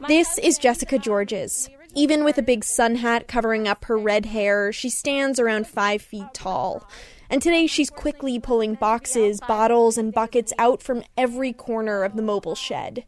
This 0.07 0.37
is 0.37 0.57
Jessica 0.57 0.97
Georges. 0.97 1.69
Even 1.97 2.23
with 2.23 2.37
a 2.37 2.43
big 2.43 2.63
sun 2.63 2.97
hat 2.97 3.27
covering 3.27 3.67
up 3.67 3.85
her 3.85 3.97
red 3.97 4.27
hair, 4.27 4.71
she 4.71 4.87
stands 4.87 5.39
around 5.39 5.65
five 5.65 5.99
feet 5.99 6.31
tall. 6.31 6.87
And 7.27 7.41
today 7.41 7.65
she's 7.65 7.89
quickly 7.89 8.39
pulling 8.39 8.75
boxes, 8.75 9.41
bottles, 9.47 9.97
and 9.97 10.13
buckets 10.13 10.53
out 10.59 10.83
from 10.83 11.01
every 11.17 11.53
corner 11.53 12.03
of 12.03 12.15
the 12.15 12.21
mobile 12.21 12.53
shed. 12.53 13.03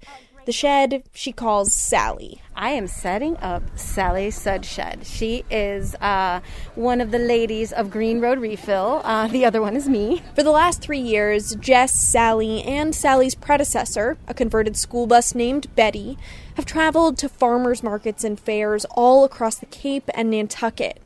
The 0.47 0.51
shed 0.51 1.03
she 1.13 1.31
calls 1.31 1.71
Sally. 1.71 2.41
I 2.55 2.71
am 2.71 2.87
setting 2.87 3.37
up 3.37 3.61
Sally 3.77 4.31
Sud 4.31 4.65
Shed. 4.65 5.05
She 5.05 5.45
is 5.51 5.93
uh, 6.01 6.39
one 6.73 7.01
of 7.01 7.11
the 7.11 7.19
ladies 7.19 7.71
of 7.71 7.91
Green 7.91 8.19
Road 8.19 8.39
Refill. 8.39 9.01
Uh, 9.03 9.27
the 9.31 9.45
other 9.45 9.61
one 9.61 9.75
is 9.75 9.87
me. 9.87 10.23
For 10.33 10.41
the 10.41 10.49
last 10.49 10.81
three 10.81 10.99
years, 10.99 11.53
Jess, 11.57 11.93
Sally, 11.93 12.63
and 12.63 12.95
Sally's 12.95 13.35
predecessor, 13.35 14.17
a 14.27 14.33
converted 14.33 14.75
school 14.75 15.05
bus 15.05 15.35
named 15.35 15.73
Betty, 15.75 16.17
have 16.59 16.65
traveled 16.65 17.17
to 17.17 17.29
farmers 17.29 17.81
markets 17.81 18.25
and 18.25 18.37
fairs 18.37 18.83
all 18.91 19.23
across 19.23 19.55
the 19.55 19.65
Cape 19.67 20.09
and 20.13 20.29
Nantucket. 20.29 21.01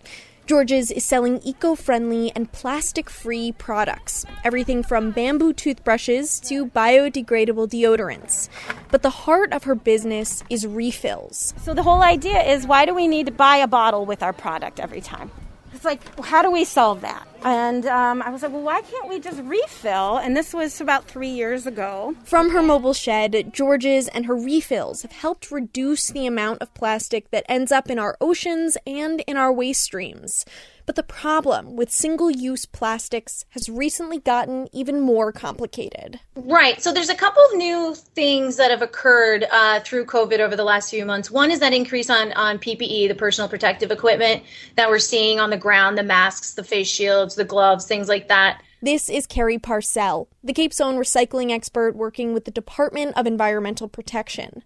Georges 0.48 0.90
is 0.90 1.06
selling 1.06 1.40
eco 1.44 1.76
friendly 1.76 2.32
and 2.36 2.52
plastic 2.52 3.08
free 3.08 3.52
products, 3.52 4.26
everything 4.44 4.82
from 4.82 5.12
bamboo 5.12 5.54
toothbrushes 5.54 6.40
to 6.40 6.66
biodegradable 6.66 7.70
deodorants. 7.70 8.50
But 8.90 9.04
the 9.04 9.12
heart 9.12 9.54
of 9.54 9.66
her 9.66 9.76
business 9.76 10.44
is 10.50 10.66
refills. 10.66 11.54
So, 11.62 11.76
the 11.76 11.84
whole 11.84 12.02
idea 12.02 12.42
is 12.42 12.66
why 12.66 12.86
do 12.86 12.96
we 12.96 13.08
need 13.08 13.28
to 13.28 13.32
buy 13.32 13.58
a 13.58 13.68
bottle 13.68 14.08
with 14.08 14.24
our 14.24 14.34
product 14.34 14.80
every 14.80 15.02
time? 15.02 15.30
It's 15.72 15.86
like, 15.86 16.02
how 16.26 16.42
do 16.42 16.50
we 16.50 16.66
solve 16.66 17.02
that? 17.02 17.28
And 17.46 17.86
um, 17.86 18.22
I 18.22 18.30
was 18.30 18.42
like, 18.42 18.52
well, 18.52 18.62
why 18.62 18.82
can't 18.82 19.10
we 19.10 19.20
just 19.20 19.42
refill? 19.44 20.18
And 20.18 20.36
this 20.36 20.54
was 20.54 20.80
about 20.80 21.08
three 21.08 21.30
years 21.30 21.68
ago. 21.68 22.16
From 22.24 22.52
her 22.52 22.62
mobile 22.62 22.94
shed, 22.94 23.54
Georges 23.54 24.08
and 24.08 24.26
her 24.26 24.36
refills 24.36 25.02
have 25.02 25.12
helped 25.12 25.52
reduce 25.52 26.08
the 26.08 26.26
amount 26.26 26.62
of 26.62 26.74
plastic 26.74 27.32
that 27.32 27.46
ends 27.50 27.72
up 27.72 27.90
in 27.90 28.00
our 28.00 28.18
oceans 28.22 28.78
and 28.88 29.22
in 29.28 29.38
our 29.38 29.52
waste 29.52 29.82
streams. 29.82 30.46
But 30.86 30.96
the 30.96 31.04
problem 31.04 31.76
with 31.76 31.92
single 31.92 32.30
use 32.30 32.66
plastics 32.66 33.46
has 33.52 33.70
recently 33.70 34.20
gotten 34.20 34.68
even 34.74 35.00
more 35.00 35.32
complicated. 35.32 36.20
Right. 36.36 36.82
So 36.82 36.92
there's 36.92 37.10
a 37.10 37.16
couple 37.16 37.42
of 37.46 37.56
new 37.56 37.96
things 37.96 38.58
that 38.58 38.70
have 38.70 38.82
occurred 38.82 39.46
uh, 39.50 39.80
through 39.80 40.06
COVID 40.06 40.40
over 40.40 40.56
the 40.56 40.64
last 40.64 40.90
few 40.90 41.06
months. 41.06 41.32
One 41.32 41.52
is 41.52 41.60
that 41.62 41.74
increase 41.74 42.10
on, 42.10 42.34
on 42.34 42.60
PPE, 42.60 43.08
the 43.08 43.16
personal 43.16 43.48
protective 43.48 43.92
equipment 43.92 44.44
that 44.76 44.90
we're 44.90 45.00
seeing 45.00 45.40
on 45.40 45.52
the 45.52 45.58
ground, 45.58 45.98
the 45.98 46.04
masks, 46.04 46.54
the 46.54 46.64
face 46.64 46.90
shields, 46.90 47.33
the 47.36 47.46
gloves, 47.46 47.86
things 47.86 48.08
like 48.08 48.28
that. 48.28 48.62
This 48.82 49.10
is 49.10 49.26
Carrie 49.26 49.58
Parcell, 49.58 50.28
the 50.44 50.54
Cape's 50.54 50.82
own 50.82 50.96
recycling 50.96 51.52
expert 51.52 51.96
working 51.96 52.34
with 52.34 52.46
the 52.46 52.52
Department 52.52 53.18
of 53.18 53.26
Environmental 53.26 53.88
Protection. 53.88 54.64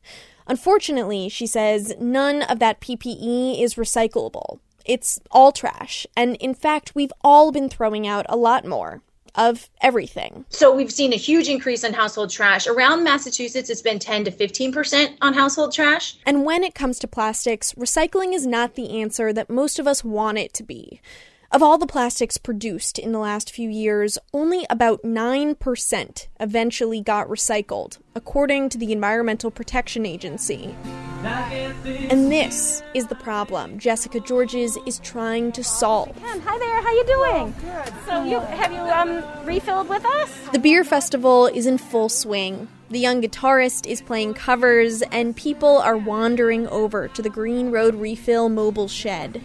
Unfortunately, 0.47 1.29
she 1.29 1.45
says 1.45 1.93
none 1.99 2.41
of 2.41 2.59
that 2.59 2.81
PPE 2.81 3.61
is 3.61 3.75
recyclable. 3.75 4.59
It's 4.85 5.19
all 5.29 5.51
trash. 5.51 6.07
And 6.15 6.35
in 6.37 6.53
fact, 6.53 6.95
we've 6.95 7.13
all 7.21 7.51
been 7.51 7.69
throwing 7.69 8.07
out 8.07 8.25
a 8.29 8.37
lot 8.37 8.65
more 8.65 9.01
of 9.35 9.69
everything. 9.81 10.45
So 10.49 10.73
we've 10.75 10.91
seen 10.91 11.13
a 11.13 11.17
huge 11.17 11.47
increase 11.47 11.83
in 11.83 11.93
household 11.93 12.31
trash. 12.31 12.65
Around 12.65 13.03
Massachusetts, 13.03 13.69
it's 13.69 13.83
been 13.83 13.99
10 13.99 14.25
to 14.25 14.31
15% 14.31 15.17
on 15.21 15.33
household 15.33 15.73
trash. 15.73 16.17
And 16.25 16.43
when 16.43 16.63
it 16.63 16.73
comes 16.73 16.97
to 16.99 17.07
plastics, 17.07 17.73
recycling 17.73 18.33
is 18.33 18.47
not 18.47 18.73
the 18.73 18.99
answer 18.99 19.31
that 19.31 19.49
most 19.49 19.77
of 19.77 19.87
us 19.87 20.03
want 20.03 20.39
it 20.39 20.53
to 20.55 20.63
be. 20.63 21.01
Of 21.49 21.63
all 21.63 21.77
the 21.77 21.87
plastics 21.87 22.37
produced 22.37 22.99
in 22.99 23.13
the 23.13 23.19
last 23.19 23.51
few 23.53 23.69
years, 23.69 24.17
only 24.33 24.65
about 24.69 25.03
9% 25.03 26.27
eventually 26.41 27.01
got 27.01 27.29
recycled, 27.29 27.99
according 28.13 28.67
to 28.69 28.77
the 28.77 28.91
Environmental 28.91 29.49
Protection 29.49 30.05
Agency. 30.05 30.75
And 31.23 32.29
this 32.29 32.83
is 32.93 33.07
the 33.07 33.15
problem 33.15 33.79
Jessica 33.79 34.19
Georges 34.19 34.77
is 34.85 34.99
trying 34.99 35.53
to 35.53 35.63
solve. 35.63 36.15
Hi 36.21 36.57
there, 36.59 36.81
how 36.81 36.91
you 36.91 37.05
doing? 37.05 37.55
good. 37.61 37.93
So 38.05 38.23
you 38.25 38.39
have 38.41 38.73
you 38.73 38.79
um 38.81 39.23
refilled 39.45 39.87
with 39.87 40.05
us? 40.05 40.49
The 40.51 40.59
beer 40.59 40.83
festival 40.83 41.47
is 41.47 41.65
in 41.65 41.77
full 41.77 42.09
swing. 42.09 42.67
The 42.89 42.99
young 42.99 43.21
guitarist 43.21 43.87
is 43.87 44.01
playing 44.01 44.35
covers, 44.35 45.01
and 45.01 45.35
people 45.35 45.77
are 45.77 45.97
wandering 45.97 46.67
over 46.67 47.07
to 47.09 47.21
the 47.21 47.29
Green 47.29 47.71
Road 47.71 47.95
Refill 47.95 48.47
mobile 48.49 48.87
shed. 48.87 49.41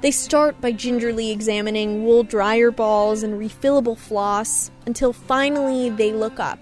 They 0.00 0.10
start 0.10 0.58
by 0.62 0.72
gingerly 0.72 1.30
examining 1.30 2.04
wool 2.04 2.22
dryer 2.22 2.70
balls 2.70 3.22
and 3.22 3.38
refillable 3.38 3.98
floss 3.98 4.70
until 4.86 5.12
finally 5.12 5.90
they 5.90 6.12
look 6.12 6.40
up. 6.40 6.58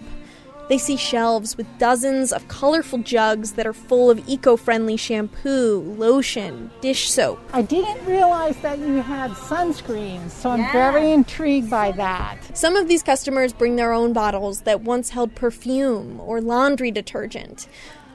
They 0.67 0.77
see 0.77 0.97
shelves 0.97 1.55
with 1.55 1.65
dozens 1.79 2.33
of 2.33 2.47
colorful 2.49 2.99
jugs 2.99 3.53
that 3.53 3.65
are 3.65 3.73
full 3.73 4.11
of 4.11 4.21
eco 4.27 4.57
friendly 4.57 4.97
shampoo, 4.97 5.95
lotion, 5.97 6.69
dish 6.81 7.09
soap. 7.09 7.39
I 7.53 7.61
didn't 7.61 8.05
realize 8.05 8.57
that 8.57 8.77
you 8.77 9.01
had 9.01 9.31
sunscreens, 9.31 10.31
so 10.31 10.51
I'm 10.51 10.71
very 10.73 11.11
intrigued 11.11 11.69
by 11.69 11.93
that. 11.93 12.55
Some 12.55 12.75
of 12.75 12.89
these 12.89 13.01
customers 13.01 13.53
bring 13.53 13.77
their 13.77 13.93
own 13.93 14.11
bottles 14.11 14.61
that 14.61 14.81
once 14.81 15.11
held 15.11 15.33
perfume 15.33 16.19
or 16.19 16.41
laundry 16.41 16.91
detergent. 16.91 17.67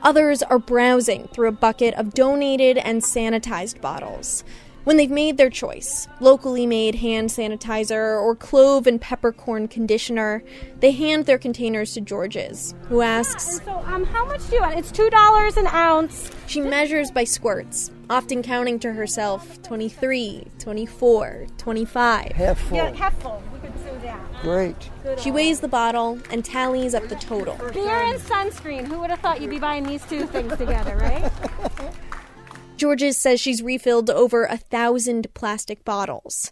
Others 0.05 0.43
are 0.43 0.59
browsing 0.59 1.29
through 1.29 1.49
a 1.49 1.53
bucket 1.53 1.95
of 1.95 2.13
donated 2.13 2.77
and 2.77 3.03
sanitized 3.03 3.81
bottles. 3.81 4.45
When 4.85 4.99
they've 4.99 5.11
made 5.11 5.39
their 5.39 5.49
choice, 5.49 6.07
locally 6.21 6.67
made 6.67 6.97
hand 6.97 7.31
sanitizer 7.31 8.21
or 8.21 8.37
clove 8.37 8.87
and 8.87 9.01
peppercorn 9.01 9.67
conditioner, 9.67 10.43
they 10.81 10.91
hand 10.91 11.25
their 11.25 11.39
containers 11.39 11.95
to 11.95 12.03
Georges, 12.03 12.75
who 12.89 13.01
asks, 13.01 13.63
So, 13.65 13.83
um, 13.87 14.05
how 14.05 14.27
much 14.27 14.47
do 14.51 14.57
you 14.57 14.61
want? 14.63 14.79
It's 14.79 14.93
two 14.93 15.09
dollars 15.09 15.57
an 15.57 15.67
ounce. 15.69 16.31
She 16.47 16.61
measures 16.61 17.11
by 17.11 17.25
squirts, 17.25 17.91
often 18.11 18.43
counting 18.43 18.79
to 18.81 18.93
herself 18.93 19.63
23, 19.63 20.49
24, 20.59 21.47
25. 21.57 22.33
Half 22.33 22.59
full. 22.61 22.77
Yeah, 22.77 22.95
half 22.95 23.19
full. 23.23 23.43
We 23.55 23.61
could 23.61 23.75
do 23.75 24.01
that. 24.03 24.21
Great. 24.43 24.91
She 25.19 25.31
weighs 25.31 25.61
the 25.61 25.69
bottle 25.69 26.19
and 26.31 26.45
tallies 26.45 26.95
up 26.95 27.09
the 27.09 27.17
total. 27.17 27.57
Beer 27.73 27.89
and 27.89 28.21
sunscreen. 28.21 28.87
Who 28.87 28.99
would 29.01 29.09
have 29.09 29.21
thought 29.21 29.41
you'd 29.41 29.49
be 29.49 29.59
buying 29.59 29.85
these 29.85 30.05
two 30.05 30.27
things 30.27 30.55
together, 30.59 30.97
right? 30.99 31.33
Georges 32.77 33.17
says 33.17 33.41
she's 33.41 33.63
refilled 33.63 34.11
over 34.11 34.45
a 34.45 34.57
thousand 34.57 35.33
plastic 35.33 35.85
bottles. 35.85 36.51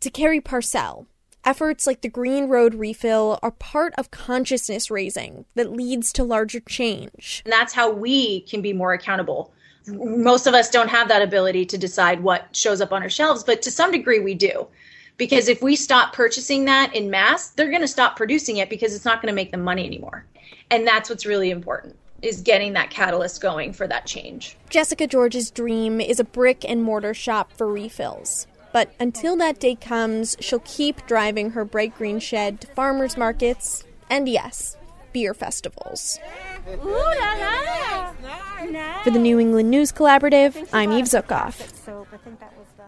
To 0.00 0.10
Carrie 0.10 0.40
Parcell, 0.40 1.06
efforts 1.44 1.86
like 1.86 2.02
the 2.02 2.10
Green 2.10 2.46
Road 2.46 2.74
refill 2.74 3.38
are 3.42 3.50
part 3.52 3.94
of 3.96 4.10
consciousness 4.10 4.90
raising 4.90 5.46
that 5.54 5.72
leads 5.72 6.12
to 6.12 6.24
larger 6.24 6.60
change. 6.60 7.40
And 7.46 7.52
that's 7.52 7.72
how 7.72 7.90
we 7.90 8.42
can 8.42 8.60
be 8.60 8.74
more 8.74 8.92
accountable. 8.92 9.52
Most 9.86 10.46
of 10.46 10.54
us 10.54 10.68
don't 10.68 10.90
have 10.90 11.08
that 11.08 11.22
ability 11.22 11.64
to 11.66 11.78
decide 11.78 12.22
what 12.22 12.54
shows 12.54 12.82
up 12.82 12.92
on 12.92 13.02
our 13.02 13.08
shelves, 13.08 13.42
but 13.42 13.62
to 13.62 13.70
some 13.70 13.90
degree 13.90 14.20
we 14.20 14.34
do. 14.34 14.66
Because 15.16 15.48
if 15.48 15.62
we 15.62 15.74
stop 15.74 16.12
purchasing 16.12 16.66
that 16.66 16.94
in 16.94 17.10
mass, 17.10 17.48
they're 17.48 17.70
going 17.70 17.80
to 17.80 17.88
stop 17.88 18.16
producing 18.16 18.58
it 18.58 18.68
because 18.68 18.94
it's 18.94 19.04
not 19.04 19.22
going 19.22 19.32
to 19.32 19.36
make 19.36 19.52
them 19.52 19.62
money 19.62 19.86
anymore. 19.86 20.26
And 20.70 20.86
that's 20.86 21.08
what's 21.08 21.26
really 21.26 21.50
important 21.50 21.96
is 22.22 22.40
getting 22.40 22.72
that 22.72 22.90
catalyst 22.90 23.40
going 23.40 23.72
for 23.72 23.86
that 23.88 24.06
change. 24.06 24.56
Jessica 24.70 25.06
George's 25.06 25.50
dream 25.50 26.00
is 26.00 26.20
a 26.20 26.24
brick 26.24 26.64
and 26.66 26.82
mortar 26.82 27.12
shop 27.12 27.52
for 27.52 27.66
refills. 27.66 28.46
But 28.72 28.94
until 28.98 29.36
that 29.36 29.60
day 29.60 29.74
comes, 29.74 30.36
she'll 30.40 30.62
keep 30.64 31.06
driving 31.06 31.50
her 31.50 31.64
bright 31.64 31.94
green 31.96 32.20
shed 32.20 32.60
to 32.62 32.66
farmers 32.68 33.16
markets 33.18 33.84
and, 34.08 34.28
yes, 34.28 34.76
beer 35.12 35.34
festivals. 35.34 36.18
Ooh 36.68 36.88
la 36.88 37.34
la! 37.34 38.12
For 39.02 39.10
the 39.10 39.18
New 39.18 39.38
England 39.38 39.70
News 39.70 39.92
Collaborative, 39.92 40.68
I'm 40.72 40.92
Eve 40.92 41.04
Zuckoff. 41.04 41.70
So 41.84 42.06
I 42.12 42.16
think 42.18 42.40
that 42.40 42.56
was 42.56 42.68
the. 42.76 42.84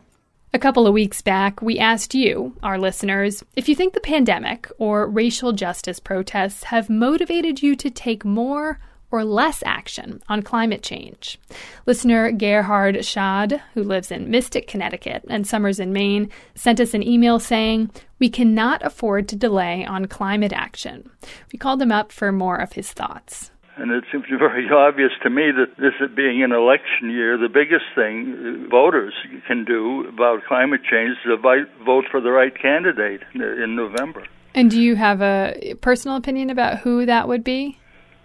A 0.55 0.59
couple 0.59 0.87
of 0.87 0.95
weeks 0.95 1.21
back, 1.21 1.61
we 1.61 1.79
asked 1.79 2.15
you, 2.15 2.57
our 2.63 2.79
listeners, 2.79 3.43
if 3.57 3.69
you 3.69 3.75
think 3.75 3.93
the 3.93 4.01
pandemic 4.01 4.71
or 4.79 5.07
racial 5.07 5.53
justice 5.53 5.99
protests 5.99 6.65
have 6.65 6.89
motivated 6.89 7.63
you 7.63 7.75
to 7.77 7.91
take 7.91 8.25
more 8.25 8.79
or 9.15 9.25
less 9.25 9.63
action 9.65 10.21
on 10.29 10.43
climate 10.43 10.83
change. 10.83 11.39
Listener 11.87 12.33
Gerhard 12.33 12.97
Schad, 12.97 13.61
who 13.75 13.85
lives 13.85 14.11
in 14.11 14.29
Mystic, 14.29 14.67
Connecticut, 14.67 15.25
and 15.31 15.47
summers 15.47 15.79
in 15.79 15.93
Maine, 15.93 16.31
sent 16.57 16.81
us 16.81 16.95
an 16.95 17.03
email 17.05 17.39
saying, 17.39 17.93
We 18.19 18.29
cannot 18.29 18.85
afford 18.85 19.29
to 19.29 19.37
delay 19.37 19.87
on 19.87 20.07
climate 20.07 20.53
action. 20.53 21.09
We 21.53 21.61
called 21.61 21.81
him 21.81 21.93
up 21.93 22.11
for 22.11 22.33
more 22.33 22.57
of 22.57 22.73
his 22.73 22.91
thoughts. 22.91 23.53
And 23.77 23.93
it 23.93 24.03
seems 24.11 24.25
very 24.37 24.69
obvious 24.73 25.13
to 25.23 25.31
me 25.31 25.53
that 25.53 25.77
this 25.79 25.95
being 26.17 26.43
an 26.43 26.51
election 26.51 27.09
year, 27.09 27.39
the 27.39 27.49
biggest 27.49 27.85
thing 27.95 28.67
uh, 28.67 28.69
voters 28.69 29.15
can 29.47 29.65
do 29.65 30.09
about 30.09 30.45
climate 30.49 30.81
change 30.91 31.11
is 31.11 31.19
to 31.27 31.37
vote 31.85 32.07
for 32.11 32.21
the 32.21 32.33
right 32.33 32.53
candidate 32.61 33.21
uh, 33.39 33.63
in 33.63 33.77
November. 33.77 34.25
And 34.57 34.73
do 34.73 34.81
you 34.81 34.97
have 34.97 35.23
a 35.23 35.75
personal 35.81 36.17
opinion 36.17 36.51
about 36.51 36.79
who 36.79 37.07
that 37.07 37.29
would 37.29 37.45
be? 37.45 37.79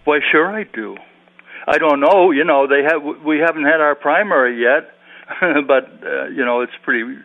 Why, 0.06 0.20
sure 0.32 0.48
I 0.48 0.64
do. 0.64 0.98
I 1.68 1.78
don't 1.78 2.00
know. 2.00 2.32
You 2.32 2.44
know, 2.44 2.68
they 2.68 2.84
have. 2.84 3.24
We 3.24 3.40
haven't 3.40 3.66
had 3.66 3.82
our 3.82 3.96
primary 3.96 4.60
yet, 4.62 4.92
but 5.68 5.86
uh, 6.04 6.28
you 6.28 6.44
know, 6.44 6.62
it's 6.62 6.74
pretty 6.84 7.16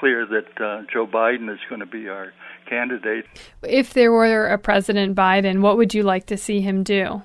clear 0.00 0.26
that 0.26 0.60
uh, 0.60 0.82
Joe 0.92 1.06
Biden 1.06 1.52
is 1.52 1.60
going 1.68 1.80
to 1.80 1.86
be 1.86 2.08
our 2.08 2.32
candidate. 2.68 3.26
If 3.62 3.92
there 3.92 4.10
were 4.10 4.48
a 4.48 4.58
President 4.58 5.14
Biden, 5.14 5.60
what 5.60 5.76
would 5.76 5.94
you 5.94 6.02
like 6.02 6.26
to 6.26 6.36
see 6.36 6.60
him 6.60 6.82
do? 6.82 7.22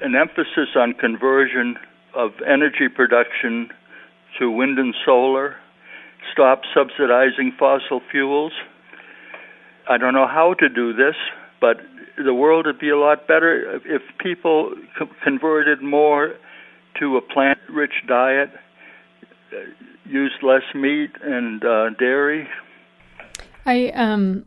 An 0.00 0.14
emphasis 0.14 0.74
on 0.76 0.94
conversion 0.94 1.76
of 2.14 2.32
energy 2.46 2.88
production 2.94 3.70
to 4.38 4.50
wind 4.50 4.78
and 4.78 4.94
solar. 5.04 5.56
Stop 6.32 6.62
subsidizing 6.74 7.52
fossil 7.58 8.00
fuels. 8.10 8.52
I 9.88 9.98
don't 9.98 10.14
know 10.14 10.26
how 10.26 10.54
to 10.54 10.68
do 10.68 10.92
this, 10.92 11.14
but 11.60 11.76
the 12.22 12.34
world 12.34 12.66
would 12.66 12.78
be 12.78 12.90
a 12.90 12.98
lot 12.98 13.26
better 13.28 13.80
if 13.84 14.02
people 14.18 14.74
co- 14.98 15.08
converted 15.22 15.82
more 15.82 16.34
to 17.00 17.16
a 17.16 17.20
plant 17.20 17.58
rich 17.68 17.92
diet, 18.08 18.50
uh, 19.52 19.56
used 20.04 20.42
less 20.42 20.62
meat 20.74 21.10
and 21.22 21.64
uh, 21.64 21.90
dairy. 21.98 22.48
I 23.64 23.88
um 23.88 24.46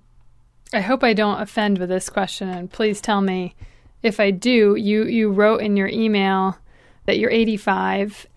I 0.74 0.82
hope 0.82 1.04
I 1.04 1.14
don't 1.14 1.42
offend 1.42 1.78
with 1.78 1.90
this 1.90 2.10
question 2.10 2.50
and 2.50 2.72
please 2.72 3.02
tell 3.02 3.22
me 3.22 3.56
if 4.02 4.20
I 4.20 4.32
do. 4.32 4.76
You 4.76 5.06
you 5.06 5.32
wrote 5.32 5.62
in 5.62 5.78
your 5.78 5.88
email 5.88 6.58
that 7.06 7.20
you're 7.20 7.32
85. 7.32 8.28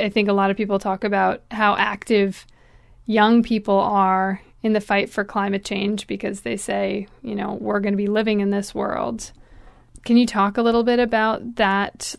I 0.00 0.08
think 0.08 0.28
a 0.28 0.32
lot 0.32 0.50
of 0.50 0.56
people 0.56 0.78
talk 0.78 1.02
about 1.02 1.42
how 1.50 1.76
active 1.76 2.46
young 3.06 3.42
people 3.42 3.78
are 3.78 4.40
in 4.62 4.72
the 4.72 4.80
fight 4.80 5.08
for 5.10 5.24
climate 5.24 5.64
change 5.64 6.06
because 6.06 6.40
they 6.40 6.56
say, 6.56 7.06
you 7.22 7.34
know, 7.34 7.58
we're 7.60 7.80
going 7.80 7.92
to 7.92 7.98
be 7.98 8.08
living 8.08 8.40
in 8.40 8.50
this 8.50 8.74
world. 8.74 9.32
Can 10.04 10.16
you 10.16 10.26
talk 10.26 10.56
a 10.56 10.62
little 10.62 10.82
bit 10.82 10.98
about 10.98 11.56
that 11.56 12.14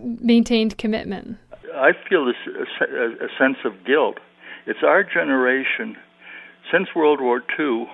maintained 0.00 0.78
commitment? 0.78 1.36
I 1.74 1.90
feel 2.08 2.24
this 2.24 2.36
a, 2.80 3.24
a 3.24 3.28
sense 3.38 3.58
of 3.64 3.84
guilt. 3.84 4.18
It's 4.66 4.80
our 4.82 5.02
generation 5.02 5.96
since 6.72 6.88
World 6.94 7.20
War 7.20 7.42
II 7.58 7.86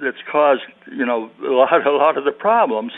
that's 0.00 0.22
caused, 0.30 0.62
you 0.90 1.04
know, 1.04 1.30
a 1.44 1.52
lot 1.52 1.86
a 1.86 1.90
lot 1.90 2.16
of 2.16 2.24
the 2.24 2.32
problems 2.32 2.92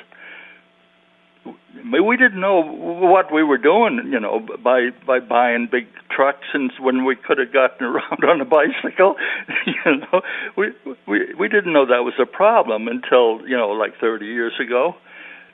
we 1.92 2.16
didn't 2.16 2.40
know 2.40 2.62
what 2.62 3.32
we 3.32 3.42
were 3.42 3.58
doing, 3.58 4.00
you 4.10 4.18
know, 4.18 4.46
by 4.62 4.90
by 5.06 5.20
buying 5.20 5.68
big 5.70 5.86
trucks 6.10 6.46
and 6.54 6.72
when 6.80 7.04
we 7.04 7.16
could 7.16 7.38
have 7.38 7.52
gotten 7.52 7.86
around 7.90 8.24
on 8.24 8.40
a 8.40 8.44
bicycle, 8.44 9.16
you 9.66 9.96
know, 9.96 10.22
we 10.56 10.72
we 11.06 11.34
we 11.34 11.48
didn't 11.48 11.72
know 11.72 11.86
that 11.86 12.04
was 12.04 12.14
a 12.18 12.26
problem 12.26 12.88
until 12.88 13.46
you 13.46 13.56
know 13.56 13.70
like 13.70 13.98
30 14.00 14.26
years 14.26 14.54
ago. 14.60 14.96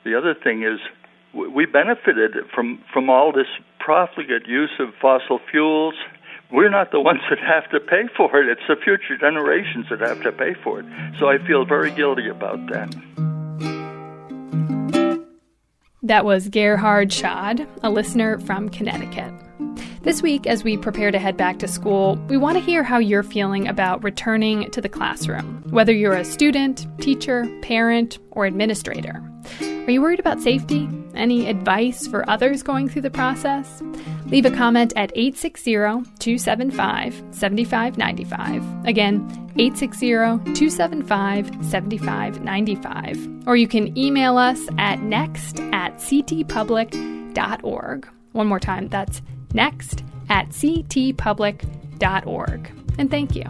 The 0.03 0.17
other 0.17 0.33
thing 0.33 0.63
is 0.63 0.79
we 1.33 1.65
benefited 1.65 2.35
from 2.53 2.83
from 2.93 3.09
all 3.09 3.31
this 3.31 3.47
profligate 3.79 4.47
use 4.47 4.71
of 4.79 4.93
fossil 5.01 5.39
fuels. 5.51 5.95
We're 6.51 6.69
not 6.69 6.91
the 6.91 6.99
ones 6.99 7.21
that 7.29 7.39
have 7.39 7.69
to 7.71 7.79
pay 7.79 8.09
for 8.15 8.35
it. 8.37 8.49
It's 8.49 8.67
the 8.67 8.75
future 8.75 9.17
generations 9.17 9.87
that 9.89 10.01
have 10.01 10.21
to 10.23 10.33
pay 10.33 10.53
for 10.53 10.81
it. 10.81 10.85
So 11.17 11.29
I 11.29 11.37
feel 11.37 11.65
very 11.65 11.91
guilty 11.91 12.27
about 12.27 12.67
that. 12.67 13.30
That 16.03 16.25
was 16.25 16.49
Gerhard 16.49 17.09
Schad, 17.09 17.67
a 17.83 17.91
listener 17.91 18.39
from 18.39 18.69
Connecticut. 18.69 19.31
This 20.01 20.23
week, 20.23 20.47
as 20.47 20.63
we 20.63 20.75
prepare 20.75 21.11
to 21.11 21.19
head 21.19 21.37
back 21.37 21.59
to 21.59 21.67
school, 21.67 22.15
we 22.27 22.37
want 22.37 22.57
to 22.57 22.63
hear 22.63 22.81
how 22.81 22.97
you're 22.97 23.21
feeling 23.21 23.67
about 23.67 24.03
returning 24.03 24.71
to 24.71 24.81
the 24.81 24.89
classroom, 24.89 25.61
whether 25.69 25.93
you're 25.93 26.15
a 26.15 26.25
student, 26.25 26.87
teacher, 26.99 27.45
parent, 27.61 28.17
or 28.31 28.47
administrator. 28.47 29.21
Are 29.87 29.91
you 29.91 30.01
worried 30.01 30.19
about 30.19 30.39
safety? 30.39 30.87
Any 31.15 31.49
advice 31.49 32.05
for 32.07 32.29
others 32.29 32.61
going 32.61 32.87
through 32.87 33.01
the 33.01 33.09
process? 33.09 33.81
Leave 34.27 34.45
a 34.45 34.51
comment 34.51 34.93
at 34.95 35.11
860 35.15 35.71
275 36.19 37.23
7595. 37.31 38.85
Again, 38.85 39.21
860 39.57 40.53
275 40.53 41.47
7595. 41.65 43.47
Or 43.47 43.57
you 43.57 43.67
can 43.67 43.97
email 43.97 44.37
us 44.37 44.61
at 44.77 45.01
next 45.01 45.59
at 45.73 45.95
ctpublic.org. 45.95 48.07
One 48.33 48.47
more 48.47 48.59
time, 48.59 48.87
that's 48.87 49.23
next 49.53 50.03
at 50.29 50.49
ctpublic.org. 50.49 52.71
And 52.97 53.09
thank 53.09 53.35
you. 53.35 53.45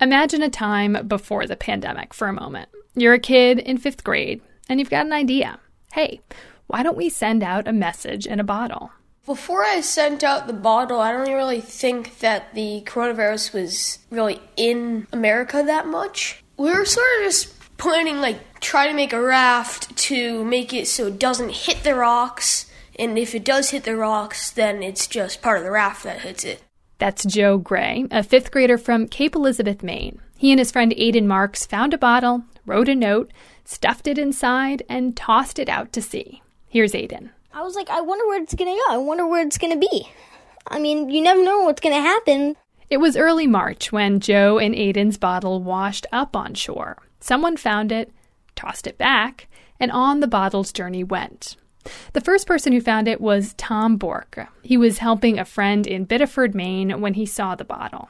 Imagine 0.00 0.42
a 0.44 0.48
time 0.48 1.08
before 1.08 1.46
the 1.46 1.56
pandemic 1.56 2.14
for 2.14 2.28
a 2.28 2.32
moment. 2.32 2.68
You're 2.94 3.14
a 3.14 3.18
kid 3.18 3.58
in 3.58 3.78
fifth 3.78 4.04
grade 4.04 4.40
and 4.68 4.78
you've 4.78 4.90
got 4.90 5.06
an 5.06 5.12
idea. 5.12 5.58
Hey, 5.92 6.20
why 6.68 6.84
don't 6.84 6.96
we 6.96 7.08
send 7.08 7.42
out 7.42 7.66
a 7.66 7.72
message 7.72 8.24
in 8.24 8.38
a 8.38 8.44
bottle? 8.44 8.92
Before 9.26 9.64
I 9.64 9.80
sent 9.80 10.22
out 10.22 10.46
the 10.46 10.52
bottle, 10.52 11.00
I 11.00 11.10
don't 11.10 11.34
really 11.34 11.60
think 11.60 12.20
that 12.20 12.54
the 12.54 12.82
coronavirus 12.86 13.52
was 13.52 13.98
really 14.08 14.40
in 14.56 15.08
America 15.12 15.64
that 15.66 15.88
much. 15.88 16.44
We 16.56 16.72
were 16.72 16.84
sort 16.84 17.06
of 17.18 17.24
just 17.24 17.76
planning, 17.76 18.20
like, 18.20 18.60
try 18.60 18.86
to 18.86 18.94
make 18.94 19.12
a 19.12 19.20
raft 19.20 19.96
to 19.96 20.44
make 20.44 20.72
it 20.72 20.86
so 20.86 21.08
it 21.08 21.18
doesn't 21.18 21.50
hit 21.50 21.82
the 21.82 21.96
rocks. 21.96 22.70
And 22.96 23.18
if 23.18 23.34
it 23.34 23.44
does 23.44 23.70
hit 23.70 23.82
the 23.82 23.96
rocks, 23.96 24.50
then 24.50 24.82
it's 24.82 25.08
just 25.08 25.42
part 25.42 25.58
of 25.58 25.64
the 25.64 25.70
raft 25.72 26.04
that 26.04 26.20
hits 26.20 26.44
it. 26.44 26.62
That's 26.98 27.24
Joe 27.24 27.58
Gray, 27.58 28.06
a 28.10 28.24
fifth 28.24 28.50
grader 28.50 28.76
from 28.76 29.06
Cape 29.06 29.36
Elizabeth, 29.36 29.84
Maine. 29.84 30.20
He 30.36 30.50
and 30.50 30.58
his 30.58 30.72
friend 30.72 30.92
Aidan 30.96 31.28
Marks 31.28 31.64
found 31.64 31.94
a 31.94 31.98
bottle, 31.98 32.42
wrote 32.66 32.88
a 32.88 32.94
note, 32.94 33.32
stuffed 33.64 34.08
it 34.08 34.18
inside, 34.18 34.82
and 34.88 35.16
tossed 35.16 35.60
it 35.60 35.68
out 35.68 35.92
to 35.92 36.02
sea. 36.02 36.42
Here's 36.68 36.96
Aidan. 36.96 37.30
I 37.52 37.62
was 37.62 37.76
like, 37.76 37.88
I 37.88 38.00
wonder 38.00 38.26
where 38.26 38.42
it's 38.42 38.54
going 38.54 38.74
to 38.74 38.82
go. 38.86 38.94
I 38.94 38.96
wonder 38.96 39.26
where 39.26 39.46
it's 39.46 39.58
going 39.58 39.80
to 39.80 39.88
be. 39.88 40.08
I 40.66 40.80
mean, 40.80 41.08
you 41.08 41.20
never 41.20 41.42
know 41.42 41.60
what's 41.60 41.80
going 41.80 41.94
to 41.94 42.00
happen. 42.00 42.56
It 42.90 42.98
was 42.98 43.16
early 43.16 43.46
March 43.46 43.92
when 43.92 44.18
Joe 44.18 44.58
and 44.58 44.74
Aidan's 44.74 45.18
bottle 45.18 45.62
washed 45.62 46.06
up 46.10 46.34
on 46.34 46.54
shore. 46.54 46.98
Someone 47.20 47.56
found 47.56 47.92
it, 47.92 48.12
tossed 48.56 48.86
it 48.86 48.98
back, 48.98 49.46
and 49.78 49.92
on 49.92 50.20
the 50.20 50.26
bottle's 50.26 50.72
journey 50.72 51.04
went. 51.04 51.56
The 52.12 52.20
first 52.20 52.46
person 52.46 52.72
who 52.72 52.80
found 52.80 53.08
it 53.08 53.20
was 53.20 53.54
Tom 53.54 53.96
Bork. 53.96 54.46
He 54.62 54.76
was 54.76 54.98
helping 54.98 55.38
a 55.38 55.44
friend 55.44 55.86
in 55.86 56.04
Biddeford, 56.04 56.54
Maine 56.54 57.00
when 57.00 57.14
he 57.14 57.26
saw 57.26 57.54
the 57.54 57.64
bottle. 57.64 58.08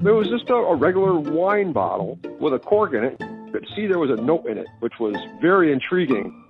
There 0.00 0.14
was 0.14 0.28
just 0.28 0.48
a, 0.50 0.54
a 0.54 0.76
regular 0.76 1.18
wine 1.18 1.72
bottle 1.72 2.18
with 2.38 2.54
a 2.54 2.58
cork 2.58 2.94
in 2.94 3.04
it. 3.04 3.18
Could 3.52 3.66
see 3.74 3.86
there 3.86 3.98
was 3.98 4.10
a 4.10 4.22
note 4.22 4.46
in 4.46 4.58
it, 4.58 4.66
which 4.80 4.92
was 5.00 5.16
very 5.40 5.72
intriguing. 5.72 6.44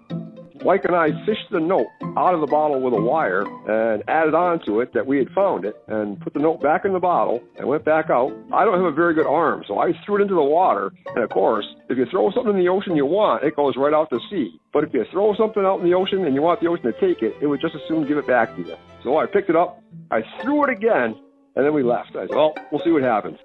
Mike 0.64 0.84
and 0.84 0.96
I 0.96 1.08
fished 1.24 1.48
the 1.50 1.60
note 1.60 1.86
out 2.16 2.34
of 2.34 2.40
the 2.40 2.46
bottle 2.46 2.80
with 2.80 2.94
a 2.94 3.00
wire 3.00 3.42
and 3.42 4.02
added 4.08 4.34
on 4.34 4.58
to 4.66 4.80
it 4.80 4.92
that 4.94 5.06
we 5.06 5.18
had 5.18 5.28
found 5.30 5.64
it 5.64 5.76
and 5.86 6.20
put 6.20 6.34
the 6.34 6.40
note 6.40 6.62
back 6.62 6.84
in 6.84 6.92
the 6.92 6.98
bottle 6.98 7.42
and 7.56 7.68
went 7.68 7.84
back 7.84 8.10
out. 8.10 8.32
I 8.52 8.64
don't 8.64 8.74
have 8.74 8.92
a 8.92 8.94
very 8.94 9.14
good 9.14 9.26
arm, 9.26 9.64
so 9.68 9.78
I 9.78 9.92
threw 10.04 10.16
it 10.18 10.22
into 10.22 10.34
the 10.34 10.42
water. 10.42 10.92
And 11.14 11.22
of 11.22 11.30
course, 11.30 11.66
if 11.88 11.98
you 11.98 12.06
throw 12.10 12.30
something 12.32 12.54
in 12.54 12.58
the 12.58 12.68
ocean 12.68 12.96
you 12.96 13.06
want, 13.06 13.44
it 13.44 13.54
goes 13.54 13.74
right 13.76 13.94
out 13.94 14.10
to 14.10 14.18
sea. 14.30 14.60
But 14.72 14.84
if 14.84 14.92
you 14.92 15.04
throw 15.10 15.34
something 15.36 15.64
out 15.64 15.80
in 15.80 15.86
the 15.86 15.94
ocean 15.94 16.24
and 16.24 16.34
you 16.34 16.42
want 16.42 16.60
the 16.60 16.68
ocean 16.68 16.92
to 16.92 17.00
take 17.00 17.22
it, 17.22 17.34
it 17.40 17.46
would 17.46 17.60
just 17.60 17.74
as 17.74 17.82
soon 17.88 18.06
give 18.06 18.18
it 18.18 18.26
back 18.26 18.54
to 18.56 18.62
you. 18.62 18.76
So 19.04 19.18
I 19.18 19.26
picked 19.26 19.50
it 19.50 19.56
up, 19.56 19.82
I 20.10 20.22
threw 20.42 20.64
it 20.64 20.70
again, 20.70 21.14
and 21.54 21.64
then 21.64 21.72
we 21.72 21.82
left. 21.82 22.16
I 22.16 22.26
said, 22.26 22.30
well, 22.30 22.54
we'll 22.72 22.82
see 22.82 22.90
what 22.90 23.02
happens. 23.02 23.38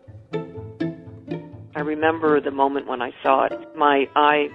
I 1.76 1.82
remember 1.82 2.41
the 2.41 2.51
moment 2.51 2.88
when 2.88 3.01
I 3.01 3.12
saw 3.24 3.45
it. 3.45 3.78
My 3.78 4.07
eye 4.16 4.49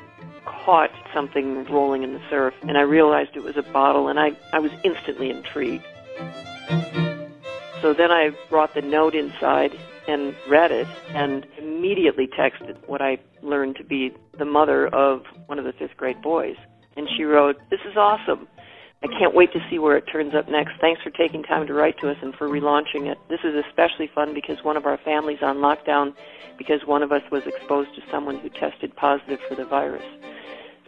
caught 0.47 0.90
something 1.12 1.64
rolling 1.66 2.03
in 2.03 2.14
the 2.14 2.22
surf, 2.30 2.55
and 2.62 2.78
I 2.78 2.82
realized 2.82 3.36
it 3.36 3.42
was 3.42 3.57
a 3.57 3.62
bottle, 3.62 4.09
and 4.09 4.18
I, 4.18 4.30
I 4.53 4.59
was 4.61 4.70
instantly 4.84 5.30
intrigued. 5.30 5.84
So 7.82 7.92
then 7.92 8.11
I 8.11 8.30
brought 8.49 8.74
the 8.74 8.82
note 8.82 9.14
inside 9.14 9.76
and 10.09 10.34
read 10.49 10.72
it, 10.72 10.86
and 11.11 11.47
immediately 11.59 12.28
texted 12.28 12.76
what 12.86 13.03
I 13.03 13.18
learned 13.42 13.76
to 13.76 13.84
be 13.84 14.12
the 14.38 14.44
mother 14.44 14.86
of 14.88 15.24
one 15.47 15.59
of 15.59 15.64
the 15.64 15.72
fifth 15.72 15.97
grade 15.97 16.22
boys. 16.22 16.57
And 16.97 17.09
she 17.16 17.24
wrote, 17.24 17.57
This 17.70 17.80
is 17.88 17.97
awesome. 17.97 18.49
I 19.03 19.09
can't 19.09 19.34
wait 19.34 19.53
to 19.53 19.61
see 19.68 19.78
where 19.78 19.97
it 19.97 20.05
turns 20.11 20.34
up 20.34 20.49
next. 20.49 20.72
Thanks 20.80 21.03
for 21.03 21.11
taking 21.11 21.42
time 21.42 21.66
to 21.66 21.74
write 21.74 21.99
to 22.01 22.11
us 22.11 22.16
and 22.22 22.34
for 22.34 22.49
relaunching 22.49 23.11
it. 23.11 23.18
This 23.28 23.40
is 23.44 23.55
especially 23.68 24.11
fun 24.14 24.32
because 24.32 24.64
one 24.64 24.76
of 24.76 24.86
our 24.86 24.97
families 24.99 25.38
on 25.42 25.59
lockdown 25.59 26.14
because 26.57 26.80
one 26.86 27.03
of 27.03 27.12
us 27.12 27.22
was 27.30 27.42
exposed 27.47 27.94
to 27.94 28.03
someone 28.11 28.38
who 28.38 28.49
tested 28.49 28.97
positive 28.97 29.38
for 29.49 29.55
the 29.55 29.66
virus. 29.66 30.03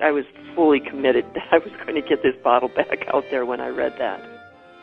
I 0.01 0.13
was 0.13 0.25
fully 0.55 0.81
committed 0.81 1.25
that 1.35 1.49
I 1.51 1.59
was 1.59 1.73
going 1.85 2.01
to 2.01 2.09
get 2.09 2.23
this 2.23 2.35
bottle 2.43 2.69
back 2.69 3.07
out 3.13 3.25
there 3.31 3.45
when 3.45 3.61
I 3.61 3.69
read 3.69 3.93
that. 3.99 4.21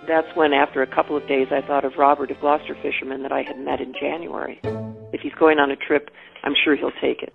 That's 0.08 0.28
when, 0.36 0.54
after 0.54 0.82
a 0.82 0.88
couple 0.88 1.18
of 1.18 1.28
days, 1.28 1.48
I 1.52 1.66
thought 1.66 1.84
of 1.84 1.94
Robert, 1.98 2.30
a 2.30 2.36
Gloucester 2.36 2.76
fisherman 2.84 3.24
that 3.24 3.32
I 3.32 3.42
had 3.42 3.58
met 3.58 3.82
in 3.82 3.94
January. 4.00 4.60
If 5.14 5.22
he's 5.22 5.34
going 5.40 5.58
on 5.58 5.72
a 5.72 5.76
trip, 5.76 6.10
I'm 6.44 6.54
sure 6.64 6.76
he'll 6.76 6.92
take 7.02 7.24
it. 7.24 7.34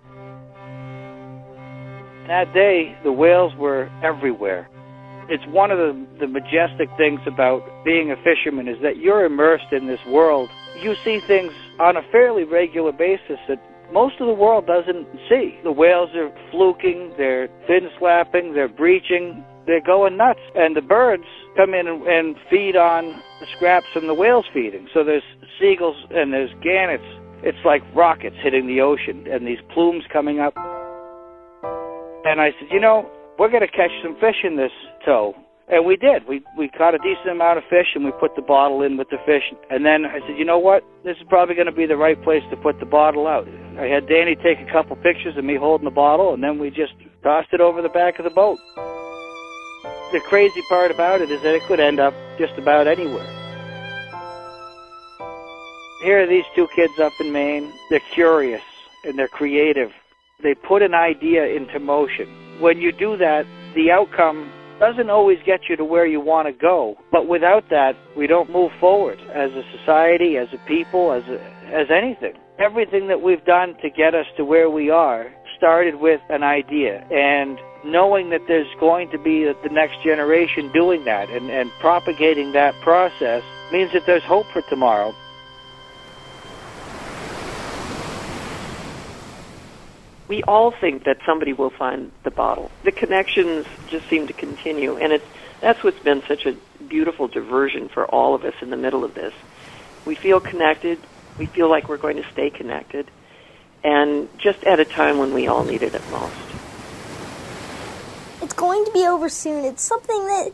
That 2.27 2.53
day, 2.53 2.95
the 3.03 3.11
whales 3.11 3.53
were 3.57 3.89
everywhere. 4.01 4.69
It's 5.27 5.43
one 5.47 5.71
of 5.71 5.77
the, 5.77 6.07
the 6.19 6.27
majestic 6.27 6.87
things 6.97 7.19
about 7.25 7.63
being 7.83 8.11
a 8.11 8.15
fisherman 8.23 8.67
is 8.67 8.77
that 8.83 8.97
you're 8.97 9.25
immersed 9.25 9.73
in 9.73 9.87
this 9.87 9.99
world. 10.07 10.49
You 10.81 10.95
see 11.03 11.19
things 11.27 11.51
on 11.79 11.97
a 11.97 12.01
fairly 12.11 12.43
regular 12.43 12.93
basis 12.93 13.39
that 13.49 13.59
most 13.91 14.15
of 14.19 14.27
the 14.27 14.33
world 14.33 14.67
doesn't 14.67 15.07
see. 15.29 15.57
The 15.63 15.71
whales 15.71 16.09
are 16.15 16.31
fluking, 16.51 17.13
they're 17.17 17.49
fin 17.67 17.89
slapping, 17.99 18.53
they're 18.53 18.69
breaching, 18.69 19.43
they're 19.65 19.81
going 19.81 20.17
nuts. 20.17 20.39
And 20.55 20.75
the 20.75 20.81
birds 20.81 21.23
come 21.55 21.73
in 21.73 21.87
and, 21.87 22.35
feed 22.49 22.75
on 22.75 23.05
the 23.39 23.47
scraps 23.55 23.87
from 23.93 24.07
the 24.07 24.13
whales 24.13 24.45
feeding. 24.53 24.87
So 24.93 25.03
there's 25.03 25.23
seagulls 25.59 25.97
and 26.11 26.33
there's 26.33 26.51
gannets. 26.63 27.03
It's 27.43 27.57
like 27.65 27.81
rockets 27.95 28.35
hitting 28.41 28.67
the 28.67 28.81
ocean 28.81 29.25
and 29.27 29.47
these 29.47 29.59
plumes 29.73 30.03
coming 30.11 30.39
up. 30.39 30.53
And 32.23 32.39
I 32.39 32.51
said, 32.59 32.69
you 32.71 32.79
know, 32.79 33.09
we're 33.39 33.49
going 33.49 33.65
to 33.65 33.71
catch 33.71 33.91
some 34.03 34.15
fish 34.19 34.43
in 34.43 34.55
this 34.55 34.71
tow. 35.03 35.33
And 35.71 35.85
we 35.85 35.95
did. 35.95 36.27
We 36.27 36.43
we 36.57 36.67
caught 36.67 36.95
a 36.95 36.97
decent 36.97 37.29
amount 37.29 37.57
of 37.57 37.63
fish, 37.69 37.95
and 37.95 38.03
we 38.03 38.11
put 38.19 38.35
the 38.35 38.41
bottle 38.41 38.81
in 38.81 38.97
with 38.97 39.09
the 39.09 39.17
fish. 39.25 39.43
And 39.69 39.85
then 39.85 40.05
I 40.05 40.19
said, 40.27 40.37
you 40.37 40.43
know 40.43 40.59
what? 40.59 40.83
This 41.05 41.15
is 41.15 41.23
probably 41.29 41.55
going 41.55 41.67
to 41.67 41.71
be 41.71 41.85
the 41.85 41.95
right 41.95 42.21
place 42.21 42.43
to 42.49 42.57
put 42.57 42.79
the 42.81 42.85
bottle 42.85 43.25
out. 43.25 43.47
I 43.79 43.85
had 43.85 44.05
Danny 44.05 44.35
take 44.35 44.59
a 44.59 44.69
couple 44.69 44.97
pictures 44.97 45.37
of 45.37 45.45
me 45.45 45.55
holding 45.55 45.85
the 45.85 45.95
bottle, 45.95 46.33
and 46.33 46.43
then 46.43 46.59
we 46.59 46.71
just 46.71 46.93
tossed 47.23 47.53
it 47.53 47.61
over 47.61 47.81
the 47.81 47.89
back 47.89 48.19
of 48.19 48.25
the 48.25 48.31
boat. 48.31 48.59
The 50.11 50.19
crazy 50.27 50.61
part 50.67 50.91
about 50.91 51.21
it 51.21 51.31
is 51.31 51.41
that 51.41 51.55
it 51.55 51.63
could 51.63 51.79
end 51.79 52.01
up 52.01 52.13
just 52.37 52.53
about 52.57 52.85
anywhere. 52.85 53.25
Here 56.03 56.21
are 56.21 56.27
these 56.27 56.43
two 56.53 56.67
kids 56.75 56.99
up 56.99 57.13
in 57.21 57.31
Maine. 57.31 57.71
They're 57.89 58.01
curious 58.11 58.61
and 59.05 59.17
they're 59.17 59.29
creative. 59.29 59.91
They 60.43 60.53
put 60.53 60.81
an 60.81 60.93
idea 60.93 61.45
into 61.45 61.79
motion. 61.79 62.27
When 62.59 62.79
you 62.79 62.91
do 62.91 63.15
that, 63.17 63.45
the 63.73 63.91
outcome 63.91 64.51
doesn't 64.81 65.11
always 65.11 65.37
get 65.45 65.69
you 65.69 65.75
to 65.77 65.85
where 65.85 66.07
you 66.07 66.19
want 66.19 66.47
to 66.47 66.51
go. 66.51 66.95
But 67.11 67.27
without 67.27 67.69
that, 67.69 67.95
we 68.17 68.25
don't 68.25 68.49
move 68.51 68.71
forward 68.79 69.19
as 69.31 69.51
a 69.51 69.63
society, 69.77 70.37
as 70.37 70.47
a 70.53 70.57
people, 70.67 71.13
as 71.13 71.23
a, 71.29 71.39
as 71.71 71.87
anything. 71.91 72.33
Everything 72.57 73.07
that 73.07 73.21
we've 73.21 73.45
done 73.45 73.75
to 73.83 73.91
get 73.91 74.15
us 74.15 74.25
to 74.37 74.43
where 74.43 74.71
we 74.71 74.89
are 74.89 75.31
started 75.55 75.95
with 76.01 76.19
an 76.29 76.41
idea 76.41 77.05
and 77.11 77.59
knowing 77.85 78.31
that 78.31 78.41
there's 78.47 78.67
going 78.79 79.09
to 79.11 79.19
be 79.19 79.43
the 79.43 79.69
next 79.71 80.01
generation 80.03 80.71
doing 80.73 81.05
that 81.05 81.29
and, 81.29 81.51
and 81.51 81.69
propagating 81.79 82.51
that 82.53 82.73
process 82.81 83.43
means 83.71 83.93
that 83.93 84.01
there's 84.07 84.23
hope 84.23 84.47
for 84.51 84.63
tomorrow. 84.63 85.13
We 90.31 90.41
all 90.43 90.71
think 90.71 91.03
that 91.03 91.17
somebody 91.25 91.51
will 91.51 91.69
find 91.69 92.09
the 92.23 92.31
bottle. 92.31 92.71
The 92.85 92.93
connections 92.93 93.65
just 93.89 94.07
seem 94.07 94.27
to 94.27 94.33
continue, 94.33 94.95
and 94.95 95.11
it's 95.11 95.25
that's 95.59 95.83
what's 95.83 95.99
been 95.99 96.23
such 96.25 96.45
a 96.45 96.55
beautiful 96.87 97.27
diversion 97.27 97.89
for 97.89 98.05
all 98.05 98.33
of 98.33 98.45
us 98.45 98.53
in 98.61 98.69
the 98.69 98.77
middle 98.77 99.03
of 99.03 99.13
this. 99.13 99.33
We 100.05 100.15
feel 100.15 100.39
connected. 100.39 100.99
We 101.37 101.47
feel 101.47 101.69
like 101.69 101.89
we're 101.89 101.97
going 101.97 102.15
to 102.15 102.23
stay 102.31 102.49
connected, 102.49 103.11
and 103.83 104.29
just 104.37 104.63
at 104.63 104.79
a 104.79 104.85
time 104.85 105.17
when 105.17 105.33
we 105.33 105.47
all 105.47 105.65
need 105.65 105.83
it 105.83 105.93
at 105.93 106.11
most. 106.11 106.33
It's 108.41 108.53
going 108.53 108.85
to 108.85 108.91
be 108.91 109.05
over 109.05 109.27
soon. 109.27 109.65
It's 109.65 109.83
something 109.83 110.25
that 110.27 110.53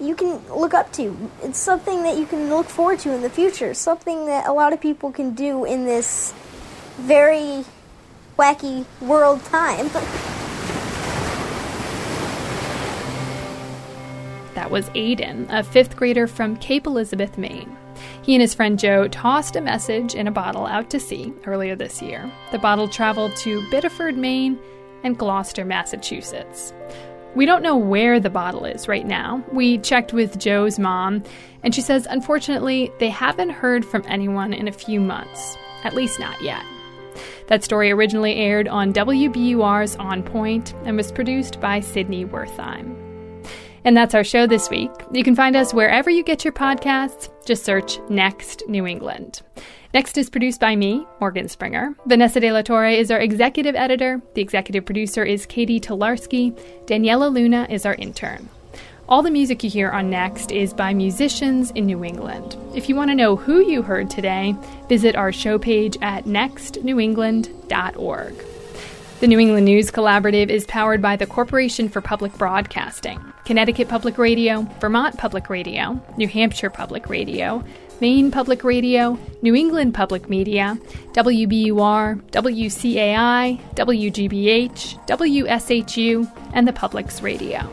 you 0.00 0.16
can 0.16 0.48
look 0.48 0.72
up 0.72 0.94
to. 0.94 1.14
It's 1.42 1.58
something 1.58 2.04
that 2.04 2.16
you 2.16 2.24
can 2.24 2.48
look 2.48 2.70
forward 2.70 3.00
to 3.00 3.12
in 3.12 3.20
the 3.20 3.28
future. 3.28 3.74
Something 3.74 4.24
that 4.26 4.46
a 4.46 4.52
lot 4.54 4.72
of 4.72 4.80
people 4.80 5.12
can 5.12 5.34
do 5.34 5.66
in 5.66 5.84
this 5.84 6.32
very 6.96 7.66
wacky 8.40 8.86
world 9.00 9.44
time. 9.44 9.90
That 14.54 14.70
was 14.70 14.90
Aiden, 14.90 15.46
a 15.48 15.62
fifth 15.62 15.96
grader 15.96 16.26
from 16.26 16.56
Cape 16.56 16.86
Elizabeth, 16.86 17.38
Maine. 17.38 17.74
He 18.22 18.34
and 18.34 18.42
his 18.42 18.52
friend 18.52 18.78
Joe 18.78 19.08
tossed 19.08 19.56
a 19.56 19.60
message 19.60 20.14
in 20.14 20.26
a 20.26 20.32
bottle 20.32 20.66
out 20.66 20.90
to 20.90 21.00
sea 21.00 21.32
earlier 21.46 21.74
this 21.74 22.02
year. 22.02 22.30
The 22.52 22.58
bottle 22.58 22.86
traveled 22.86 23.34
to 23.36 23.66
Biddeford, 23.70 24.18
Maine, 24.18 24.58
and 25.02 25.16
Gloucester, 25.16 25.64
Massachusetts. 25.64 26.74
We 27.34 27.46
don't 27.46 27.62
know 27.62 27.76
where 27.76 28.20
the 28.20 28.28
bottle 28.28 28.64
is 28.64 28.86
right 28.86 29.06
now. 29.06 29.42
We 29.52 29.78
checked 29.78 30.12
with 30.12 30.38
Joe's 30.38 30.78
mom, 30.78 31.22
and 31.62 31.74
she 31.74 31.80
says 31.80 32.06
unfortunately 32.10 32.92
they 32.98 33.08
haven't 33.08 33.50
heard 33.50 33.84
from 33.84 34.04
anyone 34.08 34.52
in 34.52 34.68
a 34.68 34.72
few 34.72 35.00
months, 35.00 35.56
at 35.84 35.94
least 35.94 36.20
not 36.20 36.40
yet. 36.42 36.64
That 37.48 37.64
story 37.64 37.90
originally 37.90 38.34
aired 38.36 38.68
on 38.68 38.92
WBUR's 38.92 39.96
On 39.96 40.22
Point 40.22 40.74
and 40.84 40.96
was 40.96 41.12
produced 41.12 41.60
by 41.60 41.80
Sydney 41.80 42.24
Wertheim. 42.24 42.96
And 43.84 43.96
that's 43.96 44.14
our 44.14 44.24
show 44.24 44.46
this 44.46 44.68
week. 44.68 44.90
You 45.12 45.24
can 45.24 45.34
find 45.34 45.56
us 45.56 45.72
wherever 45.72 46.10
you 46.10 46.22
get 46.22 46.44
your 46.44 46.52
podcasts. 46.52 47.30
Just 47.46 47.64
search 47.64 47.98
Next 48.10 48.62
New 48.68 48.86
England. 48.86 49.42
Next 49.92 50.16
is 50.18 50.30
produced 50.30 50.60
by 50.60 50.76
me, 50.76 51.06
Morgan 51.20 51.48
Springer. 51.48 51.96
Vanessa 52.06 52.38
De 52.38 52.52
La 52.52 52.62
Torre 52.62 52.90
is 52.90 53.10
our 53.10 53.18
executive 53.18 53.74
editor. 53.74 54.22
The 54.34 54.42
executive 54.42 54.84
producer 54.84 55.24
is 55.24 55.46
Katie 55.46 55.80
Tolarski. 55.80 56.56
Daniela 56.86 57.32
Luna 57.32 57.66
is 57.70 57.84
our 57.86 57.94
intern. 57.94 58.48
All 59.10 59.22
the 59.22 59.30
music 59.30 59.62
you 59.64 59.70
hear 59.70 59.90
on 59.90 60.08
Next 60.08 60.52
is 60.52 60.72
by 60.72 60.94
musicians 60.94 61.72
in 61.72 61.86
New 61.86 62.04
England. 62.04 62.56
If 62.76 62.88
you 62.88 62.94
want 62.94 63.10
to 63.10 63.16
know 63.16 63.34
who 63.34 63.58
you 63.58 63.82
heard 63.82 64.08
today, 64.08 64.54
visit 64.88 65.16
our 65.16 65.32
show 65.32 65.58
page 65.58 65.98
at 66.00 66.26
nextnewengland.org. 66.26 68.34
The 69.18 69.26
New 69.26 69.40
England 69.40 69.66
News 69.66 69.90
Collaborative 69.90 70.48
is 70.48 70.64
powered 70.66 71.02
by 71.02 71.16
the 71.16 71.26
Corporation 71.26 71.88
for 71.88 72.00
Public 72.00 72.38
Broadcasting, 72.38 73.20
Connecticut 73.44 73.88
Public 73.88 74.16
Radio, 74.16 74.62
Vermont 74.78 75.18
Public 75.18 75.50
Radio, 75.50 76.00
New 76.16 76.28
Hampshire 76.28 76.70
Public 76.70 77.08
Radio, 77.08 77.64
Maine 78.00 78.30
Public 78.30 78.62
Radio, 78.62 79.18
New 79.42 79.56
England 79.56 79.92
Public 79.92 80.30
Media, 80.30 80.78
WBUR, 81.14 82.22
WCAI, 82.30 83.60
WGBH, 83.74 85.06
WSHU, 85.08 86.32
and 86.54 86.68
the 86.68 86.72
Public's 86.72 87.22
Radio. 87.22 87.68